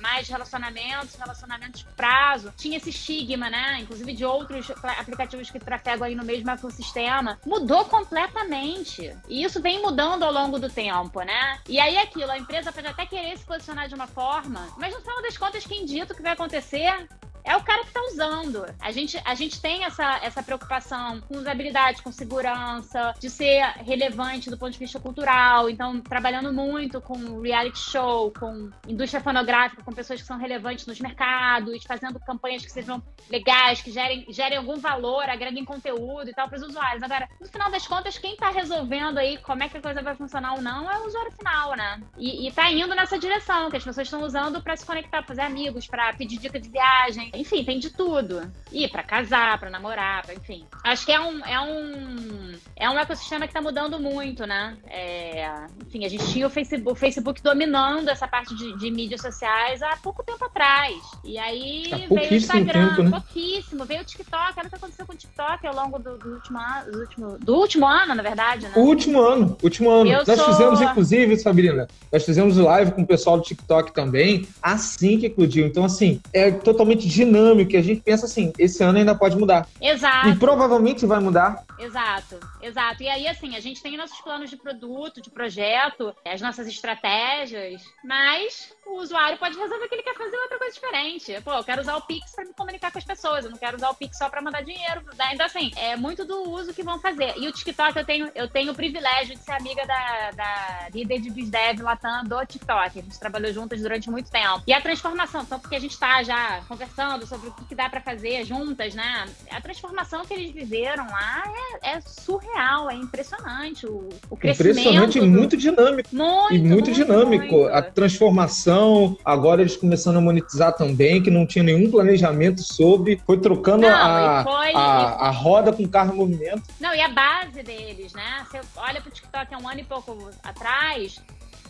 mais 0.00 0.26
de 0.26 0.32
relacionamentos, 0.32 1.14
relacionamentos 1.14 1.80
de 1.80 1.86
prazo. 1.96 2.52
Tinha 2.56 2.76
esse 2.76 2.90
estigma, 2.90 3.48
né? 3.48 3.78
Inclusive 3.80 4.12
de 4.12 4.24
outros 4.24 4.70
aplicativos 4.98 5.50
que 5.50 5.58
trafegam 5.58 6.06
aí 6.06 6.14
no 6.14 6.24
mesmo 6.24 6.50
ecossistema. 6.50 7.38
Mudou 7.46 7.84
completamente. 7.84 9.14
E 9.28 9.42
isso 9.42 9.60
vem 9.60 9.80
mudando 9.80 10.24
ao 10.24 10.32
longo 10.32 10.58
do 10.58 10.68
tempo, 10.68 11.22
né? 11.22 11.60
E 11.68 11.78
aí 11.78 11.96
aquilo, 11.98 12.30
a 12.30 12.38
empresa 12.38 12.72
pode 12.72 12.86
até 12.86 13.06
querer 13.06 13.36
se 13.36 13.44
posicionar 13.44 13.88
de 13.88 13.94
uma 13.94 14.06
forma, 14.06 14.68
mas 14.76 14.94
no 14.94 15.00
final 15.00 15.22
das 15.22 15.36
contas, 15.36 15.64
quem 15.66 15.84
dita 15.84 16.12
o 16.12 16.16
que 16.16 16.22
vai 16.22 16.32
acontecer 16.32 17.08
é 17.48 17.56
o 17.56 17.62
cara 17.62 17.80
que 17.80 17.88
está 17.88 18.02
usando. 18.02 18.66
A 18.78 18.92
gente, 18.92 19.18
a 19.24 19.34
gente 19.34 19.60
tem 19.60 19.84
essa, 19.84 20.20
essa 20.22 20.42
preocupação 20.42 21.20
com 21.22 21.38
usabilidade, 21.38 22.02
com 22.02 22.12
segurança, 22.12 23.14
de 23.18 23.30
ser 23.30 23.62
relevante 23.86 24.50
do 24.50 24.58
ponto 24.58 24.72
de 24.72 24.78
vista 24.78 25.00
cultural. 25.00 25.70
Então, 25.70 25.98
trabalhando 26.00 26.52
muito 26.52 27.00
com 27.00 27.40
reality 27.40 27.78
show, 27.78 28.30
com 28.38 28.70
indústria 28.86 29.22
fonográfica, 29.22 29.82
com 29.82 29.92
pessoas 29.92 30.20
que 30.20 30.26
são 30.26 30.38
relevantes 30.38 30.86
nos 30.86 31.00
mercados, 31.00 31.82
fazendo 31.84 32.20
campanhas 32.20 32.62
que 32.62 32.70
sejam 32.70 33.02
legais, 33.30 33.80
que 33.80 33.90
gerem, 33.90 34.26
gerem 34.28 34.58
algum 34.58 34.76
valor, 34.76 35.22
agreguem 35.28 35.64
conteúdo 35.64 36.28
e 36.28 36.34
tal 36.34 36.48
para 36.48 36.58
os 36.58 36.62
usuários. 36.62 37.02
Agora, 37.02 37.26
no 37.40 37.48
final 37.48 37.70
das 37.70 37.86
contas, 37.86 38.18
quem 38.18 38.34
está 38.34 38.50
resolvendo 38.50 39.16
aí 39.16 39.38
como 39.38 39.62
é 39.62 39.68
que 39.70 39.78
a 39.78 39.82
coisa 39.82 40.02
vai 40.02 40.14
funcionar 40.14 40.54
ou 40.54 40.60
não 40.60 40.90
é 40.90 40.98
o 40.98 41.06
usuário 41.06 41.32
final, 41.32 41.74
né? 41.74 42.02
E, 42.18 42.46
está 42.46 42.70
indo 42.70 42.94
nessa 42.94 43.18
direção, 43.18 43.70
que 43.70 43.76
as 43.78 43.84
pessoas 43.84 44.06
estão 44.06 44.22
usando 44.22 44.62
para 44.62 44.76
se 44.76 44.84
conectar, 44.84 45.22
fazer 45.22 45.42
amigos, 45.42 45.86
para 45.86 46.12
pedir 46.12 46.38
dica 46.38 46.60
de 46.60 46.68
viagem 46.68 47.30
enfim, 47.40 47.64
tem 47.64 47.78
de 47.78 47.90
tudo. 47.90 48.42
E 48.72 48.86
para 48.88 49.02
casar, 49.02 49.58
para 49.58 49.70
namorar, 49.70 50.24
pra, 50.24 50.34
enfim. 50.34 50.64
Acho 50.84 51.06
que 51.06 51.12
é 51.12 51.20
um, 51.20 51.44
é 51.44 51.60
um, 51.60 52.54
é 52.76 52.90
um 52.90 52.98
ecossistema 52.98 53.46
que 53.46 53.50
está 53.50 53.62
mudando 53.62 53.98
muito, 53.98 54.46
né? 54.46 54.76
É, 54.86 55.48
enfim, 55.86 56.04
a 56.04 56.08
gente 56.08 56.26
tinha 56.32 56.46
o 56.46 56.50
Facebook, 56.50 56.90
o 56.90 56.94
Facebook 56.94 57.42
dominando 57.42 58.08
essa 58.08 58.26
parte 58.26 58.54
de, 58.54 58.76
de, 58.76 58.90
mídias 58.90 59.20
sociais 59.20 59.82
há 59.82 59.96
pouco 60.02 60.22
tempo 60.22 60.44
atrás. 60.44 60.94
E 61.24 61.38
aí 61.38 61.84
há 61.92 61.96
veio 62.14 62.30
o 62.30 62.34
Instagram, 62.34 62.88
tempo, 62.90 63.02
né? 63.04 63.10
pouquíssimo, 63.10 63.84
veio 63.84 64.02
o 64.02 64.04
TikTok. 64.04 64.54
Olha 64.56 64.66
o 64.66 64.70
que 64.70 64.76
aconteceu 64.76 65.06
com 65.06 65.12
o 65.12 65.16
TikTok 65.16 65.66
ao 65.66 65.74
longo 65.74 65.98
do, 65.98 66.18
do, 66.18 66.34
último, 66.34 66.58
ano, 66.58 66.92
do, 66.92 66.98
último, 67.00 67.38
do 67.38 67.54
último 67.54 67.86
ano, 67.86 68.14
na 68.14 68.22
verdade, 68.22 68.66
né? 68.66 68.72
O 68.76 68.80
último 68.80 69.20
ano, 69.20 69.56
último 69.62 69.90
ano. 69.90 70.10
Eu 70.10 70.24
nós 70.26 70.38
sou... 70.38 70.46
fizemos, 70.46 70.80
inclusive, 70.80 71.36
Sabrina, 71.38 71.88
nós 72.12 72.24
fizemos 72.24 72.56
live 72.56 72.92
com 72.92 73.02
o 73.02 73.06
pessoal 73.06 73.38
do 73.38 73.44
TikTok 73.44 73.92
também, 73.92 74.46
assim 74.60 75.18
que 75.18 75.26
eclodiu. 75.26 75.66
Então, 75.66 75.84
assim, 75.84 76.20
é 76.32 76.50
totalmente 76.50 77.08
dinâmico. 77.08 77.27
E 77.28 77.76
a 77.76 77.82
gente 77.82 78.00
pensa 78.00 78.26
assim, 78.26 78.52
esse 78.58 78.82
ano 78.82 78.98
ainda 78.98 79.14
pode 79.14 79.36
mudar. 79.36 79.66
Exato. 79.80 80.28
E 80.28 80.36
provavelmente 80.36 81.06
vai 81.06 81.20
mudar. 81.20 81.64
Exato, 81.78 82.38
exato. 82.60 83.02
E 83.02 83.08
aí, 83.08 83.28
assim, 83.28 83.56
a 83.56 83.60
gente 83.60 83.82
tem 83.82 83.96
nossos 83.96 84.20
planos 84.20 84.50
de 84.50 84.56
produto, 84.56 85.20
de 85.20 85.30
projeto, 85.30 86.14
as 86.24 86.40
nossas 86.40 86.66
estratégias, 86.66 87.82
mas 88.04 88.72
o 88.86 89.00
usuário 89.00 89.38
pode 89.38 89.56
resolver 89.56 89.88
que 89.88 89.94
ele 89.94 90.02
quer 90.02 90.16
fazer 90.16 90.36
outra 90.36 90.58
coisa 90.58 90.74
diferente. 90.74 91.40
Pô, 91.42 91.52
eu 91.52 91.64
quero 91.64 91.82
usar 91.82 91.96
o 91.96 92.02
Pix 92.02 92.32
para 92.32 92.44
me 92.44 92.54
comunicar 92.54 92.90
com 92.90 92.98
as 92.98 93.04
pessoas, 93.04 93.44
eu 93.44 93.50
não 93.50 93.58
quero 93.58 93.76
usar 93.76 93.90
o 93.90 93.94
Pix 93.94 94.16
só 94.16 94.28
para 94.28 94.42
mandar 94.42 94.62
dinheiro. 94.62 95.02
Né? 95.16 95.30
Então, 95.34 95.46
assim, 95.46 95.70
é 95.76 95.96
muito 95.96 96.24
do 96.24 96.50
uso 96.50 96.74
que 96.74 96.82
vão 96.82 96.98
fazer. 96.98 97.34
E 97.36 97.46
o 97.46 97.52
TikTok, 97.52 97.96
eu 97.96 98.04
tenho, 98.04 98.30
eu 98.34 98.48
tenho 98.48 98.72
o 98.72 98.74
privilégio 98.74 99.36
de 99.36 99.42
ser 99.42 99.52
amiga 99.52 99.86
da, 99.86 100.30
da 100.32 100.88
líder 100.92 101.20
de 101.20 101.30
BizDev 101.30 101.82
Latam 101.82 102.24
do 102.24 102.44
TikTok. 102.46 102.98
A 102.98 103.02
gente 103.02 103.18
trabalhou 103.18 103.52
juntas 103.52 103.80
durante 103.80 104.10
muito 104.10 104.30
tempo. 104.30 104.62
E 104.66 104.72
a 104.72 104.80
transformação, 104.80 105.44
só 105.44 105.58
porque 105.58 105.76
a 105.76 105.80
gente 105.80 105.92
está 105.92 106.22
já 106.22 106.62
conversando 106.66 107.17
sobre 107.26 107.48
o 107.48 107.52
que, 107.52 107.74
dá 107.74 107.88
para 107.88 108.00
fazer 108.00 108.44
juntas, 108.44 108.94
né? 108.94 109.26
A 109.50 109.60
transformação 109.60 110.24
que 110.24 110.34
eles 110.34 110.50
viveram 110.50 111.06
lá 111.06 111.44
é, 111.82 111.96
é 111.96 112.00
surreal, 112.00 112.90
é 112.90 112.94
impressionante. 112.94 113.86
O, 113.86 114.08
o 114.30 114.36
crescimento. 114.36 114.78
Impressionante 114.78 115.18
e 115.18 115.22
muito 115.22 115.56
dinâmico. 115.56 116.08
Muito, 116.12 116.54
e 116.54 116.58
muito, 116.58 116.72
muito 116.72 116.92
dinâmico. 116.92 117.54
Muito. 117.54 117.74
A 117.74 117.82
transformação, 117.82 119.16
agora 119.24 119.60
eles 119.60 119.76
começando 119.76 120.16
a 120.16 120.20
monetizar 120.20 120.74
também, 120.74 121.22
que 121.22 121.30
não 121.30 121.46
tinha 121.46 121.62
nenhum 121.62 121.90
planejamento 121.90 122.62
sobre. 122.62 123.20
Foi 123.26 123.38
trocando 123.38 123.82
não, 123.82 123.88
a, 123.88 124.44
foi, 124.44 124.72
a, 124.74 125.28
a 125.28 125.30
roda 125.30 125.72
com 125.72 125.82
o 125.82 125.88
carro 125.88 126.14
em 126.14 126.16
movimento. 126.16 126.62
Não, 126.80 126.94
e 126.94 127.00
a 127.00 127.08
base 127.08 127.62
deles, 127.62 128.12
né? 128.12 128.46
Você 128.48 128.60
olha 128.76 129.00
pro 129.00 129.10
TikTok 129.10 129.54
há 129.54 129.58
um 129.58 129.68
ano 129.68 129.80
e 129.80 129.84
pouco 129.84 130.30
atrás, 130.42 131.20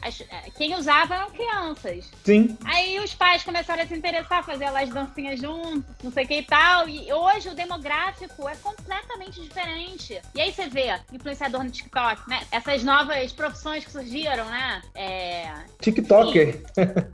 as, 0.02 0.20
é, 0.20 0.50
quem 0.56 0.74
usava 0.74 1.14
eram 1.14 1.30
crianças. 1.30 2.10
Sim. 2.24 2.56
Aí 2.64 2.98
os 3.00 3.14
pais 3.14 3.42
começaram 3.42 3.82
a 3.82 3.86
se 3.86 3.94
interessar, 3.94 4.44
fazer 4.44 4.64
as 4.64 4.88
dancinhas 4.90 5.40
juntos, 5.40 5.84
não 6.02 6.10
sei 6.10 6.24
o 6.24 6.28
que 6.28 6.38
e 6.38 6.42
tal. 6.42 6.88
E 6.88 7.12
hoje 7.12 7.48
o 7.48 7.54
demográfico 7.54 8.48
é 8.48 8.56
completamente 8.56 9.40
diferente. 9.40 10.20
E 10.34 10.40
aí 10.40 10.52
você 10.52 10.68
vê 10.68 10.98
influenciador 11.12 11.64
no 11.64 11.70
TikTok, 11.70 12.28
né? 12.28 12.40
Essas 12.50 12.82
novas 12.82 13.32
profissões 13.32 13.84
que 13.84 13.90
surgiram, 13.90 14.44
né? 14.46 14.82
É... 14.94 15.52
TikToker. 15.80 16.62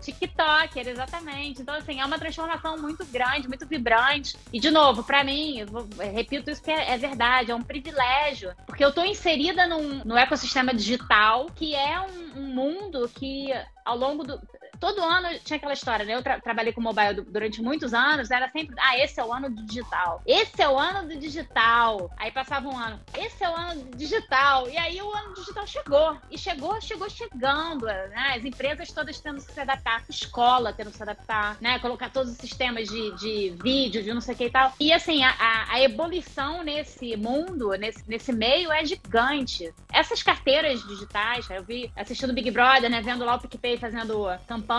TikToker, 0.00 0.88
exatamente. 0.88 1.62
Então, 1.62 1.74
assim, 1.74 2.00
é 2.00 2.04
uma 2.04 2.18
transformação 2.18 2.78
muito 2.78 3.04
grande, 3.06 3.48
muito 3.48 3.66
vibrante. 3.66 4.36
E, 4.52 4.60
de 4.60 4.70
novo, 4.70 5.02
para 5.04 5.24
mim, 5.24 5.64
vou, 5.66 5.86
repito 6.12 6.50
isso 6.50 6.62
que 6.62 6.70
é, 6.70 6.92
é, 6.92 6.98
verdade, 6.98 7.50
é 7.50 7.54
um 7.54 7.62
privilégio. 7.62 8.52
Porque 8.66 8.84
eu 8.84 8.92
tô 8.92 9.04
inserida 9.04 9.66
num, 9.66 10.02
no 10.04 10.16
ecossistema 10.16 10.74
digital, 10.74 11.46
que 11.54 11.74
é 11.74 12.00
um, 12.00 12.40
um 12.40 12.54
mundo 12.54 12.73
mundo 12.74 13.08
que 13.08 13.46
ao 13.84 13.96
longo 13.96 14.24
do. 14.24 14.40
Todo 14.84 15.02
ano 15.02 15.28
tinha 15.42 15.56
aquela 15.56 15.72
história, 15.72 16.04
né? 16.04 16.14
Eu 16.14 16.22
tra 16.22 16.38
trabalhei 16.38 16.70
com 16.70 16.78
mobile 16.82 17.22
durante 17.22 17.62
muitos 17.62 17.94
anos, 17.94 18.30
era 18.30 18.50
sempre, 18.50 18.76
ah, 18.78 18.98
esse 18.98 19.18
é 19.18 19.24
o 19.24 19.32
ano 19.32 19.48
do 19.48 19.62
digital. 19.62 20.20
Esse 20.26 20.60
é 20.60 20.68
o 20.68 20.78
ano 20.78 21.08
do 21.08 21.16
digital. 21.18 22.10
Aí 22.18 22.30
passava 22.30 22.68
um 22.68 22.76
ano, 22.76 23.00
esse 23.16 23.42
é 23.42 23.48
o 23.48 23.56
ano 23.56 23.82
do 23.82 23.96
digital. 23.96 24.68
E 24.68 24.76
aí 24.76 25.00
o 25.00 25.10
ano 25.10 25.32
digital 25.32 25.66
chegou. 25.66 26.18
E 26.30 26.36
chegou, 26.36 26.78
chegou 26.82 27.08
chegando, 27.08 27.86
né? 27.86 28.34
As 28.36 28.44
empresas 28.44 28.92
todas 28.92 29.18
tendo 29.18 29.42
que 29.42 29.50
se 29.50 29.58
adaptar, 29.58 30.04
escola 30.06 30.70
tendo 30.70 30.90
que 30.90 30.98
se 30.98 31.02
adaptar, 31.02 31.56
né? 31.62 31.78
Colocar 31.78 32.10
todos 32.10 32.32
os 32.32 32.36
sistemas 32.36 32.86
de, 32.86 33.10
de 33.12 33.56
vídeo, 33.62 34.02
de 34.02 34.12
não 34.12 34.20
sei 34.20 34.34
o 34.34 34.36
que 34.36 34.44
e 34.44 34.50
tal. 34.50 34.70
E 34.78 34.92
assim, 34.92 35.24
a, 35.24 35.30
a, 35.30 35.72
a 35.76 35.80
ebulição 35.80 36.62
nesse 36.62 37.16
mundo, 37.16 37.70
nesse, 37.70 38.04
nesse 38.06 38.34
meio, 38.34 38.70
é 38.70 38.84
gigante. 38.84 39.72
Essas 39.90 40.22
carteiras 40.22 40.86
digitais, 40.86 41.48
eu 41.48 41.64
vi 41.64 41.90
assistindo 41.96 42.34
Big 42.34 42.50
Brother, 42.50 42.90
né? 42.90 43.00
Vendo 43.00 43.24
lá 43.24 43.36
o 43.36 43.40
PicPay 43.40 43.78
fazendo 43.78 44.26
campanha. 44.46 44.73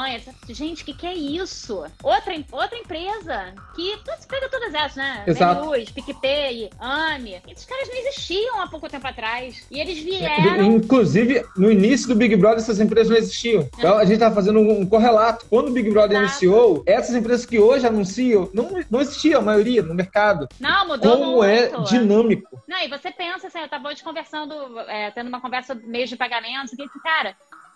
Gente, 0.49 0.84
o 0.84 0.86
que, 0.86 0.93
que 0.93 1.08
é 1.08 1.13
isso? 1.13 1.84
Outra, 2.03 2.34
outra 2.51 2.77
empresa 2.77 3.53
que 3.75 3.95
você 4.05 4.27
pega 4.27 4.49
todas 4.49 4.73
essas, 4.73 4.95
né? 4.95 5.23
Exato. 5.25 5.69
Menus, 5.69 5.89
PicPay, 5.91 6.69
AMI. 6.79 7.41
Esses 7.47 7.65
caras 7.65 7.88
não 7.88 7.95
existiam 7.95 8.62
há 8.62 8.67
pouco 8.67 8.89
tempo 8.89 9.08
atrás. 9.08 9.65
E 9.69 9.79
eles 9.79 9.99
vieram. 9.99 10.63
Inclusive, 10.63 11.45
no 11.58 11.71
início 11.71 12.08
do 12.08 12.15
Big 12.15 12.36
Brother, 12.36 12.60
essas 12.60 12.79
empresas 12.79 13.10
não 13.10 13.17
existiam. 13.17 13.67
Então, 13.77 13.97
a 13.97 14.03
gente 14.03 14.15
estava 14.15 14.36
fazendo 14.36 14.60
um 14.60 14.86
correlato. 14.86 15.45
Quando 15.49 15.69
o 15.69 15.71
Big 15.71 15.89
Brother 15.89 16.17
Exato. 16.17 16.31
iniciou, 16.31 16.84
essas 16.86 17.15
empresas 17.15 17.45
que 17.45 17.60
hoje 17.60 17.86
anunciam, 17.86 18.49
não, 18.53 18.69
não 18.89 19.01
existia 19.01 19.38
a 19.38 19.41
maioria 19.41 19.81
no 19.81 19.93
mercado. 19.93 20.47
Não, 20.60 20.88
mudou 20.88 21.17
Como 21.17 21.43
é 21.43 21.69
muito. 21.69 21.81
é 21.81 21.84
dinâmico. 21.84 22.63
Não, 22.67 22.81
e 22.81 22.88
você 22.88 23.12
pensa 23.12 23.47
assim, 23.47 23.60
eu 23.60 23.69
tava 23.69 23.89
hoje 23.89 24.03
conversando, 24.03 24.53
é, 24.81 25.12
tendo 25.12 25.27
uma 25.27 25.41
conversa 25.41 25.75
meio 25.75 26.08
de 26.08 26.15
pagamentos, 26.15 26.71
que, 26.71 26.99
cara, 27.01 27.36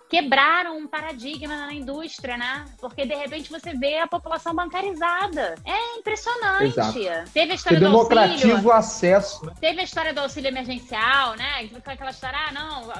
quebraram 0.10 0.78
um 0.78 0.88
paradigma 0.88 1.56
na 1.56 1.74
indústria, 1.74 2.36
né? 2.36 2.66
Porque 2.80 3.06
de 3.06 3.14
repente 3.14 3.50
você 3.50 3.74
vê 3.74 4.00
a 4.00 4.08
população 4.08 4.56
bancarizada. 4.56 5.56
É 5.64 5.98
impressionante. 5.98 6.80
Exato. 6.80 7.32
Teve 7.32 7.52
a 7.52 7.56
história 7.56 7.80
do 7.80 7.88
auxílio. 7.96 8.72
acesso. 8.72 9.46
Né? 9.46 9.54
Teve 9.62 9.82
a 9.82 9.84
história 9.84 10.14
do 10.14 10.20
auxílio 10.22 10.48
emergencial, 10.48 11.36
né? 11.36 11.70
Aquela 11.86 12.10
história, 12.10 12.38
ah, 12.40 12.52
não, 12.52 12.92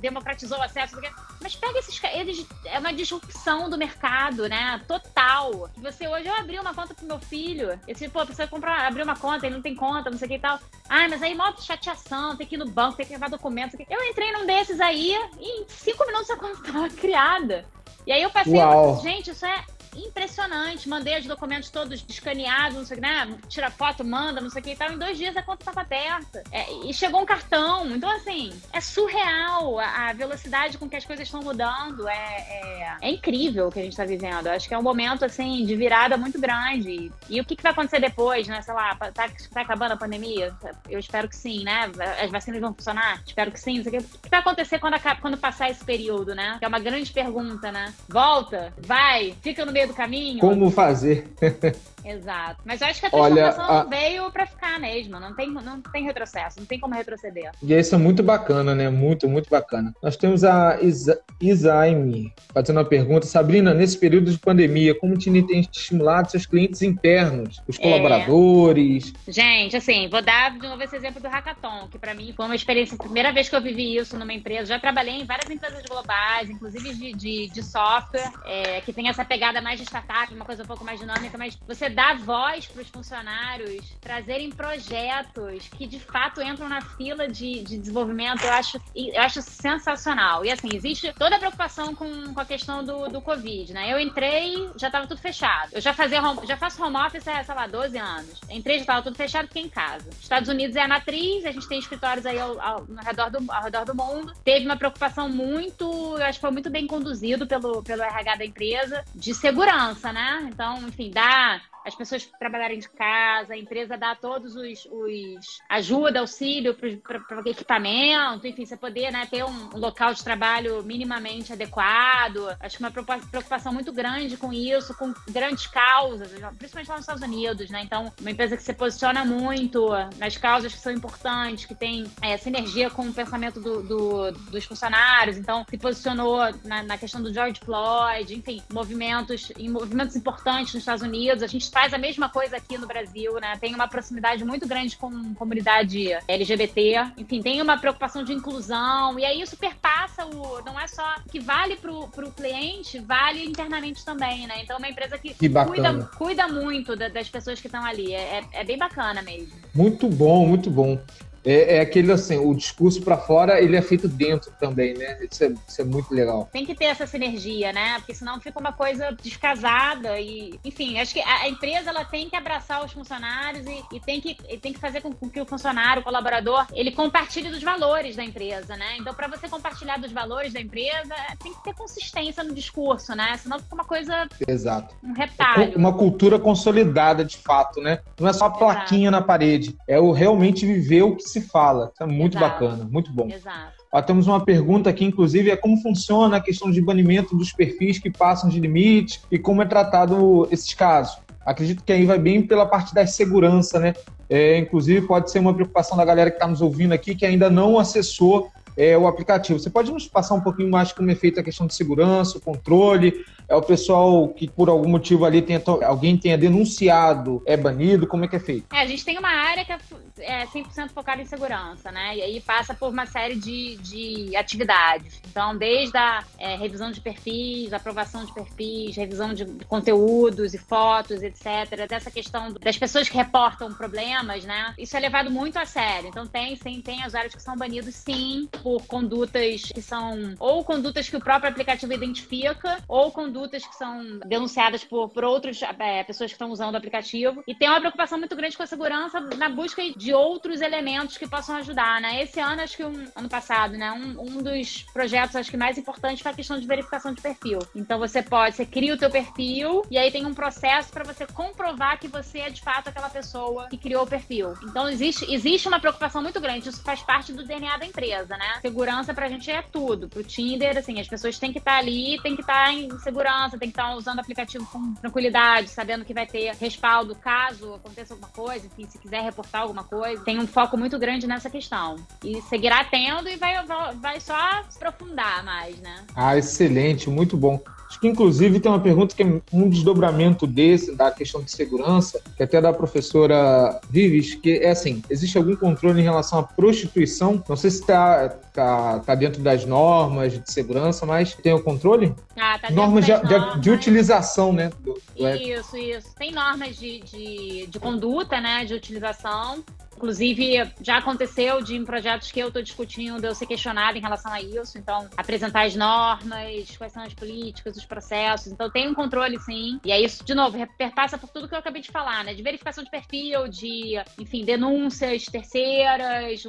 democratizou 0.00 0.58
o 0.58 0.62
acesso. 0.62 1.00
Mas 1.40 1.54
pega 1.54 1.78
esses 1.78 2.00
eles 2.12 2.44
é 2.64 2.78
uma 2.78 2.92
disrupção 2.92 3.70
do 3.70 3.78
mercado, 3.78 4.48
né? 4.48 4.80
Total. 4.88 5.70
Você 5.78 6.08
hoje 6.08 6.26
eu 6.26 6.34
abri 6.34 6.58
uma 6.58 6.74
conta 6.74 6.94
pro 6.94 7.06
meu 7.06 7.20
filho. 7.20 7.78
Esse, 7.86 8.08
pô, 8.08 8.24
precisa 8.24 8.48
comprar, 8.48 8.86
abrir 8.86 9.02
uma 9.02 9.16
conta, 9.16 9.46
ele 9.46 9.54
não 9.54 9.62
tem 9.62 9.76
conta, 9.76 10.10
não 10.10 10.18
sei 10.18 10.26
o 10.26 10.30
que 10.30 10.36
e 10.36 10.40
tal. 10.40 10.58
Ah, 10.88 11.08
mas 11.08 11.22
aí 11.22 11.34
mó 11.34 11.52
chateação, 11.60 12.36
tem 12.36 12.46
que 12.46 12.56
ir 12.56 12.58
no 12.58 12.68
banco, 12.68 12.96
tem 12.96 13.06
que 13.06 13.12
levar 13.12 13.30
documentos. 13.30 13.78
Eu 13.88 14.04
entrei 14.04 14.32
num 14.32 14.46
desses 14.46 14.80
aí 14.80 15.14
e 15.38 15.62
em 15.62 15.66
cinco 15.68 16.04
minutos 16.06 16.28
eu 16.28 16.39
quando 16.40 16.54
estava 16.54 16.88
criada. 16.88 17.66
E 18.06 18.12
aí 18.12 18.22
eu 18.22 18.30
passei, 18.30 18.54
Uau. 18.54 19.00
gente, 19.02 19.30
isso 19.30 19.44
é 19.44 19.64
impressionante. 19.96 20.88
Mandei 20.88 21.18
os 21.18 21.26
documentos 21.26 21.70
todos 21.70 22.04
escaneados, 22.08 22.76
não 22.76 22.84
sei 22.84 22.98
o 22.98 23.00
que, 23.00 23.06
né? 23.06 23.38
Tira 23.48 23.70
foto, 23.70 24.04
manda, 24.04 24.40
não 24.40 24.50
sei 24.50 24.60
o 24.60 24.64
que 24.64 24.70
e 24.70 24.76
tal. 24.76 24.92
Em 24.92 24.98
dois 24.98 25.16
dias 25.16 25.36
a 25.36 25.42
conta 25.42 25.62
estava 25.62 25.80
aberta. 25.80 26.42
É, 26.50 26.72
e 26.84 26.92
chegou 26.92 27.20
um 27.20 27.26
cartão. 27.26 27.86
Então, 27.94 28.10
assim, 28.10 28.52
é 28.72 28.80
surreal 28.80 29.78
a, 29.78 30.12
velocidade 30.12 30.76
com 30.78 30.88
que 30.88 30.96
as 30.96 31.04
coisas 31.04 31.26
estão 31.26 31.42
mudando. 31.42 32.08
É, 32.08 32.14
é, 32.14 32.96
é, 33.00 33.10
incrível 33.10 33.68
o 33.68 33.72
que 33.72 33.80
a 33.80 33.82
gente 33.82 33.92
está 33.92 34.04
vivendo. 34.04 34.48
acho 34.48 34.68
que 34.68 34.74
é 34.74 34.78
um 34.78 34.82
momento, 34.82 35.24
assim, 35.24 35.64
de 35.64 35.76
virada 35.76 36.16
muito 36.16 36.40
grande. 36.40 37.12
E, 37.28 37.40
o 37.40 37.44
que, 37.44 37.56
que, 37.56 37.62
vai 37.62 37.72
acontecer 37.72 38.00
depois, 38.00 38.46
né? 38.48 38.60
Sei 38.62 38.74
lá, 38.74 38.94
tá, 38.94 39.10
tá, 39.12 39.60
acabando 39.60 39.92
a 39.92 39.96
pandemia? 39.96 40.54
Eu 40.88 40.98
espero 40.98 41.28
que 41.28 41.36
sim, 41.36 41.64
né? 41.64 41.90
As 42.22 42.30
vacinas 42.30 42.60
vão 42.60 42.74
funcionar? 42.74 43.22
Espero 43.26 43.50
que 43.50 43.60
sim. 43.60 43.80
O 43.80 43.84
que, 43.84 43.90
que 43.90 44.30
vai 44.30 44.40
acontecer 44.40 44.78
quando, 44.78 44.94
acaba, 44.94 45.20
quando 45.20 45.36
passar 45.36 45.70
esse 45.70 45.84
período, 45.84 46.34
né? 46.34 46.56
Que 46.58 46.64
é 46.64 46.68
uma 46.68 46.78
grande 46.78 47.12
pergunta, 47.12 47.70
né? 47.72 47.92
Volta? 48.08 48.72
Vai? 48.78 49.34
Fica 49.42 49.64
no 49.64 49.72
meio 49.72 49.79
do 49.86 49.94
caminho. 49.94 50.38
Como 50.40 50.70
fazer? 50.70 51.26
Exato. 52.04 52.62
Mas 52.64 52.80
eu 52.80 52.86
acho 52.88 53.00
que 53.00 53.06
a 53.06 53.10
transformação 53.10 53.64
Olha, 53.64 53.80
a... 53.80 53.84
veio 53.84 54.30
para 54.30 54.46
ficar 54.46 54.78
mesmo. 54.78 55.18
Não 55.20 55.34
tem, 55.34 55.50
não 55.50 55.80
tem 55.80 56.04
retrocesso, 56.04 56.58
não 56.58 56.66
tem 56.66 56.78
como 56.78 56.94
retroceder. 56.94 57.50
E 57.62 57.74
isso 57.74 57.94
é 57.94 57.98
muito 57.98 58.22
bacana, 58.22 58.74
né? 58.74 58.88
Muito, 58.88 59.28
muito 59.28 59.48
bacana. 59.50 59.94
Nós 60.02 60.16
temos 60.16 60.44
a 60.44 60.78
Isa 60.80 61.20
Isaime 61.40 62.32
fazendo 62.52 62.78
uma 62.78 62.84
pergunta. 62.84 63.26
Sabrina, 63.26 63.74
nesse 63.74 63.98
período 63.98 64.30
de 64.30 64.38
pandemia, 64.38 64.94
como 64.94 65.14
o 65.14 65.18
Tini 65.18 65.46
tem 65.46 65.60
estimulado 65.60 66.30
seus 66.30 66.46
clientes 66.46 66.82
internos, 66.82 67.62
os 67.66 67.78
é. 67.78 67.82
colaboradores? 67.82 69.12
Gente, 69.28 69.76
assim, 69.76 70.08
vou 70.08 70.22
dar 70.22 70.52
de 70.52 70.66
novo 70.66 70.82
esse 70.82 70.96
exemplo 70.96 71.20
do 71.20 71.28
Hackathon, 71.28 71.88
que 71.88 71.98
para 71.98 72.14
mim 72.14 72.32
foi 72.36 72.44
uma 72.46 72.54
experiência, 72.54 72.96
primeira 72.96 73.32
vez 73.32 73.48
que 73.48 73.56
eu 73.56 73.62
vivi 73.62 73.96
isso 73.96 74.18
numa 74.18 74.32
empresa. 74.32 74.66
Já 74.66 74.78
trabalhei 74.78 75.14
em 75.14 75.24
várias 75.24 75.50
empresas 75.50 75.82
globais, 75.84 76.48
inclusive 76.48 76.94
de, 76.94 77.12
de, 77.12 77.48
de 77.48 77.62
software, 77.62 78.30
é, 78.44 78.80
que 78.80 78.92
tem 78.92 79.08
essa 79.08 79.24
pegada 79.24 79.60
mais 79.60 79.78
de 79.78 79.84
startup, 79.84 80.32
uma 80.34 80.44
coisa 80.44 80.62
um 80.62 80.66
pouco 80.66 80.84
mais 80.84 80.98
dinâmica, 80.98 81.36
mas 81.36 81.58
você 81.66 81.89
dar 81.90 82.18
voz 82.18 82.66
para 82.66 82.82
os 82.82 82.88
funcionários, 82.88 83.96
trazerem 84.00 84.50
projetos 84.50 85.68
que 85.68 85.86
de 85.86 85.98
fato 85.98 86.40
entram 86.40 86.68
na 86.68 86.80
fila 86.80 87.28
de, 87.28 87.62
de 87.62 87.78
desenvolvimento, 87.78 88.44
eu 88.44 88.52
acho, 88.52 88.80
eu 88.94 89.20
acho 89.20 89.42
sensacional. 89.42 90.44
E 90.44 90.50
assim, 90.50 90.68
existe 90.72 91.12
toda 91.18 91.36
a 91.36 91.38
preocupação 91.38 91.94
com, 91.94 92.32
com 92.32 92.40
a 92.40 92.44
questão 92.44 92.84
do, 92.84 93.08
do 93.08 93.20
Covid, 93.20 93.72
né? 93.72 93.92
Eu 93.92 93.98
entrei, 93.98 94.70
já 94.76 94.88
estava 94.88 95.06
tudo 95.06 95.20
fechado. 95.20 95.70
Eu 95.72 95.80
já, 95.80 95.92
fazia 95.92 96.22
home, 96.22 96.46
já 96.46 96.56
faço 96.56 96.82
home 96.82 96.96
office 96.96 97.26
há, 97.26 97.42
sei 97.42 97.54
lá, 97.54 97.66
12 97.66 97.98
anos. 97.98 98.40
Entrei, 98.48 98.76
já 98.76 98.82
estava 98.82 99.02
tudo 99.02 99.16
fechado, 99.16 99.48
fiquei 99.48 99.62
em 99.62 99.68
casa. 99.68 100.08
Estados 100.20 100.48
Unidos 100.48 100.76
é 100.76 100.82
a 100.82 100.88
matriz, 100.88 101.44
a 101.44 101.52
gente 101.52 101.68
tem 101.68 101.78
escritórios 101.78 102.24
aí 102.26 102.38
ao, 102.38 102.60
ao, 102.60 102.78
ao, 102.78 103.04
redor 103.04 103.30
do, 103.30 103.52
ao 103.52 103.62
redor 103.62 103.84
do 103.84 103.94
mundo. 103.94 104.32
Teve 104.44 104.64
uma 104.66 104.76
preocupação 104.76 105.28
muito, 105.28 105.84
eu 106.18 106.24
acho 106.24 106.38
que 106.38 106.40
foi 106.40 106.50
muito 106.50 106.70
bem 106.70 106.86
conduzido 106.86 107.46
pelo, 107.46 107.82
pelo 107.82 108.02
RH 108.02 108.36
da 108.36 108.44
empresa, 108.44 109.04
de 109.14 109.34
segurança, 109.34 110.12
né? 110.12 110.48
Então, 110.52 110.78
enfim, 110.88 111.10
dá 111.10 111.60
as 111.84 111.94
pessoas 111.94 112.26
trabalharem 112.38 112.78
de 112.78 112.88
casa, 112.88 113.54
a 113.54 113.58
empresa 113.58 113.96
dá 113.96 114.14
todos 114.14 114.54
os, 114.54 114.86
os 114.90 115.60
ajuda, 115.68 116.20
auxílio 116.20 116.74
para 116.74 117.42
o 117.42 117.48
equipamento, 117.48 118.46
enfim, 118.46 118.66
você 118.66 118.76
poder 118.76 119.10
né, 119.10 119.26
ter 119.26 119.44
um, 119.44 119.70
local 119.74 120.12
de 120.12 120.22
trabalho 120.22 120.82
minimamente 120.82 121.52
adequado. 121.52 122.56
Acho 122.60 122.76
que 122.76 122.82
uma 122.82 122.90
preocupação 122.90 123.72
muito 123.72 123.92
grande 123.92 124.36
com 124.36 124.52
isso, 124.52 124.94
com 124.96 125.12
grandes 125.30 125.66
causas, 125.66 126.30
principalmente 126.58 126.88
lá 126.88 126.96
nos 126.96 127.04
Estados 127.04 127.22
Unidos, 127.22 127.70
né? 127.70 127.82
Então, 127.82 128.12
uma 128.20 128.30
empresa 128.30 128.56
que 128.56 128.62
se 128.62 128.74
posiciona 128.74 129.24
muito 129.24 129.88
nas 130.18 130.36
causas 130.36 130.72
que 130.72 130.80
são 130.80 130.92
importantes, 130.92 131.64
que 131.64 131.74
tem 131.74 132.10
é, 132.22 132.36
sinergia 132.36 132.90
com 132.90 133.02
o 133.02 133.12
pensamento 133.12 133.60
do, 133.60 133.82
do, 133.82 134.32
dos 134.32 134.64
funcionários, 134.64 135.36
então 135.36 135.64
se 135.68 135.78
posicionou 135.78 136.38
na, 136.64 136.82
na, 136.82 136.98
questão 136.98 137.22
do 137.22 137.32
George 137.32 137.60
Floyd, 137.64 138.34
enfim, 138.34 138.62
movimentos, 138.72 139.50
em 139.58 139.68
movimentos 139.68 140.16
importantes 140.16 140.74
nos 140.74 140.82
Estados 140.82 141.02
Unidos. 141.02 141.42
A 141.42 141.46
gente 141.46 141.70
faz 141.80 141.94
a 141.94 141.98
mesma 141.98 142.28
coisa 142.28 142.58
aqui 142.58 142.76
no 142.76 142.86
Brasil, 142.86 143.32
né? 143.40 143.56
Tem 143.58 143.74
uma 143.74 143.88
proximidade 143.88 144.44
muito 144.44 144.68
grande 144.68 144.98
com 144.98 145.06
a 145.06 145.34
comunidade 145.34 146.10
LGBT, 146.28 147.12
enfim, 147.16 147.40
tem 147.40 147.62
uma 147.62 147.78
preocupação 147.78 148.22
de 148.22 148.34
inclusão, 148.34 149.18
e 149.18 149.24
aí 149.24 149.40
isso 149.40 149.56
perpassa 149.56 150.26
o. 150.26 150.62
Não 150.62 150.78
é 150.78 150.86
só 150.86 151.02
que 151.30 151.40
vale 151.40 151.76
para 151.76 151.90
o 151.90 152.32
cliente, 152.32 152.98
vale 152.98 153.46
internamente 153.46 154.04
também, 154.04 154.46
né? 154.46 154.56
Então, 154.62 154.76
é 154.76 154.78
uma 154.78 154.90
empresa 154.90 155.16
que, 155.16 155.32
que 155.32 155.48
cuida, 155.48 156.10
cuida 156.18 156.48
muito 156.48 156.94
da, 156.94 157.08
das 157.08 157.30
pessoas 157.30 157.58
que 157.58 157.66
estão 157.66 157.82
ali. 157.82 158.12
É, 158.12 158.40
é, 158.40 158.60
é 158.60 158.64
bem 158.64 158.76
bacana 158.76 159.22
mesmo. 159.22 159.54
Muito 159.74 160.06
bom, 160.06 160.46
muito 160.46 160.70
bom. 160.70 161.00
É, 161.44 161.76
é, 161.76 161.80
aquele 161.80 162.12
assim, 162.12 162.38
o 162.38 162.54
discurso 162.54 163.02
para 163.02 163.16
fora, 163.16 163.60
ele 163.60 163.76
é 163.76 163.82
feito 163.82 164.06
dentro 164.08 164.50
também, 164.58 164.94
né? 164.94 165.18
Isso 165.30 165.44
é, 165.44 165.54
isso 165.66 165.80
é, 165.80 165.84
muito 165.84 166.12
legal. 166.12 166.48
Tem 166.52 166.66
que 166.66 166.74
ter 166.74 166.86
essa 166.86 167.06
sinergia, 167.06 167.72
né? 167.72 167.94
Porque 167.98 168.14
senão 168.14 168.40
fica 168.40 168.58
uma 168.58 168.72
coisa 168.72 169.10
descasada 169.22 170.18
e, 170.20 170.58
enfim, 170.64 170.98
acho 170.98 171.14
que 171.14 171.20
a, 171.20 171.48
empresa 171.48 171.90
ela 171.90 172.04
tem 172.04 172.28
que 172.28 172.36
abraçar 172.36 172.84
os 172.84 172.92
funcionários 172.92 173.66
e, 173.66 173.96
e 173.96 174.00
tem, 174.00 174.20
que, 174.20 174.36
e 174.48 174.58
tem 174.58 174.72
que 174.72 174.78
fazer 174.78 175.00
com, 175.00 175.12
com, 175.12 175.28
que 175.28 175.40
o 175.40 175.46
funcionário, 175.46 176.00
o 176.00 176.04
colaborador, 176.04 176.66
ele 176.72 176.90
compartilhe 176.90 177.48
dos 177.50 177.62
valores 177.62 178.16
da 178.16 178.24
empresa, 178.24 178.76
né? 178.76 178.96
Então, 178.98 179.14
para 179.14 179.28
você 179.28 179.48
compartilhar 179.48 179.98
dos 179.98 180.12
valores 180.12 180.52
da 180.52 180.60
empresa, 180.60 181.14
tem 181.42 181.52
que 181.54 181.64
ter 181.64 181.74
consistência 181.74 182.44
no 182.44 182.54
discurso, 182.54 183.14
né? 183.14 183.36
Senão 183.38 183.58
fica 183.58 183.74
uma 183.74 183.84
coisa. 183.84 184.28
Exato. 184.46 184.94
Um 185.02 185.12
retalho. 185.12 185.76
Uma 185.76 185.92
cultura 185.92 186.38
consolidada, 186.38 187.24
de 187.24 187.38
fato, 187.38 187.80
né? 187.80 188.00
Não 188.18 188.28
é 188.28 188.32
só 188.32 188.46
a 188.46 188.50
plaquinha 188.50 189.08
Exato. 189.08 189.20
na 189.20 189.26
parede, 189.26 189.76
é 189.88 189.98
o 189.98 190.12
realmente 190.12 190.66
viver 190.66 191.02
o 191.02 191.16
que 191.16 191.29
se 191.30 191.40
fala. 191.40 191.90
Isso 191.92 192.02
é 192.02 192.06
muito 192.06 192.36
Exato. 192.36 192.52
bacana, 192.52 192.88
muito 192.90 193.12
bom. 193.12 193.28
Exato. 193.28 193.80
Ó, 193.92 194.00
temos 194.00 194.26
uma 194.26 194.44
pergunta 194.44 194.88
aqui, 194.88 195.04
inclusive, 195.04 195.50
é 195.50 195.56
como 195.56 195.76
funciona 195.82 196.36
a 196.36 196.40
questão 196.40 196.70
de 196.70 196.80
banimento 196.80 197.36
dos 197.36 197.52
perfis 197.52 197.98
que 197.98 198.10
passam 198.10 198.48
de 198.48 198.60
limite 198.60 199.20
e 199.30 199.38
como 199.38 199.62
é 199.62 199.66
tratado 199.66 200.46
esses 200.50 200.72
casos. 200.74 201.18
Acredito 201.44 201.82
que 201.82 201.92
aí 201.92 202.06
vai 202.06 202.18
bem 202.18 202.42
pela 202.42 202.66
parte 202.66 202.94
da 202.94 203.06
segurança, 203.06 203.80
né? 203.80 203.94
É, 204.28 204.58
inclusive, 204.58 205.06
pode 205.06 205.30
ser 205.30 205.40
uma 205.40 205.52
preocupação 205.52 205.96
da 205.96 206.04
galera 206.04 206.30
que 206.30 206.36
está 206.36 206.46
nos 206.46 206.60
ouvindo 206.60 206.92
aqui 206.92 207.16
que 207.16 207.26
ainda 207.26 207.50
não 207.50 207.78
acessou 207.78 208.50
é, 208.76 208.96
o 208.96 209.06
aplicativo. 209.06 209.58
Você 209.58 209.70
pode 209.70 209.92
nos 209.92 210.06
passar 210.06 210.34
um 210.34 210.40
pouquinho 210.40 210.70
mais 210.70 210.92
como 210.92 211.10
é 211.10 211.14
feita 211.14 211.40
a 211.40 211.44
questão 211.44 211.66
de 211.66 211.74
segurança, 211.74 212.38
o 212.38 212.40
controle? 212.40 213.24
É 213.48 213.56
o 213.56 213.62
pessoal 213.62 214.28
que 214.28 214.48
por 214.48 214.68
algum 214.68 214.88
motivo 214.88 215.24
ali 215.24 215.42
tenha, 215.42 215.60
alguém 215.84 216.16
tenha 216.16 216.38
denunciado, 216.38 217.42
é 217.44 217.56
banido? 217.56 218.06
Como 218.06 218.24
é 218.24 218.28
que 218.28 218.36
é 218.36 218.38
feito? 218.38 218.66
É, 218.72 218.80
a 218.80 218.86
gente 218.86 219.04
tem 219.04 219.18
uma 219.18 219.28
área 219.28 219.64
que 219.64 219.72
é 219.72 220.46
100% 220.46 220.84
é 220.84 220.88
focada 220.88 221.20
em 221.20 221.24
segurança, 221.24 221.90
né? 221.90 222.16
E 222.16 222.22
aí 222.22 222.40
passa 222.40 222.72
por 222.74 222.90
uma 222.90 223.06
série 223.06 223.34
de, 223.34 223.76
de 223.78 224.36
atividades. 224.36 225.20
Então, 225.28 225.56
desde 225.56 225.96
a 225.96 226.22
é, 226.38 226.54
revisão 226.54 226.92
de 226.92 227.00
perfis, 227.00 227.72
aprovação 227.72 228.24
de 228.24 228.32
perfis, 228.32 228.96
revisão 228.96 229.34
de 229.34 229.44
conteúdos 229.66 230.54
e 230.54 230.58
fotos, 230.58 231.20
etc. 231.20 231.88
Dessa 231.88 232.10
questão 232.10 232.52
das 232.52 232.78
pessoas 232.78 233.08
que 233.08 233.16
reportam 233.16 233.72
problemas, 233.72 234.44
né? 234.44 234.74
Isso 234.78 234.96
é 234.96 235.00
levado 235.00 235.28
muito 235.28 235.58
a 235.58 235.64
sério. 235.64 236.08
Então, 236.08 236.24
tem, 236.24 236.54
sim, 236.54 236.80
tem 236.80 237.04
usuários 237.04 237.34
que 237.34 237.42
são 237.42 237.56
banidos, 237.56 237.96
sim, 237.96 238.48
por 238.62 238.86
condutas 238.86 239.62
que 239.62 239.82
são 239.82 240.34
ou 240.38 240.64
condutas 240.64 241.08
que 241.08 241.16
o 241.16 241.20
próprio 241.20 241.50
aplicativo 241.50 241.92
identifica, 241.92 242.78
ou 242.88 243.10
condutas 243.10 243.66
que 243.66 243.74
são 243.74 244.18
denunciadas 244.26 244.84
por, 244.84 245.08
por 245.08 245.24
outras 245.24 245.60
é, 245.78 246.04
pessoas 246.04 246.30
que 246.30 246.34
estão 246.34 246.50
usando 246.50 246.74
o 246.74 246.76
aplicativo. 246.76 247.42
E 247.46 247.54
tem 247.54 247.68
uma 247.68 247.80
preocupação 247.80 248.18
muito 248.18 248.36
grande 248.36 248.56
com 248.56 248.62
a 248.62 248.66
segurança 248.66 249.20
na 249.36 249.48
busca 249.48 249.82
de 249.96 250.12
outros 250.12 250.60
elementos 250.60 251.16
que 251.16 251.28
possam 251.28 251.56
ajudar, 251.56 252.00
né? 252.00 252.22
Esse 252.22 252.40
ano, 252.40 252.62
acho 252.62 252.76
que 252.76 252.84
um 252.84 253.06
ano 253.14 253.28
passado, 253.28 253.76
né? 253.76 253.90
Um, 253.92 254.20
um 254.20 254.42
dos 254.42 254.82
projetos, 254.92 255.36
acho 255.36 255.50
que 255.50 255.56
mais 255.56 255.78
importantes 255.78 256.22
foi 256.22 256.32
a 256.32 256.34
questão 256.34 256.58
de 256.58 256.66
verificação 256.66 257.12
de 257.12 257.20
perfil. 257.20 257.58
Então 257.74 257.98
você 257.98 258.22
pode, 258.22 258.56
você 258.56 258.66
cria 258.66 258.94
o 258.94 258.98
teu 258.98 259.10
perfil 259.10 259.82
e 259.90 259.98
aí 259.98 260.10
tem 260.10 260.26
um 260.26 260.34
processo 260.34 260.90
para 260.90 261.04
você 261.04 261.26
comprovar 261.26 261.98
que 261.98 262.08
você 262.08 262.40
é 262.40 262.50
de 262.50 262.60
fato 262.60 262.88
aquela 262.88 263.08
pessoa 263.08 263.68
que 263.68 263.76
criou 263.78 264.04
o 264.04 264.06
perfil. 264.06 264.54
Então 264.64 264.88
existe, 264.88 265.32
existe 265.32 265.68
uma 265.68 265.80
preocupação 265.80 266.22
muito 266.22 266.40
grande. 266.40 266.68
Isso 266.68 266.82
faz 266.82 267.02
parte 267.02 267.32
do 267.32 267.44
DNA 267.44 267.76
da 267.78 267.86
empresa, 267.86 268.36
né? 268.36 268.49
Segurança 268.60 269.14
pra 269.14 269.28
gente 269.28 269.50
é 269.50 269.62
tudo. 269.62 270.08
Pro 270.08 270.22
Tinder, 270.22 270.76
assim, 270.76 271.00
as 271.00 271.08
pessoas 271.08 271.38
têm 271.38 271.52
que 271.52 271.58
estar 271.58 271.72
tá 271.72 271.78
ali, 271.78 272.20
têm 272.22 272.34
que 272.34 272.42
estar 272.42 272.66
tá 272.66 272.72
em 272.72 272.98
segurança, 272.98 273.58
têm 273.58 273.70
que 273.70 273.78
estar 273.78 273.90
tá 273.90 273.94
usando 273.94 274.18
o 274.18 274.20
aplicativo 274.20 274.66
com 274.66 274.94
tranquilidade, 274.94 275.68
sabendo 275.68 276.04
que 276.04 276.14
vai 276.14 276.26
ter 276.26 276.54
respaldo 276.56 277.14
caso 277.14 277.74
aconteça 277.74 278.14
alguma 278.14 278.30
coisa, 278.30 278.66
enfim, 278.66 278.86
se 278.88 278.98
quiser 278.98 279.22
reportar 279.22 279.62
alguma 279.62 279.84
coisa. 279.84 280.22
Tem 280.24 280.38
um 280.38 280.46
foco 280.46 280.76
muito 280.76 280.98
grande 280.98 281.26
nessa 281.26 281.50
questão. 281.50 281.96
E 282.24 282.40
seguirá 282.42 282.84
tendo 282.84 283.28
e 283.28 283.36
vai, 283.36 283.54
vai 283.96 284.20
só 284.20 284.62
se 284.68 284.76
aprofundar 284.76 285.44
mais, 285.44 285.78
né? 285.80 286.04
Ah, 286.14 286.36
excelente, 286.36 287.08
muito 287.08 287.36
bom. 287.36 287.60
Acho 287.90 287.98
que, 287.98 288.06
inclusive, 288.06 288.60
tem 288.60 288.70
uma 288.70 288.78
pergunta 288.78 289.16
que 289.16 289.22
é 289.24 289.40
um 289.52 289.68
desdobramento 289.68 290.46
desse, 290.46 290.94
da 290.94 291.10
questão 291.10 291.42
de 291.42 291.50
segurança, 291.50 292.22
que 292.36 292.42
até 292.44 292.60
da 292.60 292.72
professora 292.72 293.80
Vives, 293.90 294.36
que 294.36 294.58
é 294.58 294.70
assim: 294.70 295.02
existe 295.10 295.36
algum 295.36 295.56
controle 295.56 296.00
em 296.00 296.04
relação 296.04 296.38
à 296.38 296.44
prostituição? 296.44 297.42
Não 297.48 297.56
sei 297.56 297.68
se 297.68 297.80
está 297.80 298.28
tá, 298.28 299.00
tá 299.00 299.14
dentro 299.16 299.42
das 299.42 299.64
normas 299.64 300.34
de 300.34 300.52
segurança, 300.52 301.04
mas 301.04 301.34
tem 301.34 301.52
o 301.52 301.60
controle? 301.60 302.14
Ah, 302.38 302.60
tá 302.60 302.70
normas, 302.70 303.04
de, 303.04 303.10
normas. 303.10 303.60
De, 303.60 303.70
utilização, 303.70 304.52
né? 304.52 304.70
Do, 304.84 304.94
do 304.94 305.28
isso, 305.28 305.76
isso. 305.76 306.14
Tem 306.14 306.30
normas 306.30 306.76
de, 306.76 307.00
de, 307.00 307.66
de 307.66 307.80
conduta, 307.80 308.40
né? 308.40 308.64
De 308.64 308.72
utilização. 308.72 309.64
Inclusive, 310.00 310.72
já 310.80 310.96
aconteceu 310.96 311.60
de 311.60 311.76
em 311.76 311.84
projetos 311.84 312.32
que 312.32 312.40
eu 312.40 312.48
estou 312.48 312.62
discutindo 312.62 313.22
eu 313.22 313.34
ser 313.34 313.44
questionada 313.44 313.98
em 313.98 314.00
relação 314.00 314.32
a 314.32 314.40
isso. 314.40 314.78
Então, 314.78 315.06
apresentar 315.14 315.66
as 315.66 315.76
normas, 315.76 316.74
quais 316.78 316.90
são 316.90 317.02
as 317.02 317.12
políticas, 317.12 317.76
os 317.76 317.84
processos. 317.84 318.50
Então, 318.50 318.70
tem 318.70 318.88
um 318.88 318.94
controle, 318.94 319.38
sim. 319.38 319.78
E 319.84 319.92
é 319.92 320.00
isso, 320.00 320.24
de 320.24 320.34
novo, 320.34 320.56
perpassa 320.78 321.18
por 321.18 321.28
tudo 321.28 321.46
que 321.46 321.54
eu 321.54 321.58
acabei 321.58 321.82
de 321.82 321.90
falar, 321.90 322.24
né? 322.24 322.32
De 322.32 322.42
verificação 322.42 322.82
de 322.82 322.90
perfil, 322.90 323.46
de, 323.46 324.02
enfim, 324.18 324.42
denúncias 324.42 325.26
terceiras. 325.26 326.42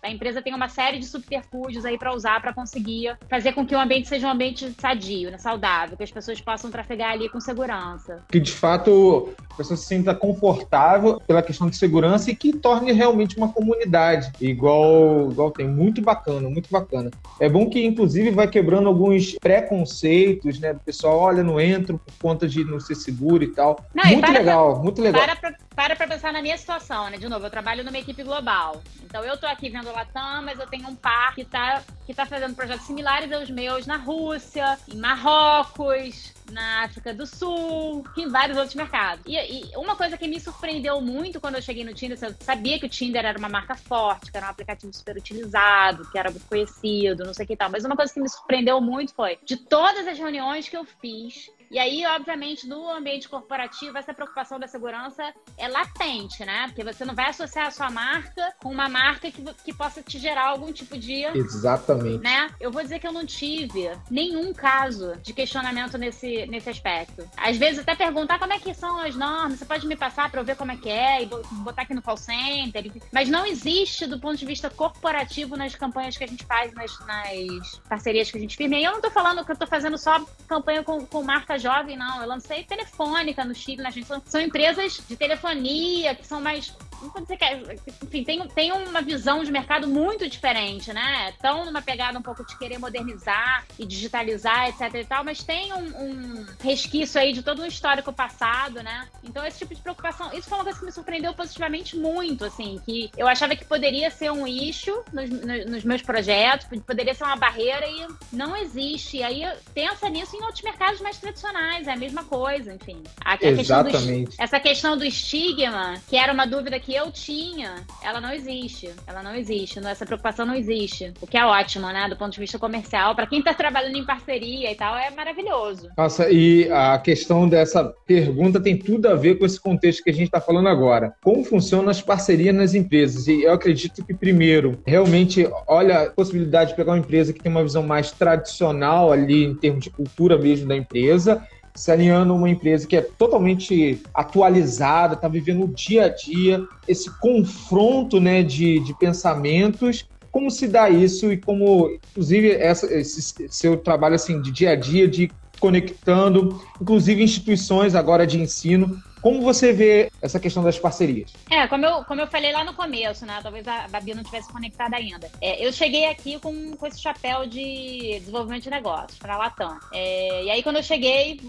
A 0.00 0.08
empresa 0.08 0.40
tem 0.40 0.54
uma 0.54 0.68
série 0.68 1.00
de 1.00 1.06
subterfúgios 1.06 1.84
aí 1.84 1.98
para 1.98 2.14
usar 2.14 2.40
para 2.40 2.54
conseguir 2.54 3.18
fazer 3.28 3.52
com 3.52 3.66
que 3.66 3.74
o 3.74 3.80
ambiente 3.80 4.06
seja 4.06 4.28
um 4.28 4.30
ambiente 4.30 4.72
sadio, 4.78 5.32
né? 5.32 5.38
saudável, 5.38 5.96
que 5.96 6.04
as 6.04 6.10
pessoas 6.12 6.40
possam 6.40 6.70
trafegar 6.70 7.10
ali 7.10 7.28
com 7.28 7.40
segurança. 7.40 8.22
Que, 8.30 8.38
de 8.38 8.52
fato, 8.52 9.34
a 9.50 9.54
pessoa 9.54 9.76
se 9.76 9.86
sinta 9.86 10.14
confortável 10.14 11.20
pela 11.26 11.42
questão 11.42 11.68
de 11.68 11.76
segurança 11.76 12.30
e 12.30 12.36
que 12.36 12.52
torne 12.52 12.75
torne 12.76 12.92
realmente 12.92 13.36
uma 13.36 13.52
comunidade, 13.52 14.30
igual, 14.40 15.30
igual 15.30 15.50
tem. 15.50 15.66
Muito 15.66 16.02
bacana, 16.02 16.48
muito 16.48 16.70
bacana. 16.70 17.10
É 17.40 17.48
bom 17.48 17.68
que, 17.68 17.84
inclusive, 17.84 18.30
vai 18.30 18.48
quebrando 18.48 18.88
alguns 18.88 19.34
preconceitos, 19.40 20.58
né? 20.60 20.72
O 20.72 20.78
pessoal, 20.78 21.18
olha, 21.18 21.42
não 21.42 21.60
entro 21.60 21.98
por 21.98 22.14
conta 22.20 22.46
de 22.46 22.64
não 22.64 22.78
ser 22.78 22.94
seguro 22.94 23.42
e 23.42 23.48
tal. 23.48 23.78
Não, 23.94 24.04
muito 24.04 24.28
e 24.28 24.32
legal, 24.32 24.74
pra, 24.74 24.82
muito 24.82 25.02
legal. 25.02 25.22
Para 25.22 25.36
pra, 25.74 25.96
para 25.96 26.06
pensar 26.06 26.32
na 26.32 26.42
minha 26.42 26.56
situação, 26.56 27.10
né? 27.10 27.16
De 27.16 27.28
novo, 27.28 27.46
eu 27.46 27.50
trabalho 27.50 27.84
numa 27.84 27.98
equipe 27.98 28.22
global. 28.22 28.82
Então, 29.04 29.24
eu 29.24 29.36
tô 29.36 29.46
aqui 29.46 29.68
vendo 29.68 29.88
o 29.88 29.92
Latam, 29.92 30.42
mas 30.42 30.58
eu 30.58 30.66
tenho 30.66 30.88
um 30.88 30.94
par 30.94 31.34
que 31.34 31.44
tá, 31.44 31.82
que 32.06 32.12
tá 32.12 32.26
fazendo 32.26 32.54
projetos 32.54 32.86
similares 32.86 33.32
aos 33.32 33.50
meus 33.50 33.86
na 33.86 33.96
Rússia, 33.96 34.78
em 34.92 34.96
Marrocos, 34.96 36.35
na 36.50 36.84
África 36.84 37.12
do 37.12 37.26
Sul, 37.26 38.04
em 38.16 38.28
vários 38.28 38.56
outros 38.56 38.74
mercados. 38.74 39.24
E, 39.26 39.36
e, 39.36 39.76
uma 39.76 39.96
coisa 39.96 40.16
que 40.16 40.28
me 40.28 40.40
surpreendeu 40.40 41.00
muito 41.00 41.40
quando 41.40 41.56
eu 41.56 41.62
cheguei 41.62 41.84
no 41.84 41.94
Tinder, 41.94 42.18
eu 42.20 42.34
sabia 42.40 42.78
que 42.78 42.86
o 42.86 42.88
Tinder 42.88 43.24
era 43.24 43.38
uma 43.38 43.48
marca 43.48 43.74
forte, 43.74 44.30
que 44.30 44.36
era 44.36 44.46
um 44.46 44.50
aplicativo 44.50 44.92
super 44.92 45.16
utilizado, 45.16 46.08
que 46.10 46.18
era 46.18 46.30
muito 46.30 46.46
conhecido, 46.46 47.24
não 47.24 47.34
sei 47.34 47.44
o 47.44 47.48
que 47.48 47.56
tal. 47.56 47.70
Mas 47.70 47.84
uma 47.84 47.96
coisa 47.96 48.12
que 48.12 48.20
me 48.20 48.28
surpreendeu 48.28 48.80
muito 48.80 49.14
foi, 49.14 49.38
de 49.44 49.56
todas 49.56 50.06
as 50.06 50.18
reuniões 50.18 50.68
que 50.68 50.76
eu 50.76 50.84
fiz, 50.84 51.50
e 51.70 51.78
aí, 51.78 52.04
obviamente, 52.06 52.66
no 52.66 52.88
ambiente 52.90 53.28
corporativo, 53.28 53.98
essa 53.98 54.14
preocupação 54.14 54.58
da 54.58 54.68
segurança 54.68 55.32
é 55.58 55.68
latente, 55.68 56.44
né? 56.44 56.66
Porque 56.68 56.84
você 56.84 57.04
não 57.04 57.14
vai 57.14 57.30
associar 57.30 57.66
a 57.66 57.70
sua 57.70 57.90
marca 57.90 58.54
com 58.62 58.70
uma 58.70 58.88
marca 58.88 59.30
que, 59.30 59.42
que 59.64 59.74
possa 59.74 60.02
te 60.02 60.18
gerar 60.18 60.48
algum 60.48 60.72
tipo 60.72 60.96
de. 60.96 61.24
Exatamente. 61.24 62.22
Né? 62.22 62.50
Eu 62.60 62.70
vou 62.70 62.82
dizer 62.82 62.98
que 62.98 63.06
eu 63.06 63.12
não 63.12 63.26
tive 63.26 63.90
nenhum 64.10 64.52
caso 64.52 65.16
de 65.22 65.32
questionamento 65.32 65.98
nesse, 65.98 66.46
nesse 66.46 66.70
aspecto. 66.70 67.28
Às 67.36 67.56
vezes, 67.56 67.80
até 67.80 67.94
perguntar 67.94 68.38
como 68.38 68.52
é 68.52 68.58
que 68.58 68.72
são 68.74 68.98
as 69.00 69.16
normas, 69.16 69.58
você 69.58 69.64
pode 69.64 69.86
me 69.86 69.96
passar 69.96 70.30
para 70.30 70.40
eu 70.40 70.44
ver 70.44 70.56
como 70.56 70.72
é 70.72 70.76
que 70.76 70.88
é 70.88 71.22
e 71.22 71.26
botar 71.26 71.82
aqui 71.82 71.94
no 71.94 72.02
call 72.02 72.16
center. 72.16 72.92
Mas 73.12 73.28
não 73.28 73.44
existe, 73.44 74.06
do 74.06 74.20
ponto 74.20 74.36
de 74.36 74.46
vista 74.46 74.70
corporativo, 74.70 75.56
nas 75.56 75.74
campanhas 75.74 76.16
que 76.16 76.24
a 76.24 76.28
gente 76.28 76.44
faz, 76.44 76.72
nas, 76.72 76.98
nas 77.06 77.78
parcerias 77.88 78.30
que 78.30 78.38
a 78.38 78.40
gente 78.40 78.56
firma. 78.56 78.76
E 78.76 78.84
eu 78.84 78.92
não 78.92 79.00
tô 79.00 79.10
falando 79.10 79.44
que 79.44 79.52
eu 79.52 79.56
tô 79.56 79.66
fazendo 79.66 79.98
só 79.98 80.24
campanha 80.46 80.82
com, 80.82 81.04
com 81.04 81.22
marca 81.22 81.55
Jovem, 81.58 81.96
não. 81.96 82.20
Eu 82.20 82.28
lancei 82.28 82.64
Telefônica 82.64 83.44
no 83.44 83.54
Chile, 83.54 83.82
na 83.82 83.90
gente. 83.90 84.06
São 84.24 84.40
empresas 84.40 85.00
de 85.08 85.16
telefonia 85.16 86.14
que 86.14 86.26
são 86.26 86.40
mais 86.40 86.74
não 87.02 87.10
pode 87.10 87.24
dizer 87.24 87.36
que 87.36 87.44
é, 87.44 87.76
enfim, 88.04 88.24
tem, 88.24 88.48
tem 88.48 88.72
uma 88.72 89.00
visão 89.00 89.42
de 89.42 89.50
mercado 89.50 89.86
muito 89.86 90.28
diferente, 90.28 90.92
né? 90.92 91.30
Estão 91.30 91.64
numa 91.64 91.82
pegada 91.82 92.18
um 92.18 92.22
pouco 92.22 92.44
de 92.44 92.56
querer 92.58 92.78
modernizar 92.78 93.64
e 93.78 93.86
digitalizar, 93.86 94.68
etc 94.68 94.94
e 94.94 95.04
tal, 95.04 95.24
mas 95.24 95.42
tem 95.42 95.72
um, 95.72 95.78
um, 95.78 96.46
resquício 96.60 97.20
aí 97.20 97.32
de 97.32 97.42
todo 97.42 97.62
um 97.62 97.66
histórico 97.66 98.12
passado, 98.12 98.82
né? 98.82 99.08
Então 99.22 99.44
esse 99.44 99.58
tipo 99.58 99.74
de 99.74 99.80
preocupação, 99.80 100.32
isso 100.32 100.48
foi 100.48 100.58
uma 100.58 100.64
coisa 100.64 100.78
que 100.78 100.84
me 100.84 100.92
surpreendeu 100.92 101.34
positivamente 101.34 101.96
muito, 101.96 102.44
assim, 102.44 102.80
que 102.84 103.10
eu 103.16 103.26
achava 103.26 103.54
que 103.56 103.64
poderia 103.64 104.10
ser 104.10 104.30
um 104.30 104.46
issue 104.46 105.00
nos, 105.12 105.30
nos 105.66 105.84
meus 105.84 106.02
projetos, 106.02 106.66
poderia 106.86 107.14
ser 107.14 107.24
uma 107.24 107.36
barreira 107.36 107.86
e 107.86 108.06
não 108.32 108.56
existe. 108.56 109.18
E 109.18 109.22
aí 109.22 109.42
pensa 109.74 110.08
nisso 110.08 110.36
em 110.36 110.42
outros 110.42 110.62
mercados 110.62 111.00
mais 111.00 111.18
tradicionais, 111.18 111.86
é 111.86 111.92
a 111.92 111.96
mesma 111.96 112.24
coisa, 112.24 112.74
enfim. 112.74 113.02
A, 113.24 113.32
a 113.32 113.38
Exatamente. 113.42 113.90
Questão 113.90 114.24
do, 114.24 114.34
essa 114.38 114.60
questão 114.60 114.96
do 114.96 115.04
estigma, 115.04 115.94
que 116.08 116.16
era 116.16 116.32
uma 116.32 116.46
dúvida 116.46 116.78
que 116.78 116.85
eu 116.94 117.10
tinha, 117.10 117.76
ela 118.02 118.20
não 118.20 118.32
existe. 118.32 118.90
Ela 119.06 119.22
não 119.22 119.34
existe. 119.34 119.78
Essa 119.78 120.06
preocupação 120.06 120.46
não 120.46 120.54
existe. 120.54 121.12
O 121.20 121.26
que 121.26 121.36
é 121.36 121.44
ótimo, 121.44 121.86
né? 121.88 122.08
Do 122.08 122.16
ponto 122.16 122.32
de 122.32 122.40
vista 122.40 122.58
comercial. 122.58 123.14
Para 123.14 123.26
quem 123.26 123.38
está 123.38 123.54
trabalhando 123.54 123.96
em 123.96 124.04
parceria 124.04 124.70
e 124.70 124.74
tal, 124.74 124.96
é 124.96 125.10
maravilhoso. 125.10 125.88
Nossa, 125.96 126.30
e 126.30 126.70
a 126.70 126.98
questão 126.98 127.48
dessa 127.48 127.84
pergunta 128.06 128.60
tem 128.60 128.76
tudo 128.76 129.08
a 129.08 129.14
ver 129.14 129.38
com 129.38 129.46
esse 129.46 129.60
contexto 129.60 130.02
que 130.02 130.10
a 130.10 130.14
gente 130.14 130.26
está 130.26 130.40
falando 130.40 130.68
agora. 130.68 131.14
Como 131.22 131.44
funcionam 131.44 131.88
as 131.88 132.00
parcerias 132.00 132.54
nas 132.54 132.74
empresas? 132.74 133.26
E 133.26 133.42
eu 133.42 133.52
acredito 133.52 134.04
que, 134.04 134.14
primeiro, 134.14 134.78
realmente, 134.86 135.48
olha 135.66 136.02
a 136.02 136.10
possibilidade 136.10 136.70
de 136.70 136.76
pegar 136.76 136.92
uma 136.92 136.98
empresa 136.98 137.32
que 137.32 137.42
tem 137.42 137.50
uma 137.50 137.62
visão 137.62 137.82
mais 137.82 138.10
tradicional 138.12 139.12
ali, 139.12 139.44
em 139.44 139.54
termos 139.54 139.84
de 139.84 139.90
cultura 139.90 140.38
mesmo 140.38 140.68
da 140.68 140.76
empresa, 140.76 141.46
se 141.76 141.92
alinhando 141.92 142.34
uma 142.34 142.48
empresa 142.48 142.86
que 142.86 142.96
é 142.96 143.02
totalmente 143.02 144.00
atualizada, 144.14 145.14
está 145.14 145.28
vivendo 145.28 145.64
o 145.64 145.68
dia 145.68 146.06
a 146.06 146.08
dia, 146.08 146.64
esse 146.88 147.10
confronto 147.20 148.18
né, 148.18 148.42
de, 148.42 148.80
de 148.80 148.94
pensamentos. 148.98 150.08
Como 150.32 150.50
se 150.50 150.66
dá 150.66 150.90
isso 150.90 151.30
e 151.30 151.36
como, 151.36 151.90
inclusive, 152.10 152.50
essa, 152.50 152.92
esse 152.92 153.46
seu 153.48 153.76
trabalho 153.76 154.14
assim 154.14 154.40
de 154.40 154.50
dia 154.50 154.70
a 154.70 154.76
dia, 154.76 155.06
de 155.06 155.30
conectando, 155.60 156.60
inclusive 156.80 157.22
instituições 157.22 157.94
agora 157.94 158.26
de 158.26 158.40
ensino 158.40 158.98
como 159.20 159.40
você 159.42 159.72
vê 159.72 160.10
essa 160.20 160.38
questão 160.38 160.62
das 160.62 160.78
parcerias? 160.78 161.32
É, 161.50 161.66
como 161.66 161.84
eu, 161.84 162.04
como 162.04 162.20
eu 162.20 162.26
falei 162.26 162.52
lá 162.52 162.64
no 162.64 162.74
começo, 162.74 163.26
né? 163.26 163.38
Talvez 163.42 163.66
a 163.66 163.88
Babi 163.88 164.14
não 164.14 164.22
tivesse 164.22 164.52
conectada 164.52 164.96
ainda. 164.96 165.30
É, 165.40 165.66
eu 165.66 165.72
cheguei 165.72 166.06
aqui 166.06 166.38
com, 166.38 166.76
com 166.76 166.86
esse 166.86 167.00
chapéu 167.00 167.46
de 167.46 168.18
desenvolvimento 168.20 168.64
de 168.64 168.70
negócios 168.70 169.18
para 169.18 169.34
a 169.34 169.38
Latam. 169.38 169.78
É, 169.92 170.44
e 170.44 170.50
aí, 170.50 170.62
quando 170.62 170.76
eu 170.76 170.82
cheguei, 170.82 171.40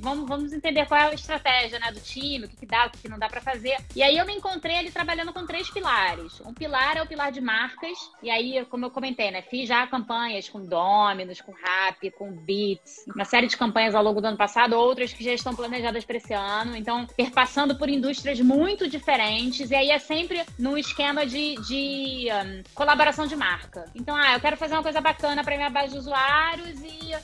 vamos, 0.00 0.28
vamos 0.28 0.52
entender 0.52 0.86
qual 0.86 1.00
é 1.00 1.04
a 1.04 1.14
estratégia 1.14 1.78
né, 1.78 1.92
do 1.92 2.00
time, 2.00 2.46
o 2.46 2.48
que, 2.48 2.56
que 2.56 2.66
dá, 2.66 2.86
o 2.86 2.90
que, 2.90 2.98
que 2.98 3.08
não 3.08 3.18
dá 3.18 3.28
para 3.28 3.40
fazer. 3.40 3.76
E 3.94 4.02
aí 4.02 4.16
eu 4.16 4.26
me 4.26 4.34
encontrei 4.34 4.76
ali 4.76 4.90
trabalhando 4.90 5.32
com 5.32 5.46
três 5.46 5.70
pilares. 5.70 6.40
Um 6.44 6.54
pilar 6.54 6.96
é 6.96 7.02
o 7.02 7.06
pilar 7.06 7.30
de 7.30 7.40
marcas. 7.40 7.98
E 8.22 8.30
aí, 8.30 8.64
como 8.66 8.86
eu 8.86 8.90
comentei, 8.90 9.30
né? 9.30 9.42
Fiz 9.42 9.68
já 9.68 9.86
campanhas 9.86 10.48
com 10.48 10.64
Dominos, 10.64 11.40
com 11.40 11.52
Rap, 11.52 12.10
com 12.12 12.32
Beats, 12.32 13.04
uma 13.14 13.24
série 13.24 13.46
de 13.46 13.56
campanhas 13.56 13.94
ao 13.94 14.02
longo 14.02 14.20
do 14.20 14.26
ano 14.26 14.36
passado, 14.36 14.74
outras 14.74 15.12
que 15.12 15.24
já 15.24 15.32
estão 15.32 15.54
planejadas 15.54 16.04
para 16.04 16.16
esse 16.16 16.32
ano. 16.32 16.76
Então, 16.76 17.06
perpassando 17.16 17.76
por 17.76 17.88
indústrias 17.88 18.40
muito 18.40 18.88
diferentes, 18.88 19.70
e 19.70 19.74
aí 19.74 19.90
é 19.90 19.98
sempre 19.98 20.44
no 20.58 20.76
esquema 20.78 21.26
de, 21.26 21.54
de 21.66 22.28
um, 22.30 22.62
colaboração 22.74 23.26
de 23.26 23.36
marca. 23.36 23.84
Então, 23.94 24.14
ah, 24.16 24.34
eu 24.34 24.40
quero 24.40 24.56
fazer 24.56 24.74
uma 24.74 24.82
coisa 24.82 25.00
bacana 25.00 25.42
para 25.44 25.56
minha 25.56 25.70
base 25.70 25.92
de 25.92 25.98
usuários 25.98 26.80
e 26.80 27.14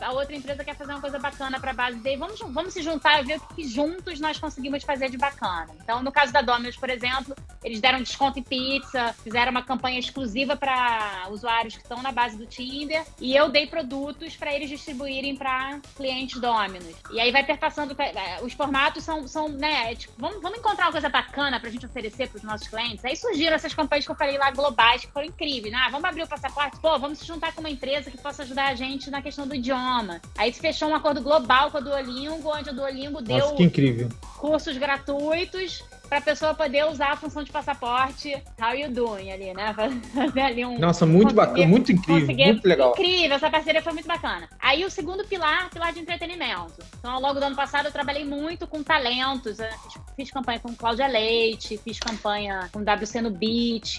a, 0.00 0.12
outra 0.12 0.34
empresa 0.34 0.64
quer 0.64 0.74
fazer 0.74 0.92
uma 0.92 1.00
coisa 1.00 1.18
bacana 1.18 1.60
para 1.60 1.70
a 1.70 1.74
base 1.74 1.98
dele. 1.98 2.16
Vamos, 2.16 2.40
vamos 2.40 2.72
se 2.72 2.82
juntar 2.82 3.20
e 3.20 3.26
ver 3.26 3.36
o 3.38 3.54
que 3.54 3.66
juntos 3.68 4.18
nós 4.20 4.38
conseguimos 4.38 4.82
fazer 4.82 5.10
de 5.10 5.18
bacana. 5.18 5.68
Então, 5.82 6.02
no 6.02 6.10
caso 6.10 6.32
da 6.32 6.40
Domino's, 6.40 6.76
por 6.76 6.88
exemplo, 6.88 7.36
eles 7.62 7.80
deram 7.80 8.00
desconto 8.02 8.38
em 8.38 8.42
pizza, 8.42 9.14
fizeram 9.22 9.50
uma 9.50 9.62
campanha 9.62 9.98
exclusiva 9.98 10.56
para 10.56 11.26
usuários 11.30 11.76
que 11.76 11.82
estão 11.82 12.02
na 12.02 12.12
base 12.12 12.36
do 12.36 12.46
Tinder, 12.46 13.04
e 13.20 13.36
eu 13.36 13.48
dei 13.48 13.66
produtos 13.66 14.36
para 14.36 14.54
eles 14.54 14.68
distribuírem 14.68 15.36
para 15.36 15.80
clientes 15.96 16.40
Domino's. 16.40 16.96
E 17.10 17.20
aí 17.20 17.30
vai 17.30 17.44
perpassando, 17.44 17.94
é, 18.00 18.42
os 18.42 18.52
formatos 18.52 19.04
são 19.04 19.25
são, 19.26 19.48
né, 19.48 19.92
é 19.92 19.94
tipo, 19.94 20.14
vamos, 20.18 20.40
vamos 20.42 20.58
encontrar 20.58 20.86
uma 20.86 20.92
coisa 20.92 21.08
bacana 21.08 21.58
pra 21.60 21.70
gente 21.70 21.86
oferecer 21.86 22.28
pros 22.28 22.42
nossos 22.42 22.68
clientes. 22.68 23.04
Aí 23.04 23.16
surgiram 23.16 23.54
essas 23.54 23.74
campanhas 23.74 24.04
que 24.04 24.10
eu 24.10 24.16
falei 24.16 24.38
lá 24.38 24.50
globais, 24.50 25.04
que 25.04 25.12
foram 25.12 25.26
incríveis. 25.26 25.74
Ah, 25.74 25.88
vamos 25.90 26.04
abrir 26.04 26.22
o 26.22 26.28
passaporte? 26.28 26.78
Pô, 26.80 26.98
vamos 26.98 27.18
se 27.18 27.26
juntar 27.26 27.52
com 27.52 27.60
uma 27.60 27.70
empresa 27.70 28.10
que 28.10 28.18
possa 28.18 28.42
ajudar 28.42 28.68
a 28.68 28.74
gente 28.74 29.10
na 29.10 29.22
questão 29.22 29.46
do 29.46 29.54
idioma. 29.54 30.20
Aí 30.36 30.52
se 30.52 30.60
fechou 30.60 30.88
um 30.88 30.94
acordo 30.94 31.20
global 31.20 31.70
com 31.70 31.78
a 31.78 31.80
Duolingo, 31.80 32.48
onde 32.48 32.70
a 32.70 32.72
Duolingo 32.72 33.22
deu 33.22 33.38
Nossa, 33.38 33.62
incrível. 33.62 34.08
cursos 34.38 34.76
gratuitos 34.76 35.82
para 36.08 36.18
a 36.18 36.20
pessoa 36.20 36.54
poder 36.54 36.84
usar 36.86 37.12
a 37.12 37.16
função 37.16 37.42
de 37.42 37.50
passaporte 37.50 38.34
how 38.60 38.74
you 38.74 38.90
doing 38.90 39.30
ali, 39.30 39.52
né? 39.54 39.74
Fazer 40.14 40.40
ali 40.40 40.64
um. 40.64 40.78
Nossa, 40.78 41.04
muito 41.04 41.34
bacana, 41.34 41.66
muito 41.66 41.92
incrível, 41.92 42.34
muito 42.34 42.66
legal. 42.66 42.90
Incrível, 42.92 43.36
essa 43.36 43.50
parceria 43.50 43.82
foi 43.82 43.92
muito 43.92 44.06
bacana. 44.06 44.48
Aí 44.60 44.84
o 44.84 44.90
segundo 44.90 45.24
pilar, 45.24 45.70
pilar 45.70 45.92
de 45.92 46.00
entretenimento. 46.00 46.74
Então, 46.98 47.12
ao 47.12 47.20
longo 47.20 47.40
do 47.40 47.44
ano 47.44 47.56
passado, 47.56 47.86
eu 47.86 47.92
trabalhei 47.92 48.24
muito 48.24 48.66
com 48.66 48.82
talentos. 48.82 49.56
Fiz, 49.56 50.02
fiz 50.16 50.30
campanha 50.30 50.60
com 50.60 50.74
Cláudia 50.74 51.06
Leite, 51.06 51.78
fiz 51.78 51.98
campanha 51.98 52.68
com 52.72 52.80
WC 52.80 53.20
no 53.20 53.30
Beat, 53.30 53.98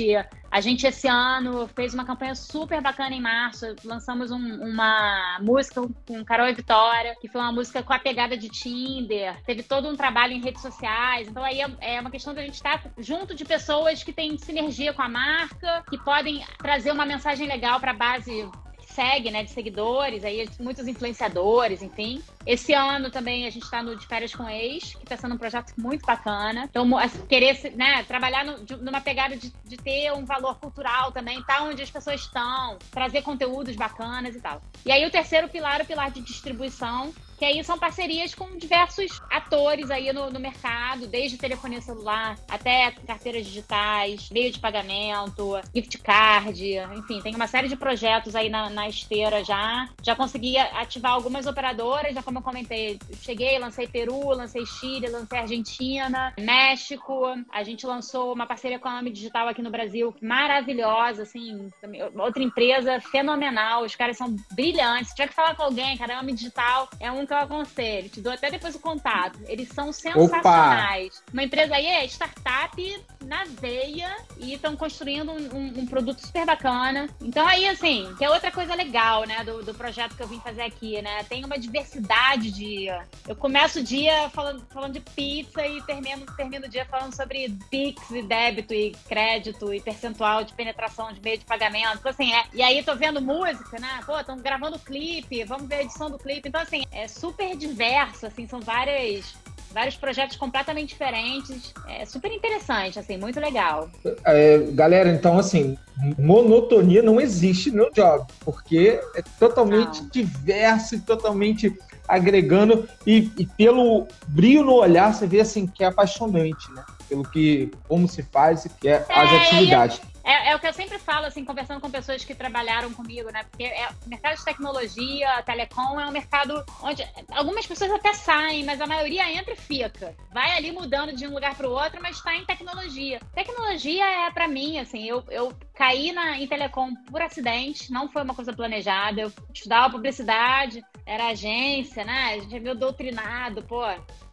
a 0.57 0.59
gente, 0.59 0.87
esse 0.87 1.07
ano, 1.07 1.67
fez 1.67 1.93
uma 1.93 2.03
campanha 2.03 2.33
super 2.33 2.81
bacana 2.81 3.13
em 3.13 3.21
março. 3.21 3.75
Lançamos 3.85 4.31
um, 4.31 4.37
uma 4.37 5.37
música 5.39 5.83
com 6.07 6.25
Carol 6.25 6.47
e 6.47 6.53
Vitória, 6.53 7.15
que 7.21 7.27
foi 7.27 7.39
uma 7.39 7.51
música 7.51 7.83
com 7.83 7.93
a 7.93 7.99
pegada 7.99 8.35
de 8.35 8.49
Tinder. 8.49 9.39
Teve 9.43 9.61
todo 9.61 9.87
um 9.87 9.95
trabalho 9.95 10.33
em 10.33 10.41
redes 10.41 10.63
sociais. 10.63 11.27
Então, 11.27 11.43
aí 11.43 11.61
é, 11.61 11.97
é 11.97 12.01
uma 12.01 12.09
questão 12.09 12.33
da 12.33 12.41
gente 12.41 12.55
estar 12.55 12.83
junto 12.97 13.35
de 13.35 13.45
pessoas 13.45 14.01
que 14.01 14.11
têm 14.11 14.35
sinergia 14.39 14.93
com 14.93 15.03
a 15.03 15.07
marca, 15.07 15.83
que 15.91 15.97
podem 15.99 16.43
trazer 16.57 16.91
uma 16.91 17.05
mensagem 17.05 17.47
legal 17.47 17.79
para 17.79 17.91
a 17.91 17.95
base 17.95 18.49
segue, 18.97 19.29
né, 19.29 19.43
de 19.43 19.51
seguidores, 19.51 20.25
aí 20.25 20.49
muitos 20.59 20.87
influenciadores, 20.87 21.83
enfim. 21.83 22.19
Esse 22.47 22.73
ano 22.73 23.11
também 23.11 23.45
a 23.45 23.49
gente 23.51 23.61
está 23.61 23.83
no 23.83 23.95
De 23.95 24.07
Férias 24.07 24.33
com 24.33 24.49
Ex, 24.49 24.95
que 24.95 25.03
está 25.03 25.15
sendo 25.15 25.35
um 25.35 25.37
projeto 25.37 25.71
muito 25.77 26.03
bacana. 26.03 26.65
Então, 26.67 26.97
assim, 26.97 27.23
querer 27.27 27.75
né, 27.75 28.03
trabalhar 28.05 28.43
no, 28.43 28.65
de, 28.65 28.75
numa 28.77 28.99
pegada 28.99 29.37
de, 29.37 29.53
de, 29.63 29.77
ter 29.77 30.11
um 30.13 30.25
valor 30.25 30.55
cultural 30.59 31.11
também, 31.11 31.43
tá 31.43 31.61
onde 31.61 31.83
as 31.83 31.91
pessoas 31.91 32.21
estão, 32.21 32.79
trazer 32.89 33.21
conteúdos 33.21 33.75
bacanas 33.75 34.35
e 34.35 34.41
tal. 34.41 34.63
E 34.83 34.91
aí 34.91 35.05
o 35.05 35.11
terceiro 35.11 35.47
pilar, 35.47 35.79
o 35.81 35.85
pilar 35.85 36.09
de 36.09 36.21
distribuição, 36.21 37.13
que 37.37 37.45
aí 37.45 37.63
são 37.63 37.77
parcerias 37.77 38.33
com 38.33 38.57
diversos 38.57 39.21
atores 39.29 39.91
aí 39.91 40.11
no, 40.11 40.29
no, 40.31 40.39
mercado, 40.39 41.07
desde 41.07 41.37
telefonia 41.37 41.81
celular 41.81 42.35
até 42.49 42.91
carteiras 43.05 43.45
digitais, 43.45 44.29
meio 44.31 44.51
de 44.51 44.59
pagamento, 44.59 45.59
gift 45.73 45.97
card, 45.99 46.75
enfim, 46.95 47.21
tem 47.21 47.35
uma 47.35 47.47
série 47.47 47.67
de 47.67 47.75
projetos 47.75 48.35
aí 48.35 48.49
na, 48.49 48.69
na 48.69 48.89
esteira 48.89 49.43
já. 49.43 49.87
Já 50.01 50.15
consegui 50.15 50.57
ativar 50.57 51.11
algumas 51.11 51.45
operadoras, 51.45 52.13
já 52.13 52.23
como 52.23 52.39
eu 52.39 52.43
comentei, 52.43 52.97
cheguei, 53.21 53.59
lancei 53.59 53.87
Peru, 53.87 54.29
lancei 54.29 54.65
Chile, 54.65 55.07
lancei 55.07 55.39
Argentina, 55.39 56.33
México. 56.39 57.25
A 57.51 57.63
gente 57.63 57.85
lançou 57.85 58.33
uma 58.33 58.47
parceria 58.47 58.79
com 58.79 58.87
a 58.87 58.97
AMI 58.97 59.11
Digital 59.11 59.47
aqui 59.47 59.61
no 59.61 59.69
Brasil, 59.69 60.15
maravilhosa, 60.21 61.23
assim, 61.23 61.69
outra 62.15 62.41
empresa 62.41 62.99
fenomenal. 62.99 63.83
Os 63.83 63.95
caras 63.95 64.17
são 64.17 64.35
brilhantes. 64.51 65.09
Se 65.09 65.15
tiver 65.15 65.27
que 65.27 65.35
falar 65.35 65.55
com 65.55 65.63
alguém, 65.63 65.97
cara, 65.97 66.15
a 66.15 66.19
AMI 66.19 66.33
Digital 66.33 66.89
é 66.99 67.11
um 67.11 67.26
que 67.27 67.33
eu 67.33 67.37
aconselho, 67.37 68.09
te 68.09 68.21
dou 68.21 68.31
até 68.31 68.49
depois 68.49 68.75
o 68.75 68.79
contato. 68.79 69.39
Eles 69.45 69.69
são 69.69 69.91
sensacionais. 69.91 71.17
Opa. 71.17 71.33
Uma 71.33 71.43
empresa 71.43 71.75
aí 71.75 71.85
é 71.85 72.05
startup 72.05 73.05
na 73.25 73.43
veia 73.43 74.15
e 74.37 74.53
estão 74.53 74.75
construindo 74.75 75.31
um, 75.31 75.55
um, 75.55 75.79
um, 75.79 75.85
produto 75.85 76.25
super 76.25 76.45
bacana. 76.45 77.09
Então 77.21 77.45
aí, 77.45 77.67
assim, 77.67 78.13
que 78.17 78.23
é 78.23 78.29
outra 78.29 78.51
coisa 78.51 78.73
legal, 78.73 79.25
né, 79.25 79.43
do, 79.43 79.63
do 79.63 79.73
projeto 79.73 80.15
que 80.15 80.23
eu 80.23 80.27
vim 80.27 80.39
fazer 80.39 80.61
aqui, 80.61 81.01
né? 81.01 81.23
Tem 81.25 81.43
uma 81.43 81.59
diversidade 81.59 82.51
de... 82.51 82.87
Eu 83.27 83.35
começo 83.35 83.79
o 83.79 83.83
dia 83.83 84.29
falando, 84.29 84.65
falando 84.69 84.93
de 84.93 85.01
pizza 85.01 85.65
e 85.65 85.81
termino, 85.83 86.25
termino 86.37 86.65
o 86.65 86.69
dia 86.69 86.85
falando 86.85 87.13
sobre 87.13 87.49
Pix 87.69 88.09
e 88.11 88.21
débito 88.21 88.73
e 88.73 88.91
crédito 89.07 89.73
e 89.73 89.81
percentual 89.81 90.43
de 90.43 90.53
penetração 90.53 91.11
de 91.11 91.21
meio 91.21 91.37
de 91.37 91.45
pagamento. 91.45 91.97
Então, 91.99 92.11
assim, 92.11 92.33
é... 92.33 92.45
E 92.53 92.61
aí 92.61 92.81
tô 92.81 92.95
vendo 92.95 93.21
música, 93.21 93.79
né? 93.79 93.99
Pô, 94.05 94.17
estão 94.17 94.37
gravando 94.37 94.79
clipe, 94.79 95.43
vamos 95.43 95.67
ver 95.67 95.75
a 95.75 95.83
edição 95.83 96.09
do 96.09 96.17
clipe. 96.17 96.47
Então, 96.47 96.61
assim, 96.61 96.83
é 96.91 97.07
super 97.19 97.55
diverso, 97.55 98.25
assim, 98.25 98.47
são 98.47 98.59
várias 98.59 99.35
vários 99.71 99.95
projetos 99.95 100.37
completamente 100.37 100.89
diferentes. 100.89 101.73
É 101.87 102.05
super 102.05 102.31
interessante, 102.31 102.97
assim, 102.97 103.17
muito 103.17 103.39
legal. 103.39 103.89
É, 104.25 104.59
galera, 104.71 105.09
então, 105.09 105.37
assim, 105.37 105.77
monotonia 106.17 107.03
não 107.03 107.19
existe 107.19 107.69
no 107.69 107.91
job, 107.91 108.25
porque 108.43 108.99
é 109.15 109.21
totalmente 109.39 110.01
não. 110.01 110.09
diverso 110.09 110.95
e 110.95 110.99
totalmente 110.99 111.77
agregando. 112.07 112.87
E, 113.05 113.31
e, 113.37 113.45
pelo 113.45 114.07
brilho 114.27 114.63
no 114.63 114.75
olhar, 114.75 115.13
você 115.13 115.27
vê, 115.27 115.41
assim, 115.41 115.67
que 115.67 115.83
é 115.83 115.87
apaixonante, 115.87 116.71
né? 116.73 116.83
Pelo 117.07 117.23
que, 117.23 117.71
como 117.87 118.07
se 118.07 118.23
faz 118.23 118.65
e 118.65 118.69
que 118.69 118.87
é, 118.87 119.05
as 119.09 119.31
é, 119.31 119.37
atividades. 119.37 120.01
É, 120.27 120.49
é, 120.49 120.55
o 120.57 120.59
que 120.59 120.67
eu 120.67 120.73
sempre 120.73 120.99
falo, 120.99 121.25
assim, 121.25 121.45
conversando 121.45 121.79
com 121.79 121.89
pessoas 121.89 122.25
que 122.25 122.35
trabalharam 122.35 122.93
comigo, 122.93 123.31
né? 123.31 123.45
Porque 123.49 123.63
é, 123.63 123.87
o 124.05 124.09
mercado 124.09 124.35
de 124.35 124.43
tecnologia, 124.43 125.41
telecom, 125.43 125.97
é 125.97 126.05
um 126.05 126.11
mercado 126.11 126.65
onde 126.83 127.01
algumas 127.31 127.65
pessoas 127.65 127.91
até 127.91 128.13
saem, 128.13 128.65
mas 128.65 128.81
a 128.81 128.85
maioria 128.85 129.31
entra 129.31 129.53
e 129.53 129.55
fica. 129.55 130.13
Vai 130.33 130.51
ali 130.57 130.73
mudando 130.73 131.15
de 131.15 131.25
um 131.25 131.33
lugar 131.33 131.55
para 131.55 131.69
o 131.69 131.71
outro, 131.71 132.01
mas 132.01 132.17
está 132.17 132.35
em 132.35 132.43
tecnologia. 132.43 133.21
Tecnologia 133.33 134.03
é, 134.03 134.29
para 134.29 134.49
mim, 134.49 134.77
assim, 134.77 135.05
eu, 135.07 135.23
eu 135.29 135.53
caí 135.73 136.11
na, 136.11 136.37
em 136.37 136.45
telecom 136.45 136.93
por 137.09 137.21
acidente, 137.21 137.89
não 137.89 138.09
foi 138.09 138.23
uma 138.23 138.35
coisa 138.35 138.51
planejada. 138.51 139.21
Eu 139.21 139.31
estudava 139.53 139.93
publicidade, 139.93 140.83
era 141.05 141.27
agência, 141.27 142.03
né? 142.03 142.33
A 142.33 142.39
gente 142.39 142.53
é 142.53 142.59
meio 142.59 142.75
doutrinado, 142.75 143.63
pô 143.63 143.85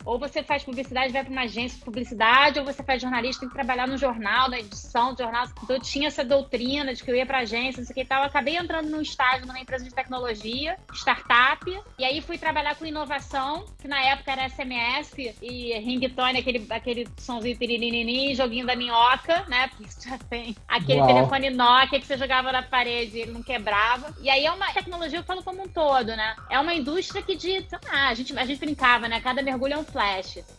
ou 0.05 0.19
você 0.19 0.43
faz 0.43 0.63
publicidade, 0.63 1.13
vai 1.13 1.23
para 1.23 1.33
uma 1.33 1.43
agência 1.43 1.79
de 1.79 1.85
publicidade, 1.85 2.59
ou 2.59 2.65
você 2.65 2.83
faz 2.83 3.01
jornalista, 3.01 3.41
tem 3.41 3.49
que 3.49 3.55
trabalhar 3.55 3.87
no 3.87 3.97
jornal, 3.97 4.51
na 4.51 4.59
edição 4.59 5.15
do 5.15 5.23
jornal. 5.23 5.47
Então 5.63 5.77
eu 5.77 5.83
tinha 5.83 6.09
essa 6.09 6.25
doutrina 6.25 6.95
de 6.95 7.03
que 7.03 7.11
eu 7.11 7.17
ia 7.17 7.27
para 7.27 7.39
agência, 7.39 7.81
não 7.81 7.87
sei 7.87 7.93
o 7.93 7.95
que 7.95 8.03
e 8.03 8.05
tal. 8.05 8.21
Eu 8.21 8.27
acabei 8.27 8.57
entrando 8.57 8.91
num 8.91 9.01
estágio 9.01 9.47
numa 9.47 9.59
empresa 9.59 9.85
de 9.85 9.95
tecnologia, 9.95 10.77
startup, 10.93 11.65
e 11.99 12.05
aí 12.05 12.21
fui 12.21 12.37
trabalhar 12.37 12.75
com 12.77 12.85
inovação, 12.85 13.65
que 13.81 13.89
na 13.89 14.01
época 14.03 14.33
era 14.33 14.49
SMS 14.49 15.13
e 15.41 15.79
ringtone, 15.79 16.39
aquele, 16.39 16.67
aquele 16.71 17.09
somzinho 17.19 17.57
tiririnini, 17.57 18.35
joguinho 18.35 18.67
da 18.67 18.77
minhoca, 18.77 19.45
né? 19.49 19.69
Porque 19.69 20.09
já 20.09 20.19
tem 20.19 20.57
aquele 20.69 21.01
Uau. 21.01 21.09
telefone 21.09 21.51
Nokia 21.51 22.01
que 22.01 22.07
você 22.07 22.17
jogava 22.17 22.53
na 22.53 22.63
parede 22.63 23.17
e 23.17 23.21
ele 23.23 23.33
não 23.33 23.43
quebrava. 23.43 24.15
E 24.21 24.29
aí 24.29 24.45
é 24.45 24.53
uma 24.53 24.73
tecnologia, 24.73 25.19
eu 25.19 25.25
falo 25.25 25.43
como 25.43 25.63
um 25.63 25.69
todo, 25.69 26.09
né? 26.09 26.37
É 26.51 26.59
uma 26.59 26.75
indústria 26.75 27.23
que 27.23 27.37
de, 27.37 27.67
ah, 27.91 28.09
a 28.09 28.15
gente, 28.15 28.37
a 28.39 28.45
gente 28.45 28.59
brincava, 28.59 29.09
né? 29.09 29.21
Cada 29.21 29.43
mergulho 29.43 29.75
é 29.75 29.79
um 29.79 29.85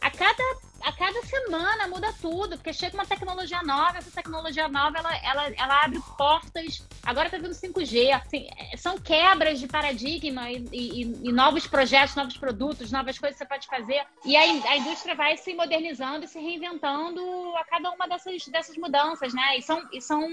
A 0.02 0.10
cada 0.12 0.44
a 0.86 0.92
cada 0.92 1.20
semana 1.24 1.88
muda 1.88 2.14
tudo, 2.22 2.58
porque 2.58 2.72
chega 2.72 2.94
uma 2.94 3.08
tecnologia 3.08 3.62
nova, 3.64 3.98
essa 3.98 4.12
tecnologia 4.12 4.68
nova 4.68 5.00
ela, 5.00 5.18
ela, 5.18 5.48
ela 5.58 5.84
abre 5.84 6.00
portas. 6.16 6.84
Agora 7.04 7.28
tá 7.28 7.38
vindo 7.38 7.50
5G, 7.50 8.12
assim, 8.12 8.48
é, 8.56 8.78
são 8.78 8.96
quebras 9.00 9.60
de 9.60 9.68
paradigma 9.68 10.52
e, 10.52 10.64
e, 10.72 11.02
e, 11.24 11.32
novos 11.32 11.66
projetos, 11.66 12.16
novos 12.16 12.38
produtos, 12.38 12.92
novas 12.92 13.18
coisas 13.18 13.36
que 13.36 13.44
você 13.44 13.50
pode 13.50 13.66
fazer. 13.66 14.04
E 14.24 14.38
a, 14.38 14.42
a 14.42 14.78
indústria 14.78 15.16
vai 15.16 15.36
se 15.38 15.56
modernizando 15.56 16.26
e 16.26 16.28
se 16.28 16.40
reinventando 16.40 17.20
a 17.58 17.64
cada 17.66 17.90
uma 17.92 18.08
dessas, 18.08 18.46
dessas 18.48 18.78
mudanças, 18.78 19.34
né? 19.34 19.58
E 19.58 19.64
são, 19.64 19.82
e 19.92 20.00
são 20.00 20.28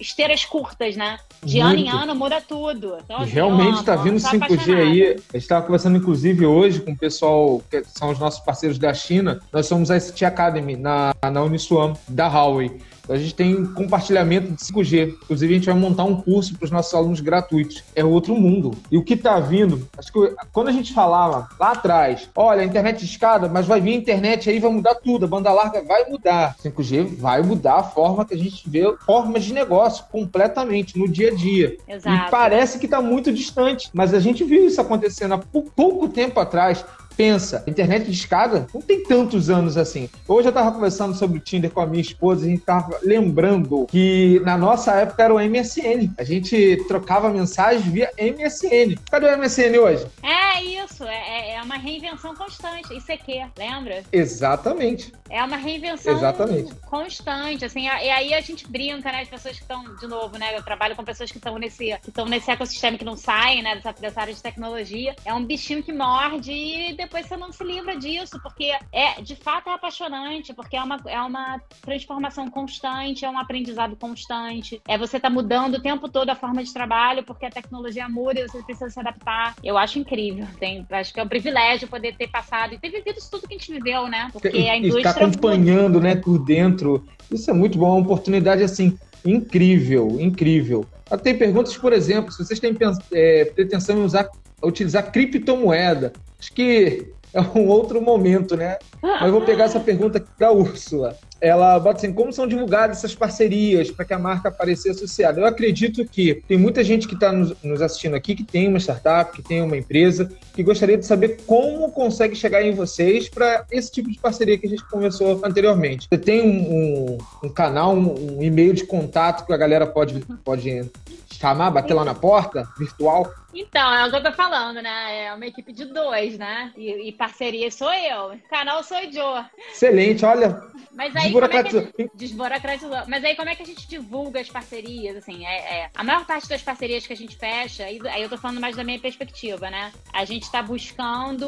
esteiras 0.00 0.46
curtas, 0.46 0.96
né? 0.96 1.18
De 1.42 1.60
Muito. 1.60 1.66
ano 1.66 1.78
em 1.78 1.90
ano 1.90 2.14
muda 2.14 2.40
tudo. 2.40 2.96
Então, 3.04 3.18
assim, 3.18 3.30
Realmente 3.30 3.80
está 3.80 3.94
vindo 3.96 4.16
5G 4.16 4.36
apaixonada. 4.36 4.82
aí. 4.82 5.02
A 5.02 5.12
gente 5.12 5.36
estava 5.36 5.66
conversando, 5.66 5.98
inclusive, 5.98 6.46
hoje 6.46 6.80
com 6.80 6.92
o 6.92 6.96
pessoal 6.96 7.62
que 7.70 7.84
são 7.84 8.10
os 8.10 8.18
nossos 8.18 8.40
parceiros 8.40 8.78
da 8.78 8.94
China. 8.94 9.38
Nós 9.52 9.65
nós 9.66 9.68
somos 9.68 9.90
a 9.90 9.98
ST 9.98 10.24
Academy 10.24 10.76
na, 10.76 11.12
na 11.32 11.42
Uniswam 11.42 11.94
da 12.08 12.28
Huawei. 12.28 12.78
A 13.08 13.16
gente 13.16 13.34
tem 13.34 13.64
compartilhamento 13.66 14.52
de 14.52 14.56
5G. 14.56 15.14
Inclusive, 15.24 15.54
a 15.54 15.56
gente 15.56 15.66
vai 15.66 15.74
montar 15.74 16.04
um 16.04 16.20
curso 16.20 16.56
para 16.56 16.64
os 16.64 16.70
nossos 16.72 16.92
alunos 16.92 17.20
gratuitos. 17.20 17.84
É 17.94 18.04
outro 18.04 18.34
mundo. 18.34 18.72
E 18.90 18.98
o 18.98 19.04
que 19.04 19.14
está 19.14 19.38
vindo, 19.38 19.88
acho 19.96 20.12
que 20.12 20.34
quando 20.52 20.68
a 20.68 20.72
gente 20.72 20.92
falava 20.92 21.48
lá 21.58 21.70
atrás, 21.72 22.28
olha, 22.34 22.62
a 22.62 22.64
internet 22.64 22.98
de 22.98 23.04
escada, 23.04 23.48
mas 23.48 23.66
vai 23.66 23.80
vir 23.80 23.92
a 23.92 23.96
internet 23.96 24.50
aí, 24.50 24.58
vai 24.58 24.70
mudar 24.70 24.96
tudo, 24.96 25.24
a 25.24 25.28
banda 25.28 25.52
larga 25.52 25.82
vai 25.82 26.08
mudar. 26.08 26.56
5G 26.62 27.16
vai 27.16 27.42
mudar 27.42 27.76
a 27.76 27.82
forma 27.84 28.24
que 28.24 28.34
a 28.34 28.38
gente 28.38 28.68
vê 28.68 28.92
formas 29.04 29.44
de 29.44 29.52
negócio 29.52 30.04
completamente 30.10 30.98
no 30.98 31.08
dia 31.08 31.30
a 31.30 31.34
dia. 31.34 31.76
Exato. 31.86 32.26
E 32.26 32.30
parece 32.30 32.78
que 32.78 32.86
está 32.86 33.00
muito 33.00 33.32
distante, 33.32 33.88
mas 33.92 34.12
a 34.14 34.18
gente 34.18 34.42
viu 34.42 34.66
isso 34.66 34.80
acontecendo 34.80 35.34
há 35.34 35.38
pouco 35.38 36.08
tempo 36.08 36.40
atrás 36.40 36.84
pensa, 37.16 37.64
internet 37.66 38.04
de 38.04 38.12
escada 38.12 38.66
não 38.72 38.80
tem 38.80 39.02
tantos 39.02 39.48
anos 39.50 39.76
assim. 39.76 40.08
Hoje 40.28 40.48
eu 40.48 40.52
tava 40.52 40.72
conversando 40.72 41.14
sobre 41.14 41.38
o 41.38 41.40
Tinder 41.40 41.70
com 41.70 41.80
a 41.80 41.86
minha 41.86 42.02
esposa 42.02 42.44
e 42.44 42.48
a 42.48 42.50
gente 42.50 42.62
tava 42.62 42.98
lembrando 43.02 43.86
que 43.86 44.40
na 44.44 44.56
nossa 44.56 44.92
época 44.92 45.22
era 45.22 45.34
o 45.34 45.40
MSN. 45.40 46.12
A 46.18 46.24
gente 46.24 46.84
trocava 46.88 47.30
mensagens 47.30 47.86
via 47.86 48.10
MSN. 48.18 48.96
Cadê 49.10 49.26
o 49.26 49.38
MSN 49.38 49.78
hoje? 49.78 50.06
É 50.22 50.62
isso, 50.62 51.04
é, 51.04 51.14
é, 51.14 51.54
é 51.54 51.62
uma 51.62 51.76
reinvenção 51.76 52.34
constante. 52.34 52.96
Isso 52.96 53.10
é 53.10 53.16
que, 53.16 53.44
lembra? 53.58 54.02
Exatamente. 54.12 55.12
É 55.28 55.42
uma 55.42 55.56
reinvenção 55.56 56.16
Exatamente. 56.16 56.74
constante, 56.86 57.64
assim, 57.64 57.82
e 57.86 57.88
aí 57.88 58.32
a 58.32 58.40
gente 58.40 58.68
brinca, 58.68 59.10
né, 59.10 59.22
as 59.22 59.28
pessoas 59.28 59.56
que 59.56 59.62
estão, 59.62 59.82
de 59.96 60.06
novo, 60.06 60.38
né, 60.38 60.56
eu 60.56 60.62
trabalho 60.62 60.94
com 60.94 61.04
pessoas 61.04 61.30
que 61.32 61.38
estão 61.38 61.58
nesse, 61.58 61.96
que 62.02 62.10
estão 62.10 62.26
nesse 62.26 62.50
ecossistema 62.50 62.96
que 62.96 63.04
não 63.04 63.16
saem, 63.16 63.62
né, 63.62 63.74
dessa, 63.74 63.92
dessa 63.92 64.20
área 64.20 64.32
de 64.34 64.40
tecnologia, 64.40 65.16
é 65.24 65.34
um 65.34 65.44
bichinho 65.44 65.82
que 65.82 65.92
morde 65.92 66.52
e 66.52 66.94
depois 67.06 67.26
você 67.26 67.36
não 67.36 67.52
se 67.52 67.62
livra 67.62 67.96
disso, 67.96 68.38
porque 68.42 68.72
é, 68.92 69.22
de 69.22 69.36
fato 69.36 69.70
é 69.70 69.74
apaixonante, 69.74 70.52
porque 70.52 70.76
é 70.76 70.82
uma, 70.82 71.00
é 71.06 71.20
uma 71.20 71.60
transformação 71.80 72.50
constante, 72.50 73.24
é 73.24 73.30
um 73.30 73.38
aprendizado 73.38 73.96
constante, 73.96 74.82
é 74.88 74.98
você 74.98 75.18
tá 75.18 75.30
mudando 75.30 75.76
o 75.76 75.82
tempo 75.82 76.08
todo 76.08 76.28
a 76.30 76.34
forma 76.34 76.62
de 76.62 76.72
trabalho, 76.72 77.22
porque 77.22 77.46
a 77.46 77.50
tecnologia 77.50 78.08
muda 78.08 78.40
e 78.40 78.48
você 78.48 78.62
precisa 78.62 78.90
se 78.90 78.98
adaptar. 78.98 79.54
Eu 79.62 79.78
acho 79.78 79.98
incrível, 79.98 80.46
tem, 80.58 80.84
acho 80.90 81.14
que 81.14 81.20
é 81.20 81.22
um 81.22 81.28
privilégio 81.28 81.88
poder 81.88 82.16
ter 82.16 82.28
passado 82.28 82.74
e 82.74 82.78
ter 82.78 82.90
vivido 82.90 83.18
isso 83.18 83.30
tudo 83.30 83.46
que 83.46 83.54
a 83.54 83.58
gente 83.58 83.72
viveu, 83.72 84.08
né, 84.08 84.28
porque 84.32 84.48
a 84.48 84.76
indústria 84.76 85.10
acompanhando, 85.10 86.00
né, 86.00 86.16
por 86.16 86.38
dentro. 86.38 87.06
Isso 87.30 87.50
é 87.50 87.54
muito 87.54 87.78
bom, 87.78 87.90
uma 87.90 88.00
oportunidade 88.00 88.62
assim 88.62 88.98
incrível, 89.24 90.20
incrível. 90.20 90.84
Tem 91.22 91.36
perguntas, 91.36 91.76
por 91.76 91.92
exemplo, 91.92 92.32
se 92.32 92.44
vocês 92.44 92.58
têm 92.58 92.76
é, 93.12 93.44
pretensão 93.44 93.98
em 93.98 94.04
usar, 94.04 94.28
utilizar 94.62 95.10
criptomoeda, 95.10 96.12
acho 96.38 96.52
que 96.52 97.12
é 97.32 97.40
um 97.40 97.66
outro 97.68 98.00
momento, 98.00 98.56
né? 98.56 98.78
Mas 99.02 99.30
vou 99.30 99.42
pegar 99.42 99.64
essa 99.64 99.80
pergunta 99.80 100.24
da 100.38 100.50
Úrsula 100.50 101.16
ela 101.40 101.78
bota 101.78 101.98
assim, 101.98 102.12
como 102.12 102.32
são 102.32 102.46
divulgadas 102.46 102.98
essas 102.98 103.14
parcerias 103.14 103.90
para 103.90 104.04
que 104.04 104.14
a 104.14 104.18
marca 104.18 104.48
apareça 104.48 104.90
associada? 104.90 105.40
Eu 105.40 105.46
acredito 105.46 106.04
que 106.04 106.42
tem 106.48 106.56
muita 106.56 106.82
gente 106.82 107.06
que 107.06 107.14
está 107.14 107.30
nos, 107.30 107.54
nos, 107.62 107.82
assistindo 107.82 108.14
aqui 108.14 108.34
que 108.34 108.44
tem 108.44 108.68
uma 108.68 108.78
startup, 108.78 109.32
que 109.32 109.42
tem 109.42 109.62
uma 109.62 109.76
empresa, 109.76 110.30
que 110.54 110.62
gostaria 110.62 110.96
de 110.96 111.04
saber 111.04 111.40
como 111.46 111.90
consegue 111.92 112.34
chegar 112.34 112.62
em 112.62 112.74
vocês 112.74 113.28
para 113.28 113.66
esse 113.70 113.90
tipo 113.92 114.10
de 114.10 114.18
parceria 114.18 114.56
que 114.56 114.66
a 114.66 114.70
gente 114.70 114.84
conversou 114.88 115.40
anteriormente. 115.44 116.08
Você 116.08 116.18
tem 116.18 116.42
um, 116.42 116.74
um, 116.74 117.18
um 117.44 117.48
canal, 117.48 117.94
um, 117.94 118.38
um, 118.38 118.42
e-mail 118.42 118.72
de 118.72 118.84
contato 118.84 119.46
que 119.46 119.52
a 119.52 119.56
galera 119.56 119.86
pode, 119.86 120.24
pode 120.44 120.90
chamar, 121.32 121.70
bater 121.70 121.94
lá 121.94 122.04
na 122.04 122.14
porta, 122.14 122.66
virtual? 122.78 123.30
Então, 123.56 123.94
é 123.94 124.06
o 124.06 124.10
que 124.10 124.16
eu 124.16 124.22
tô 124.22 124.32
falando, 124.32 124.82
né? 124.82 125.24
É 125.24 125.34
uma 125.34 125.46
equipe 125.46 125.72
de 125.72 125.86
dois, 125.86 126.36
né? 126.36 126.72
E, 126.76 127.08
e 127.08 127.12
parceria 127.12 127.70
sou 127.70 127.92
eu. 127.92 128.38
Canal 128.50 128.82
sou 128.82 128.98
eu. 128.98 129.44
Excelente, 129.70 130.24
olha. 130.24 130.62
Mas 130.92 131.14
aí, 131.16 131.24
desburocratizou. 131.24 131.80
Como 131.80 131.94
é 131.98 132.08
que, 132.08 132.16
desburocratizou. 132.16 133.02
Mas 133.06 133.24
aí, 133.24 133.34
como 133.34 133.48
é 133.48 133.54
que 133.54 133.62
a 133.62 133.66
gente 133.66 133.88
divulga 133.88 134.40
as 134.40 134.48
parcerias? 134.48 135.16
Assim, 135.16 135.46
é, 135.46 135.56
é, 135.56 135.90
a 135.94 136.04
maior 136.04 136.26
parte 136.26 136.48
das 136.48 136.62
parcerias 136.62 137.06
que 137.06 137.12
a 137.12 137.16
gente 137.16 137.36
fecha, 137.36 137.84
aí, 137.84 137.98
aí 138.08 138.22
eu 138.22 138.28
tô 138.28 138.36
falando 138.36 138.60
mais 138.60 138.76
da 138.76 138.84
minha 138.84 138.98
perspectiva, 138.98 139.70
né? 139.70 139.92
A 140.12 140.24
gente 140.24 140.50
tá 140.50 140.62
buscando 140.62 141.46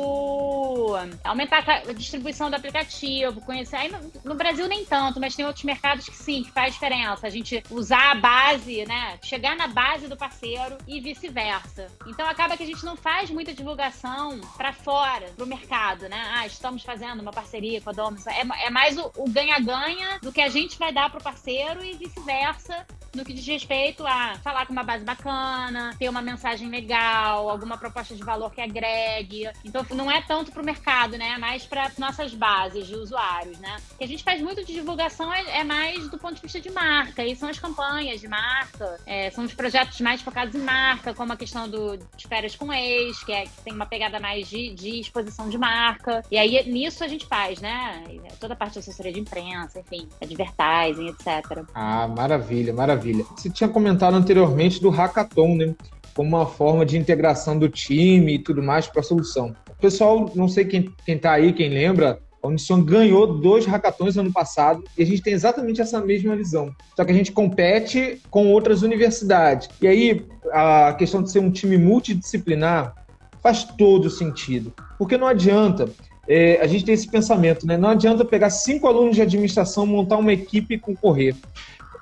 aumentar 1.25 1.65
a 1.69 1.93
distribuição 1.93 2.49
do 2.49 2.57
aplicativo, 2.57 3.41
conhecer. 3.43 3.77
Aí 3.77 3.91
no, 3.91 3.99
no 4.25 4.35
Brasil 4.35 4.67
nem 4.67 4.85
tanto, 4.85 5.21
mas 5.21 5.37
tem 5.37 5.45
outros 5.45 5.65
mercados 5.65 6.09
que 6.09 6.17
sim, 6.17 6.43
que 6.43 6.53
faz 6.53 6.73
diferença. 6.73 7.27
A 7.27 7.31
gente 7.31 7.63
usar 7.71 8.13
a 8.13 8.15
base, 8.15 8.85
né? 8.87 9.19
Chegar 9.23 9.57
na 9.57 9.67
base 9.67 10.09
do 10.09 10.17
parceiro 10.17 10.79
e 10.87 11.01
vice-versa. 11.01 11.87
Então 12.07 12.27
acaba 12.27 12.57
que 12.57 12.63
a 12.63 12.67
gente 12.67 12.85
não 12.85 12.97
faz 12.97 13.31
muita 13.31 13.53
divulgação 13.53 14.41
para 14.57 14.73
fora, 14.73 15.27
pro 15.37 15.47
mercado, 15.47 16.09
né? 16.09 16.33
Ah, 16.35 16.47
estamos 16.47 16.83
fazendo 16.83 17.21
uma 17.21 17.33
parceria 17.33 17.81
com 17.81 17.91
a 17.91 17.93
Domus. 17.93 18.27
É, 18.27 18.43
é 18.67 18.71
mais 18.71 18.97
o 18.97 19.25
ganha-ganha 19.29 20.19
do 20.23 20.33
que 20.33 20.41
a 20.41 20.49
gente 20.49 20.79
vai 20.79 20.93
dar 20.93 21.11
pro 21.11 21.23
parceiro 21.23 21.85
e 21.85 21.95
vice-versa 21.95 22.87
no 23.15 23.25
que 23.25 23.33
diz 23.33 23.47
respeito 23.47 24.07
a 24.07 24.37
falar 24.43 24.67
com 24.67 24.73
uma 24.73 24.83
base 24.83 25.05
bacana, 25.05 25.95
ter 25.99 26.09
uma 26.09 26.23
mensagem 26.23 26.69
legal, 26.69 27.49
alguma 27.49 27.77
proposta 27.77 28.15
de 28.15 28.23
valor 28.23 28.53
que 28.53 28.61
agregue. 28.61 29.51
Então 29.65 29.85
não 29.91 30.11
é 30.11 30.23
tanto 30.23 30.53
para 30.53 30.63
o 30.63 30.65
mercado, 30.65 31.17
né? 31.17 31.31
É 31.35 31.39
mais 31.39 31.67
para 31.67 31.91
nossas 31.99 32.35
bases 32.35 32.87
de 32.87 32.95
usuários, 32.95 33.59
né? 33.59 33.77
O 33.93 33.99
que 33.99 34.05
a 34.05 34.09
gente 34.09 34.23
faz 34.23 34.41
muito 34.41 34.65
de 34.65 34.73
divulgação 34.73 35.33
é, 35.33 35.61
é, 35.61 35.65
mais 35.65 36.09
do 36.09 36.19
ponto 36.19 36.35
de 36.35 36.43
vista 36.43 36.61
de 36.61 36.71
marca, 36.71 37.25
e 37.25 37.35
são 37.35 37.49
as 37.49 37.59
campanhas 37.59 38.21
de 38.21 38.29
marca, 38.29 39.01
é, 39.07 39.31
são 39.31 39.45
os 39.45 39.55
projetos 39.55 40.01
mais 40.01 40.21
focados 40.23 40.55
em 40.55 40.63
marca, 40.63 41.15
como 41.15 41.33
a 41.33 41.37
questão 41.37 41.69
do 41.69 41.88
de 41.97 42.26
férias 42.26 42.55
com 42.55 42.72
ex, 42.72 43.22
que, 43.22 43.32
é, 43.32 43.43
que 43.45 43.62
tem 43.64 43.72
uma 43.72 43.86
pegada 43.86 44.18
mais 44.20 44.49
de, 44.49 44.74
de 44.74 45.01
exposição 45.01 45.49
de 45.49 45.59
marca. 45.59 46.22
E 46.30 46.36
aí 46.36 46.70
nisso 46.70 47.05
a 47.05 47.09
gente 47.09 47.26
faz, 47.26 47.61
né? 47.61 48.03
Toda 48.41 48.55
a 48.55 48.57
parte 48.57 48.74
de 48.74 48.78
assessoria 48.80 49.12
de 49.12 49.20
imprensa, 49.20 49.80
enfim, 49.80 50.09
advertising, 50.22 51.09
etc. 51.09 51.64
Ah, 51.74 52.09
maravilha, 52.09 52.72
maravilha. 52.72 53.24
Você 53.36 53.51
tinha 53.51 53.68
comentado 53.68 54.14
anteriormente 54.14 54.80
do 54.80 54.91
hackathon, 54.91 55.57
né? 55.57 55.74
Como 56.14 56.36
uma 56.36 56.47
forma 56.47 56.84
de 56.84 56.99
integração 56.99 57.59
do 57.59 57.68
time 57.68 58.34
e 58.34 58.39
tudo 58.39 58.62
mais 58.62 58.86
para 58.86 59.01
a 59.01 59.05
solução. 59.05 59.55
Pessoal, 59.80 60.30
não 60.34 60.49
sei 60.49 60.64
quem, 60.64 60.93
quem 61.05 61.16
tá 61.16 61.32
aí, 61.32 61.53
quem 61.53 61.68
lembra, 61.68 62.20
a 62.43 62.49
Uniswan 62.49 62.84
ganhou 62.84 63.39
dois 63.39 63.66
hackathons 63.66 64.16
ano 64.16 64.32
passado 64.32 64.84
e 64.97 65.03
a 65.03 65.07
gente 65.07 65.22
tem 65.22 65.32
exatamente 65.32 65.80
essa 65.80 66.01
mesma 66.01 66.36
visão. 66.36 66.70
Só 66.97 67.05
que 67.05 67.11
a 67.11 67.14
gente 67.14 67.32
compete 67.32 68.20
com 68.30 68.53
outras 68.53 68.82
universidades. 68.82 69.68
E 69.80 69.86
aí, 69.86 70.26
a 70.53 70.95
questão 70.95 71.22
de 71.22 71.30
ser 71.30 71.41
um 71.41 71.51
time 71.51 71.76
multidisciplinar 71.76 72.95
faz 73.43 73.64
todo 73.64 74.09
sentido. 74.09 74.72
Porque 74.99 75.16
não 75.16 75.26
adianta 75.26 75.89
é, 76.28 76.61
a 76.61 76.66
gente 76.66 76.84
tem 76.84 76.95
esse 76.95 77.09
pensamento, 77.09 77.66
né? 77.66 77.76
Não 77.76 77.91
adianta 77.91 78.24
pegar 78.24 78.51
cinco 78.51 78.86
alunos 78.86 79.16
de 79.16 79.22
administração, 79.22 79.86
montar 79.86 80.18
uma 80.18 80.32
equipe 80.32 80.74
e 80.74 80.78
concorrer 80.78 81.34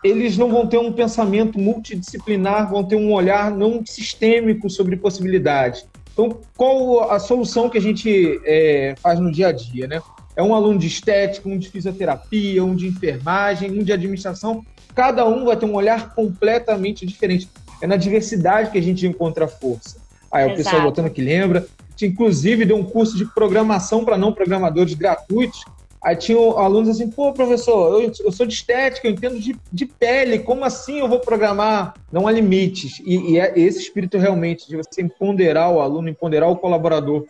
eles 0.05 0.37
não 0.37 0.51
vão 0.51 0.67
ter 0.67 0.79
um 0.79 0.93
pensamento 0.93 1.59
multidisciplinar, 1.59 2.71
vão 2.71 2.85
ter 2.85 2.97
um 2.97 3.13
olhar 3.13 3.51
não 3.51 3.85
sistêmico 3.85 4.71
sobre 4.71 4.97
possibilidades. 4.97 5.87
Então, 6.13 6.39
qual 6.57 7.11
a 7.11 7.19
solução 7.19 7.69
que 7.69 7.77
a 7.77 7.81
gente 7.81 8.41
é, 8.45 8.95
faz 8.99 9.19
no 9.19 9.31
dia 9.31 9.49
a 9.49 9.53
dia, 9.53 9.87
né? 9.87 10.01
É 10.37 10.43
um 10.43 10.55
aluno 10.55 10.79
de 10.79 10.87
estética, 10.87 11.49
um 11.49 11.59
de 11.59 11.71
fisioterapia, 11.71 12.63
um 12.63 12.77
de 12.77 12.87
enfermagem, 12.87 13.71
um 13.71 13.83
de 13.83 13.93
administração. 13.93 14.63
Cada 14.95 15.27
um 15.27 15.47
vai 15.47 15.57
ter 15.57 15.65
um 15.65 15.75
olhar 15.75 16.15
completamente 16.15 17.07
diferente. 17.07 17.49
É 17.81 17.87
na 17.87 17.97
diversidade 17.97 18.71
que 18.71 18.79
a 18.79 18.83
gente 18.83 19.07
encontra 19.07 19.49
força. 19.49 19.97
Aí 20.31 20.49
é 20.49 20.53
o 20.53 20.57
pessoal 20.57 20.83
botando 20.83 21.11
que 21.11 21.23
lembra. 21.23 21.67
Inclusive, 22.03 22.67
deu 22.67 22.77
um 22.77 22.85
curso 22.85 23.17
de 23.17 23.25
programação 23.25 24.05
para 24.05 24.19
não 24.19 24.33
programadores 24.33 24.93
gratuitos. 24.93 25.65
Aí 26.03 26.15
tinha 26.15 26.39
alunos 26.39 26.91
assim, 26.91 27.11
pô, 27.11 27.33
professor, 27.33 28.01
eu, 28.01 28.13
eu 28.25 28.31
sou 28.31 28.47
de 28.47 28.55
estética, 28.55 29.09
eu 29.09 29.13
entendo 29.13 29.41
de, 29.41 29.57
de 29.73 29.87
pele, 29.87 30.39
como 30.39 30.65
assim 30.65 31.01
eu 31.01 31.09
vou 31.09 31.19
programar? 31.19 31.95
Não 32.13 32.29
há 32.29 32.31
limites. 32.31 33.01
E, 33.05 33.33
e 33.33 33.41
é 33.41 33.53
esse 33.59 33.81
espírito 33.81 34.19
realmente 34.19 34.69
de 34.69 34.77
você 34.77 35.03
empoderar 35.03 35.71
o 35.71 35.81
aluno, 35.81 36.09
empoderar 36.09 36.49
o 36.49 36.57
colaborador, 36.57 37.25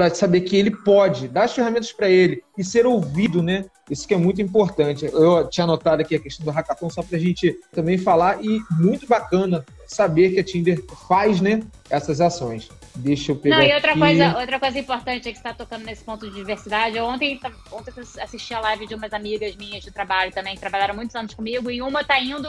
para 0.00 0.14
saber 0.14 0.40
que 0.40 0.56
ele 0.56 0.70
pode, 0.70 1.28
dar 1.28 1.44
as 1.44 1.52
ferramentas 1.52 1.92
para 1.92 2.08
ele 2.08 2.42
e 2.56 2.64
ser 2.64 2.86
ouvido, 2.86 3.42
né? 3.42 3.66
Isso 3.90 4.08
que 4.08 4.14
é 4.14 4.16
muito 4.16 4.40
importante. 4.40 5.04
Eu 5.04 5.46
tinha 5.50 5.64
anotado 5.64 6.00
aqui 6.00 6.14
a 6.14 6.18
questão 6.18 6.42
do 6.42 6.50
hackathon 6.50 6.88
só 6.88 7.02
para 7.02 7.18
a 7.18 7.20
gente 7.20 7.54
também 7.70 7.98
falar 7.98 8.42
e 8.42 8.62
muito 8.70 9.06
bacana 9.06 9.62
saber 9.86 10.30
que 10.30 10.40
a 10.40 10.44
Tinder 10.44 10.82
faz, 11.06 11.42
né, 11.42 11.60
essas 11.90 12.18
ações. 12.18 12.70
Deixa 12.94 13.32
eu 13.32 13.36
pegar. 13.36 13.58
Não, 13.58 13.62
e 13.62 13.74
outra 13.74 13.90
aqui. 13.90 14.00
coisa, 14.00 14.38
outra 14.38 14.58
coisa 14.58 14.78
importante 14.78 15.28
é 15.28 15.32
que 15.32 15.38
está 15.38 15.52
tocando 15.52 15.84
nesse 15.84 16.02
ponto 16.02 16.26
de 16.26 16.34
diversidade. 16.34 16.96
Eu 16.96 17.04
ontem, 17.04 17.38
ontem 17.70 17.92
assisti 18.22 18.54
a 18.54 18.60
live 18.60 18.86
de 18.86 18.94
umas 18.94 19.12
amigas 19.12 19.54
minhas 19.56 19.84
de 19.84 19.90
trabalho 19.90 20.32
também, 20.32 20.54
que 20.54 20.60
trabalharam 20.60 20.94
muitos 20.94 21.14
anos 21.14 21.34
comigo, 21.34 21.70
e 21.70 21.82
uma 21.82 22.00
está 22.00 22.18
indo 22.18 22.48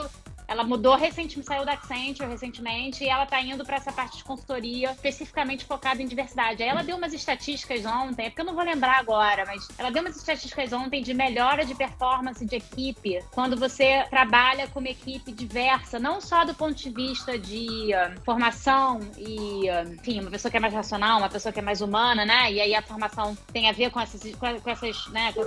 ela 0.52 0.64
mudou 0.64 0.94
recentemente, 0.96 1.46
saiu 1.46 1.64
da 1.64 1.72
Accenture 1.72 2.28
recentemente 2.28 3.02
e 3.02 3.08
ela 3.08 3.24
tá 3.24 3.40
indo 3.40 3.64
para 3.64 3.76
essa 3.76 3.90
parte 3.90 4.18
de 4.18 4.24
consultoria 4.24 4.92
especificamente 4.92 5.64
focada 5.64 6.02
em 6.02 6.06
diversidade. 6.06 6.62
Aí 6.62 6.68
ela 6.68 6.82
deu 6.82 6.96
umas 6.96 7.12
estatísticas 7.12 7.84
ontem, 7.86 8.26
é 8.26 8.30
porque 8.30 8.42
eu 8.42 8.44
não 8.44 8.54
vou 8.54 8.64
lembrar 8.64 8.98
agora, 8.98 9.44
mas 9.46 9.66
ela 9.78 9.90
deu 9.90 10.02
umas 10.02 10.16
estatísticas 10.16 10.72
ontem 10.72 11.02
de 11.02 11.14
melhora 11.14 11.64
de 11.64 11.74
performance 11.74 12.44
de 12.44 12.56
equipe 12.56 13.18
quando 13.32 13.56
você 13.56 14.04
trabalha 14.10 14.68
com 14.68 14.80
uma 14.80 14.90
equipe 14.90 15.32
diversa, 15.32 15.98
não 15.98 16.20
só 16.20 16.44
do 16.44 16.54
ponto 16.54 16.74
de 16.74 16.90
vista 16.90 17.38
de 17.38 17.90
uh, 17.94 18.20
formação 18.22 19.00
e, 19.16 19.70
uh, 19.70 19.94
enfim, 19.94 20.20
uma 20.20 20.30
pessoa 20.30 20.50
que 20.50 20.58
é 20.58 20.60
mais 20.60 20.74
racional, 20.74 21.18
uma 21.18 21.30
pessoa 21.30 21.52
que 21.52 21.60
é 21.60 21.62
mais 21.62 21.80
humana, 21.80 22.24
né? 22.26 22.52
E 22.52 22.60
aí 22.60 22.74
a 22.74 22.82
formação 22.82 23.36
tem 23.52 23.68
a 23.68 23.72
ver 23.72 23.90
com 23.90 24.00
essas, 24.00 24.22
com 24.34 24.70
essas, 24.70 25.06
né, 25.08 25.32
com 25.32 25.40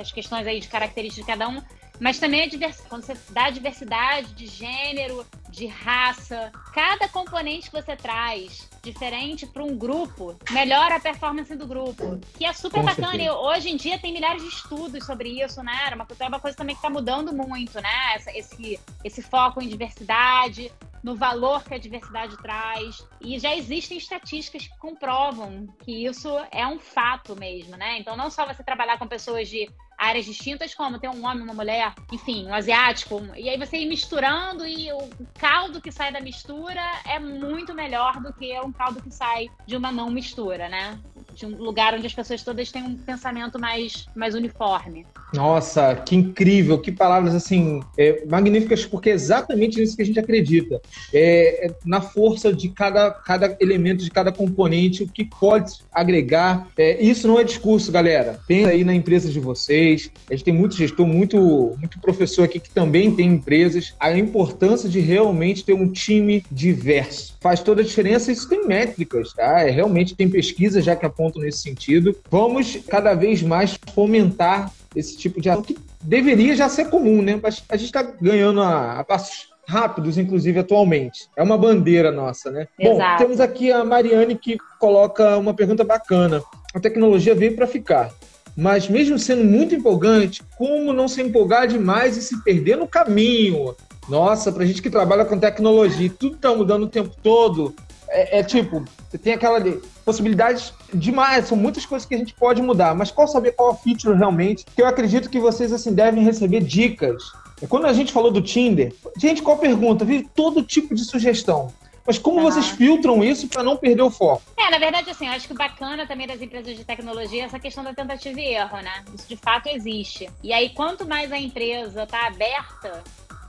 as 0.00 0.12
questões 0.12 0.46
aí 0.46 0.60
de 0.60 0.68
características 0.68 1.24
de 1.24 1.30
cada 1.30 1.48
um 1.48 1.60
mas 2.02 2.18
também 2.18 2.42
a 2.42 2.48
diversidade. 2.48 2.88
Quando 2.88 3.04
você 3.04 3.16
dá 3.30 3.48
diversidade 3.48 4.34
de 4.34 4.48
gênero, 4.48 5.24
de 5.48 5.66
raça, 5.66 6.50
cada 6.74 7.08
componente 7.08 7.70
que 7.70 7.80
você 7.80 7.94
traz 7.94 8.68
diferente 8.82 9.46
para 9.46 9.62
um 9.62 9.76
grupo 9.76 10.36
melhora 10.50 10.96
a 10.96 11.00
performance 11.00 11.54
do 11.54 11.64
grupo, 11.64 12.18
que 12.36 12.44
é 12.44 12.52
super 12.52 12.80
Com 12.80 12.86
bacana. 12.86 13.10
Certeza. 13.10 13.30
E 13.30 13.30
hoje 13.30 13.70
em 13.70 13.76
dia 13.76 14.00
tem 14.00 14.12
milhares 14.12 14.42
de 14.42 14.48
estudos 14.48 15.06
sobre 15.06 15.28
isso, 15.28 15.62
né? 15.62 15.78
Era 15.86 15.94
uma, 15.94 16.06
é 16.18 16.28
uma 16.28 16.40
coisa 16.40 16.56
também 16.56 16.74
que 16.74 16.80
está 16.80 16.90
mudando 16.90 17.32
muito, 17.32 17.80
né? 17.80 18.14
Essa, 18.16 18.36
esse, 18.36 18.80
esse 19.04 19.22
foco 19.22 19.62
em 19.62 19.68
diversidade, 19.68 20.72
no 21.04 21.14
valor 21.14 21.62
que 21.62 21.74
a 21.74 21.78
diversidade 21.78 22.36
traz. 22.38 23.06
E 23.20 23.38
já 23.38 23.54
existem 23.54 23.96
estatísticas 23.96 24.66
que 24.66 24.78
comprovam 24.78 25.68
que 25.84 26.04
isso 26.04 26.28
é 26.50 26.66
um 26.66 26.80
fato 26.80 27.36
mesmo, 27.36 27.76
né? 27.76 27.98
Então, 28.00 28.16
não 28.16 28.28
só 28.28 28.44
você 28.44 28.64
trabalhar 28.64 28.98
com 28.98 29.06
pessoas 29.06 29.48
de 29.48 29.70
áreas 30.02 30.24
distintas, 30.24 30.74
como 30.74 30.98
ter 30.98 31.08
um 31.08 31.24
homem, 31.24 31.44
uma 31.44 31.54
mulher, 31.54 31.94
enfim, 32.10 32.46
um 32.46 32.54
asiático. 32.54 33.22
E 33.36 33.48
aí 33.48 33.56
você 33.56 33.76
ir 33.78 33.86
misturando 33.86 34.66
e 34.66 34.92
o 34.92 35.08
caldo 35.38 35.80
que 35.80 35.92
sai 35.92 36.12
da 36.12 36.20
mistura 36.20 36.82
é 37.06 37.20
muito 37.20 37.72
melhor 37.72 38.20
do 38.20 38.32
que 38.32 38.58
um 38.60 38.72
caldo 38.72 39.00
que 39.00 39.12
sai 39.12 39.46
de 39.64 39.76
uma 39.76 39.92
não 39.92 40.10
mistura, 40.10 40.68
né? 40.68 40.98
De 41.34 41.46
um 41.46 41.56
lugar 41.56 41.94
onde 41.94 42.06
as 42.06 42.14
pessoas 42.14 42.42
todas 42.42 42.70
têm 42.70 42.82
um 42.82 42.96
pensamento 42.96 43.58
mais, 43.58 44.06
mais 44.14 44.34
uniforme. 44.34 45.06
Nossa, 45.32 45.94
que 45.94 46.14
incrível, 46.14 46.78
que 46.78 46.92
palavras 46.92 47.34
assim 47.34 47.80
é, 47.96 48.24
magníficas, 48.26 48.84
porque 48.84 49.10
é 49.10 49.12
exatamente 49.12 49.80
nisso 49.80 49.96
que 49.96 50.02
a 50.02 50.06
gente 50.06 50.20
acredita. 50.20 50.80
É, 51.12 51.66
é, 51.66 51.74
na 51.84 52.00
força 52.00 52.52
de 52.52 52.68
cada, 52.68 53.10
cada 53.10 53.56
elemento, 53.60 54.04
de 54.04 54.10
cada 54.10 54.30
componente, 54.30 55.02
o 55.02 55.08
que 55.08 55.24
pode 55.24 55.80
agregar. 55.90 56.68
É, 56.76 57.02
isso 57.02 57.26
não 57.26 57.38
é 57.38 57.44
discurso, 57.44 57.90
galera. 57.90 58.40
Pensa 58.46 58.70
aí 58.70 58.84
na 58.84 58.94
empresa 58.94 59.30
de 59.30 59.40
vocês. 59.40 60.10
A 60.28 60.34
gente 60.34 60.44
tem 60.44 60.54
muito 60.54 60.76
gestor, 60.76 61.06
muito, 61.06 61.76
muito 61.78 61.98
professor 62.00 62.44
aqui 62.44 62.60
que 62.60 62.70
também 62.70 63.14
tem 63.14 63.28
empresas. 63.28 63.94
A 63.98 64.16
importância 64.16 64.88
de 64.88 65.00
realmente 65.00 65.64
ter 65.64 65.72
um 65.72 65.90
time 65.90 66.44
diverso. 66.50 67.36
Faz 67.40 67.60
toda 67.60 67.80
a 67.82 67.84
diferença, 67.84 68.30
isso 68.30 68.48
tem 68.48 68.66
métricas, 68.66 69.32
tá? 69.32 69.62
É, 69.62 69.70
realmente 69.70 70.14
tem 70.14 70.28
pesquisas 70.28 70.84
já 70.84 70.94
que 70.94 71.06
apontam 71.22 71.42
nesse 71.42 71.58
sentido. 71.58 72.16
Vamos 72.30 72.76
cada 72.88 73.14
vez 73.14 73.42
mais 73.42 73.78
fomentar 73.94 74.72
esse 74.94 75.16
tipo 75.16 75.40
de 75.40 75.48
ação 75.48 75.62
que 75.62 75.78
deveria 76.02 76.56
já 76.56 76.68
ser 76.68 76.90
comum, 76.90 77.22
né? 77.22 77.38
Mas 77.40 77.62
a 77.68 77.76
gente 77.76 77.86
está 77.86 78.02
ganhando 78.02 78.60
a, 78.60 78.98
a, 78.98 79.04
passos 79.04 79.50
rápidos, 79.66 80.18
inclusive 80.18 80.58
atualmente. 80.58 81.28
É 81.36 81.42
uma 81.42 81.56
bandeira 81.56 82.10
nossa, 82.10 82.50
né? 82.50 82.66
Exato. 82.78 82.98
Bom, 82.98 83.16
temos 83.18 83.40
aqui 83.40 83.70
a 83.70 83.84
Mariane 83.84 84.34
que 84.36 84.58
coloca 84.78 85.36
uma 85.38 85.54
pergunta 85.54 85.84
bacana. 85.84 86.42
A 86.74 86.80
tecnologia 86.80 87.34
veio 87.34 87.54
para 87.54 87.66
ficar. 87.66 88.10
Mas 88.54 88.88
mesmo 88.88 89.18
sendo 89.18 89.44
muito 89.44 89.74
empolgante, 89.74 90.42
como 90.58 90.92
não 90.92 91.08
se 91.08 91.22
empolgar 91.22 91.66
demais 91.66 92.16
e 92.18 92.22
se 92.22 92.42
perder 92.42 92.76
no 92.76 92.86
caminho? 92.86 93.74
Nossa, 94.08 94.52
para 94.52 94.66
gente 94.66 94.82
que 94.82 94.90
trabalha 94.90 95.24
com 95.24 95.38
tecnologia, 95.38 96.12
tudo 96.18 96.34
está 96.34 96.54
mudando 96.54 96.82
o 96.82 96.88
tempo 96.88 97.16
todo. 97.22 97.74
É, 98.14 98.40
é, 98.40 98.42
tipo, 98.42 98.84
você 99.08 99.16
tem 99.16 99.32
aquela 99.32 99.58
possibilidades 100.04 100.74
demais, 100.92 101.46
são 101.46 101.56
muitas 101.56 101.86
coisas 101.86 102.06
que 102.06 102.14
a 102.14 102.18
gente 102.18 102.34
pode 102.34 102.60
mudar, 102.60 102.94
mas 102.94 103.10
qual 103.10 103.26
saber 103.26 103.52
qual 103.52 103.70
a 103.70 103.74
feature 103.74 104.16
realmente? 104.16 104.66
Que 104.76 104.82
eu 104.82 104.86
acredito 104.86 105.30
que 105.30 105.40
vocês 105.40 105.72
assim 105.72 105.94
devem 105.94 106.22
receber 106.22 106.60
dicas. 106.60 107.32
Quando 107.68 107.86
a 107.86 107.92
gente 107.92 108.12
falou 108.12 108.30
do 108.30 108.42
Tinder, 108.42 108.92
gente, 109.16 109.40
qual 109.40 109.56
pergunta? 109.56 110.04
Vi 110.04 110.28
todo 110.34 110.62
tipo 110.62 110.94
de 110.94 111.04
sugestão. 111.04 111.72
Mas 112.06 112.18
como 112.18 112.40
ah. 112.40 112.42
vocês 112.42 112.68
filtram 112.68 113.22
isso 113.22 113.48
para 113.48 113.62
não 113.62 113.76
perder 113.76 114.02
o 114.02 114.10
foco? 114.10 114.42
É, 114.56 114.70
na 114.70 114.78
verdade, 114.78 115.08
assim, 115.08 115.26
eu 115.26 115.32
acho 115.32 115.46
que 115.46 115.54
o 115.54 115.56
bacana 115.56 116.06
também 116.06 116.26
das 116.26 116.42
empresas 116.42 116.76
de 116.76 116.84
tecnologia 116.84 117.42
é 117.42 117.44
essa 117.46 117.60
questão 117.60 117.84
da 117.84 117.94
tentativa 117.94 118.40
e 118.40 118.54
erro, 118.54 118.78
né? 118.78 119.04
Isso 119.14 119.28
de 119.28 119.36
fato 119.36 119.68
existe. 119.68 120.28
E 120.42 120.52
aí, 120.52 120.70
quanto 120.70 121.06
mais 121.06 121.30
a 121.30 121.38
empresa 121.38 122.06
tá 122.06 122.26
aberta 122.26 123.02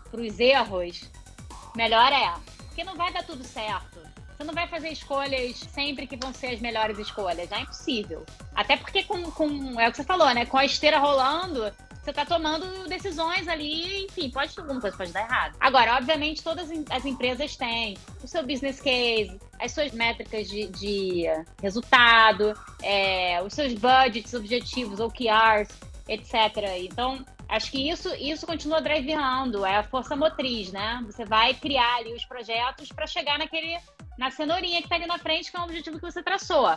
para 0.10 0.22
os 0.22 0.40
erros, 0.40 1.10
melhor 1.76 2.12
é. 2.14 2.34
Porque 2.68 2.84
não 2.84 2.96
vai 2.96 3.12
dar 3.12 3.24
tudo 3.24 3.44
certo. 3.44 4.13
Você 4.36 4.44
não 4.44 4.54
vai 4.54 4.68
fazer 4.68 4.90
escolhas 4.90 5.58
sempre 5.58 6.08
que 6.08 6.18
vão 6.18 6.34
ser 6.34 6.48
as 6.48 6.60
melhores 6.60 6.98
escolhas. 6.98 7.52
É 7.52 7.60
impossível. 7.60 8.26
Até 8.56 8.78
porque 8.78 9.04
com, 9.04 9.24
com 9.32 9.80
é 9.80 9.88
o 9.88 9.92
que 9.92 9.98
você 9.98 10.04
falou, 10.04 10.34
né? 10.34 10.46
Com 10.46 10.58
a 10.58 10.66
esteira 10.66 11.00
rolando, 11.00 11.72
você 12.04 12.12
tá 12.12 12.26
tomando 12.26 12.88
decisões 12.90 13.48
ali, 13.48 14.06
enfim, 14.06 14.30
pode 14.30 14.60
alguma 14.60 14.82
coisa 14.82 14.98
pode 14.98 15.14
dar 15.14 15.22
errado. 15.22 15.56
Agora, 15.58 15.96
obviamente, 15.96 16.44
todas 16.44 16.70
as 16.90 17.06
empresas 17.06 17.56
têm 17.56 17.98
o 18.22 18.28
seu 18.28 18.46
business 18.46 18.82
case, 18.82 19.40
as 19.58 19.72
suas 19.72 19.94
métricas 19.94 20.50
de, 20.50 20.68
de 20.68 21.24
resultado, 21.62 22.54
é, 22.82 23.42
os 23.42 23.54
seus 23.54 23.74
budgets, 23.74 24.34
objetivos, 24.34 25.00
OKRs, 25.00 25.70
etc. 26.10 26.34
Então, 26.80 27.26
acho 27.48 27.72
que 27.72 27.90
isso, 27.90 28.14
isso 28.16 28.46
continua 28.46 28.82
driveando, 28.82 29.66
é 29.66 29.78
a 29.78 29.84
força 29.84 30.14
motriz, 30.14 30.74
né? 30.74 31.02
Você 31.06 31.24
vai 31.24 31.54
criar 31.54 32.00
ali 32.00 32.14
os 32.14 32.26
projetos 32.26 32.90
para 32.90 33.08
chegar 33.08 33.40
naquele 33.40 33.78
na 34.18 34.32
cenourinha 34.32 34.80
que 34.80 34.86
está 34.86 34.96
ali 34.96 35.06
na 35.06 35.18
frente, 35.18 35.50
que 35.50 35.58
é 35.58 35.60
o 35.60 35.64
objetivo 35.64 35.98
que 36.00 36.06
você 36.06 36.22
traçou. 36.22 36.68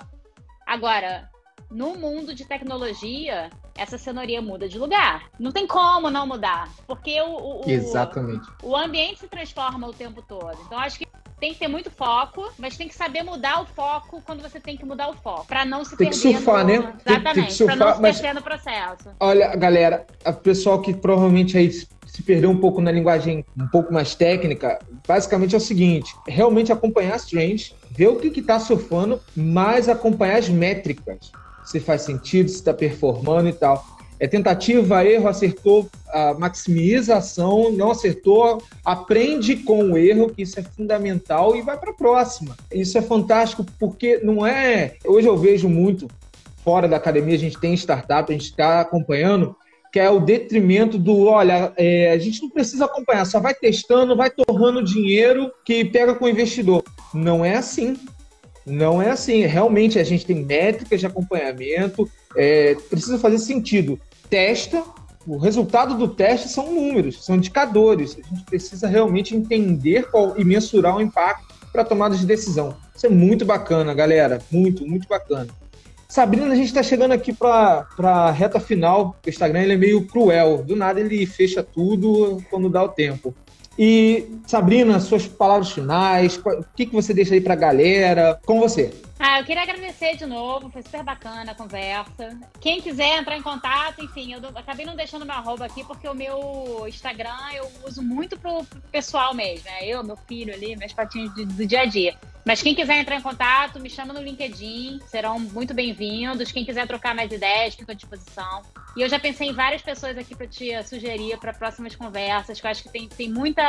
Agora, 0.66 1.30
no 1.71 1.97
mundo 1.97 2.35
de 2.35 2.45
tecnologia, 2.45 3.51
essa 3.77 3.99
cenourinha 3.99 4.41
muda 4.41 4.69
de 4.69 4.79
lugar. 4.79 5.25
Não 5.39 5.53
tem 5.53 5.67
como 5.67 6.11
não 6.11 6.27
mudar, 6.27 6.69
porque 6.87 7.21
o, 7.21 7.62
o, 7.67 7.71
Exatamente. 7.71 8.47
o 8.62 8.77
ambiente 8.77 9.21
se 9.21 9.29
transforma 9.29 9.87
o 9.87 9.93
tempo 9.93 10.23
todo. 10.23 10.59
Então, 10.67 10.79
acho 10.79 10.99
que 10.99 11.07
tem 11.39 11.53
que 11.53 11.59
ter 11.59 11.69
muito 11.69 11.91
foco, 11.91 12.51
mas 12.59 12.77
tem 12.77 12.89
que 12.89 12.95
saber 12.95 13.23
mudar 13.23 13.61
o 13.61 13.67
foco 13.67 14.23
quando 14.25 14.41
você 14.41 14.59
tem 14.59 14.77
que 14.77 14.87
mudar 14.87 15.11
o 15.11 15.14
foco, 15.14 15.47
para 15.47 15.64
não 15.64 15.85
se 15.85 15.97
tem 15.97 16.09
perder. 16.09 16.23
Tem 16.23 16.33
que 16.33 16.39
surfar, 16.39 16.67
no... 16.67 16.69
né? 16.69 16.95
Exatamente, 17.05 17.64
para 17.64 17.77
não 17.77 17.95
se 17.95 18.01
mas... 18.01 18.21
perder 18.21 18.35
no 18.35 18.43
processo. 18.43 19.11
Olha, 19.21 19.55
galera, 19.55 20.07
a 20.25 20.33
pessoal 20.33 20.81
que 20.81 20.95
provavelmente 20.95 21.59
aí 21.59 21.71
se 21.71 22.23
perdeu 22.23 22.49
um 22.49 22.59
pouco 22.59 22.81
na 22.81 22.91
linguagem 22.91 23.45
um 23.59 23.67
pouco 23.67 23.93
mais 23.93 24.14
técnica, 24.14 24.79
basicamente 25.07 25.55
é 25.55 25.59
o 25.59 25.61
seguinte: 25.61 26.14
realmente 26.27 26.73
acompanhar 26.73 27.14
as 27.14 27.27
trends, 27.27 27.75
ver 27.91 28.09
o 28.09 28.17
que 28.17 28.41
está 28.41 28.59
surfando, 28.59 29.21
mas 29.37 29.89
acompanhar 29.89 30.39
as 30.39 30.49
métricas. 30.49 31.31
Se 31.67 31.81
faz 31.81 32.03
sentido, 32.03 32.49
se 32.49 32.57
está 32.57 32.73
performando 32.73 33.49
e 33.49 33.53
tal. 33.53 33.85
É 34.19 34.27
tentativa, 34.27 35.05
erro, 35.05 35.29
acertou, 35.29 35.91
a 36.09 36.33
maximização, 36.33 37.71
não 37.71 37.91
acertou, 37.91 38.62
aprende 38.83 39.57
com 39.57 39.93
o 39.93 39.99
erro, 39.99 40.31
que 40.31 40.41
isso 40.41 40.59
é 40.59 40.62
fundamental, 40.62 41.55
e 41.55 41.61
vai 41.61 41.77
para 41.77 41.91
a 41.91 41.95
próxima. 41.95 42.57
Isso 42.73 42.97
é 42.97 43.03
fantástico 43.03 43.67
porque 43.79 44.21
não 44.23 44.47
é. 44.47 44.95
Hoje 45.05 45.29
eu 45.29 45.37
vejo 45.37 45.69
muito, 45.69 46.09
fora 46.64 46.89
da 46.89 46.97
academia, 46.97 47.35
a 47.35 47.39
gente 47.39 47.61
tem 47.61 47.75
startup, 47.75 48.31
a 48.31 48.33
gente 48.33 48.47
está 48.47 48.81
acompanhando 48.81 49.55
que 49.97 50.01
é 50.01 50.11
o 50.11 50.21
detrimento 50.21 50.99
do, 50.99 51.25
olha, 51.25 51.73
é, 51.75 52.12
a 52.12 52.19
gente 52.19 52.43
não 52.43 52.51
precisa 52.51 52.85
acompanhar, 52.85 53.25
só 53.25 53.41
vai 53.41 53.55
testando, 53.55 54.14
vai 54.14 54.31
torrando 54.31 54.85
dinheiro 54.85 55.51
que 55.64 55.87
pega 55.87 56.14
com 56.14 56.27
o 56.27 56.29
investidor. 56.29 56.85
Não 57.14 57.43
é 57.43 57.57
assim. 57.57 57.97
Não 58.67 59.01
é 59.01 59.11
assim. 59.11 59.47
Realmente 59.47 59.99
a 59.99 60.05
gente 60.05 60.27
tem 60.27 60.45
métricas 60.45 60.99
de 60.99 61.07
acompanhamento, 61.07 62.11
é, 62.37 62.75
precisa 62.91 63.19
fazer 63.19 63.39
sentido. 63.39 63.99
Testa, 64.29 64.83
o 65.27 65.37
resultado 65.39 65.97
do 65.97 66.09
teste 66.09 66.49
são 66.49 66.75
números, 66.75 67.25
são 67.25 67.37
indicadores. 67.37 68.19
A 68.19 68.29
gente 68.29 68.45
precisa 68.45 68.89
realmente 68.89 69.37
entender 69.37 70.11
qual, 70.11 70.35
e 70.37 70.45
mensurar 70.45 70.97
o 70.97 71.01
impacto 71.01 71.55
para 71.73 71.85
tomada 71.85 72.17
de 72.17 72.27
decisão. 72.27 72.77
Isso 72.95 73.07
é 73.07 73.11
muito 73.11 73.45
bacana, 73.45 73.95
galera. 73.95 74.41
Muito, 74.51 74.87
muito 74.87 75.07
bacana. 75.07 75.49
Sabrina, 76.09 76.47
a 76.47 76.55
gente 76.55 76.69
está 76.69 76.83
chegando 76.83 77.12
aqui 77.12 77.33
para 77.33 77.87
a 77.99 78.31
reta 78.31 78.59
final. 78.59 79.17
O 79.25 79.29
Instagram 79.29 79.62
ele 79.62 79.75
é 79.75 79.77
meio 79.77 80.07
cruel. 80.07 80.62
Do 80.62 80.77
nada 80.77 81.01
ele 81.01 81.27
fecha 81.27 81.62
tudo 81.62 82.43
quando 82.49 82.71
dá 82.71 82.83
o 82.83 82.89
tempo. 82.89 83.35
E, 83.79 84.27
Sabrina, 84.47 84.99
suas 85.01 85.27
palavras 85.27 85.70
finais, 85.70 86.41
o 86.45 86.64
que, 86.74 86.87
que 86.87 86.95
você 86.95 87.12
deixa 87.12 87.35
aí 87.35 87.41
para 87.41 87.55
a 87.55 87.57
galera? 87.57 88.39
Com 88.47 88.61
você. 88.61 88.93
Ah, 89.19 89.41
eu 89.41 89.45
queria 89.45 89.62
agradecer 89.62 90.17
de 90.17 90.27
novo, 90.27 90.69
foi 90.71 90.83
super 90.83 91.03
bacana 91.03 91.53
a 91.53 91.55
conversa. 91.55 92.39
Quem 92.61 92.83
quiser 92.83 93.19
entrar 93.19 93.37
em 93.37 93.43
contato, 93.43 94.05
enfim, 94.05 94.35
eu 94.35 94.41
acabei 94.55 94.85
não 94.85 94.95
deixando 94.95 95.25
meu 95.25 95.35
arroba 95.35 95.64
aqui 95.64 95.83
porque 95.85 96.07
o 96.07 96.14
meu 96.14 96.85
Instagram 96.87 97.53
eu 97.55 97.71
uso 97.87 98.03
muito 98.03 98.39
pro, 98.39 98.64
pessoal 98.93 99.33
mesmo, 99.35 99.64
né? 99.64 99.87
Eu, 99.87 100.05
meu 100.05 100.17
filho 100.17 100.53
ali, 100.53 100.77
meus 100.77 100.93
patinhos 100.93 101.35
do, 101.35 101.47
do 101.47 101.67
dia 101.67 101.81
a 101.81 101.87
dia. 101.87 102.14
Mas 102.45 102.62
quem 102.62 102.75
quiser 102.75 102.99
entrar 102.99 103.17
em 103.17 103.23
contato, 103.23 103.81
me 103.81 103.91
chama 103.91 104.12
no 104.12 104.23
LinkedIn, 104.23 105.01
serão 105.09 105.39
muito 105.39 105.75
bem-vindos. 105.75 106.53
Quem 106.53 106.64
quiser 106.64 106.87
trocar 106.87 107.14
mais 107.14 107.33
ideias, 107.33 107.75
fico 107.75 107.91
à 107.91 107.95
disposição. 107.95 108.62
E 108.97 109.01
eu 109.01 109.09
já 109.09 109.19
pensei 109.19 109.49
em 109.49 109.53
várias 109.53 109.83
pessoas 109.83 110.17
aqui 110.17 110.37
para 110.37 110.47
te 110.47 110.71
sugerir 110.85 111.37
para 111.39 111.53
próximas 111.53 111.97
conversas, 111.97 112.61
que 112.61 112.67
eu 112.67 112.71
acho 112.71 112.83
que 112.85 112.89
tem, 112.89 113.09
tem 113.09 113.29
muita 113.29 113.62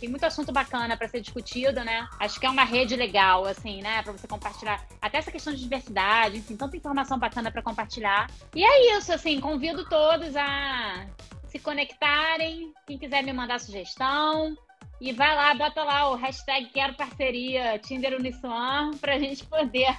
tem 0.00 0.08
muito 0.08 0.24
assunto 0.24 0.52
bacana 0.52 0.96
para 0.96 1.08
ser 1.08 1.20
discutido, 1.20 1.82
né? 1.84 2.06
Acho 2.20 2.38
que 2.38 2.46
é 2.46 2.50
uma 2.50 2.64
rede 2.64 2.96
legal, 2.96 3.46
assim, 3.46 3.80
né? 3.82 4.02
Para 4.02 4.12
você 4.12 4.26
compartilhar. 4.26 4.84
Até 5.00 5.18
essa 5.18 5.30
questão 5.30 5.52
de 5.52 5.60
diversidade, 5.60 6.38
enfim, 6.38 6.56
tanta 6.56 6.76
informação 6.76 7.18
bacana 7.18 7.50
para 7.50 7.62
compartilhar. 7.62 8.30
E 8.54 8.64
é 8.64 8.96
isso, 8.96 9.12
assim, 9.12 9.40
convido 9.40 9.88
todos 9.88 10.36
a 10.36 11.06
se 11.48 11.58
conectarem. 11.58 12.72
Quem 12.86 12.98
quiser 12.98 13.22
me 13.22 13.32
mandar 13.32 13.60
sugestão, 13.60 14.56
e 15.00 15.12
vai 15.12 15.34
lá, 15.34 15.54
bota 15.54 15.82
lá 15.82 16.10
o 16.10 16.14
hashtag 16.14 16.66
Quero 16.66 16.94
Parceria 16.94 17.78
Tinder 17.78 18.14
Uniswan 18.14 18.92
pra 18.98 19.18
gente 19.18 19.44
poder 19.44 19.94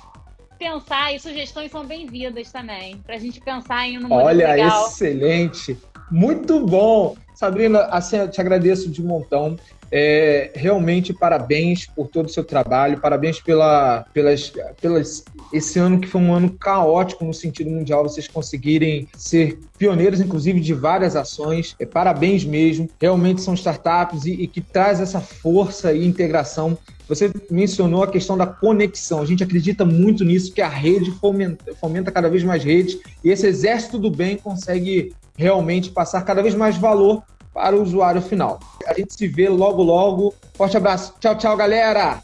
pensar 0.58 1.14
e 1.14 1.20
sugestões 1.20 1.72
são 1.72 1.86
bem-vindas 1.86 2.52
também, 2.52 2.98
pra 2.98 3.18
gente 3.20 3.40
pensar 3.40 3.88
em 3.88 4.04
um 4.04 4.12
Olha, 4.12 4.48
legal. 4.48 4.88
excelente! 4.88 5.78
Muito 6.10 6.66
bom! 6.66 7.16
Sabrina, 7.36 7.84
assim, 7.92 8.18
eu 8.18 8.32
te 8.32 8.42
agradeço 8.42 8.90
de 8.90 9.04
montão. 9.04 9.56
É, 9.92 10.52
realmente, 10.56 11.14
parabéns 11.14 11.86
por 11.86 12.08
todo 12.08 12.26
o 12.26 12.30
seu 12.30 12.44
trabalho, 12.44 13.00
parabéns 13.00 13.40
pela, 13.40 14.06
pelas, 14.14 14.52
pelas, 14.82 15.24
esse 15.54 15.80
ano 15.80 16.00
que 16.00 16.08
foi 16.08 16.22
um 16.22 16.34
ano 16.34 16.50
caótico 16.52 17.24
no 17.24 17.34
sentido 17.34 17.70
mundial, 17.70 18.04
vocês 18.04 18.28
conseguirem 18.28 19.08
ser 19.16 19.60
pioneiros, 19.78 20.20
inclusive, 20.20 20.60
de 20.60 20.74
várias 20.74 21.16
ações. 21.16 21.76
É, 21.80 21.86
parabéns 21.86 22.44
mesmo. 22.44 22.90
Realmente 23.00 23.42
são 23.42 23.54
startups 23.54 24.26
e, 24.26 24.34
e 24.34 24.48
que 24.48 24.62
traz 24.62 25.00
essa 25.00 25.22
força 25.22 25.94
e 25.94 26.06
integração 26.06 26.78
você 27.08 27.32
mencionou 27.50 28.04
a 28.04 28.12
questão 28.12 28.38
da 28.38 28.46
conexão. 28.46 29.22
A 29.22 29.26
gente 29.26 29.44
acredita 29.44 29.86
muito 29.86 30.26
nisso, 30.26 30.52
que 30.52 30.62
a 30.62 30.68
rede 30.68 31.12
fomenta, 31.12 31.74
fomenta, 31.76 32.12
cada 32.12 32.30
vez 32.30 32.44
mais 32.44 32.64
redes, 32.64 33.00
e 33.24 33.30
esse 33.30 33.48
exército 33.48 33.98
do 33.98 34.12
bem 34.12 34.36
consegue 34.36 35.14
realmente 35.38 35.90
passar 35.90 36.22
cada 36.24 36.42
vez 36.42 36.54
mais 36.54 36.78
valor 36.78 37.24
para 37.58 37.76
o 37.76 37.82
usuário 37.82 38.22
final. 38.22 38.60
A 38.86 38.94
gente 38.94 39.16
se 39.16 39.28
vê 39.28 39.50
logo, 39.50 39.82
logo. 39.82 40.32
Forte 40.54 40.78
abraço. 40.78 41.16
Tchau, 41.20 41.36
tchau, 41.36 41.58
galera! 41.58 42.22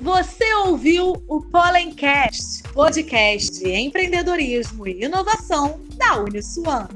Você 0.00 0.54
ouviu 0.64 1.22
o 1.28 1.42
Pollencast, 1.42 2.62
podcast 2.72 3.62
de 3.62 3.70
empreendedorismo 3.70 4.88
e 4.88 5.04
inovação 5.04 5.78
da 5.98 6.22
Uniswan. 6.22 6.88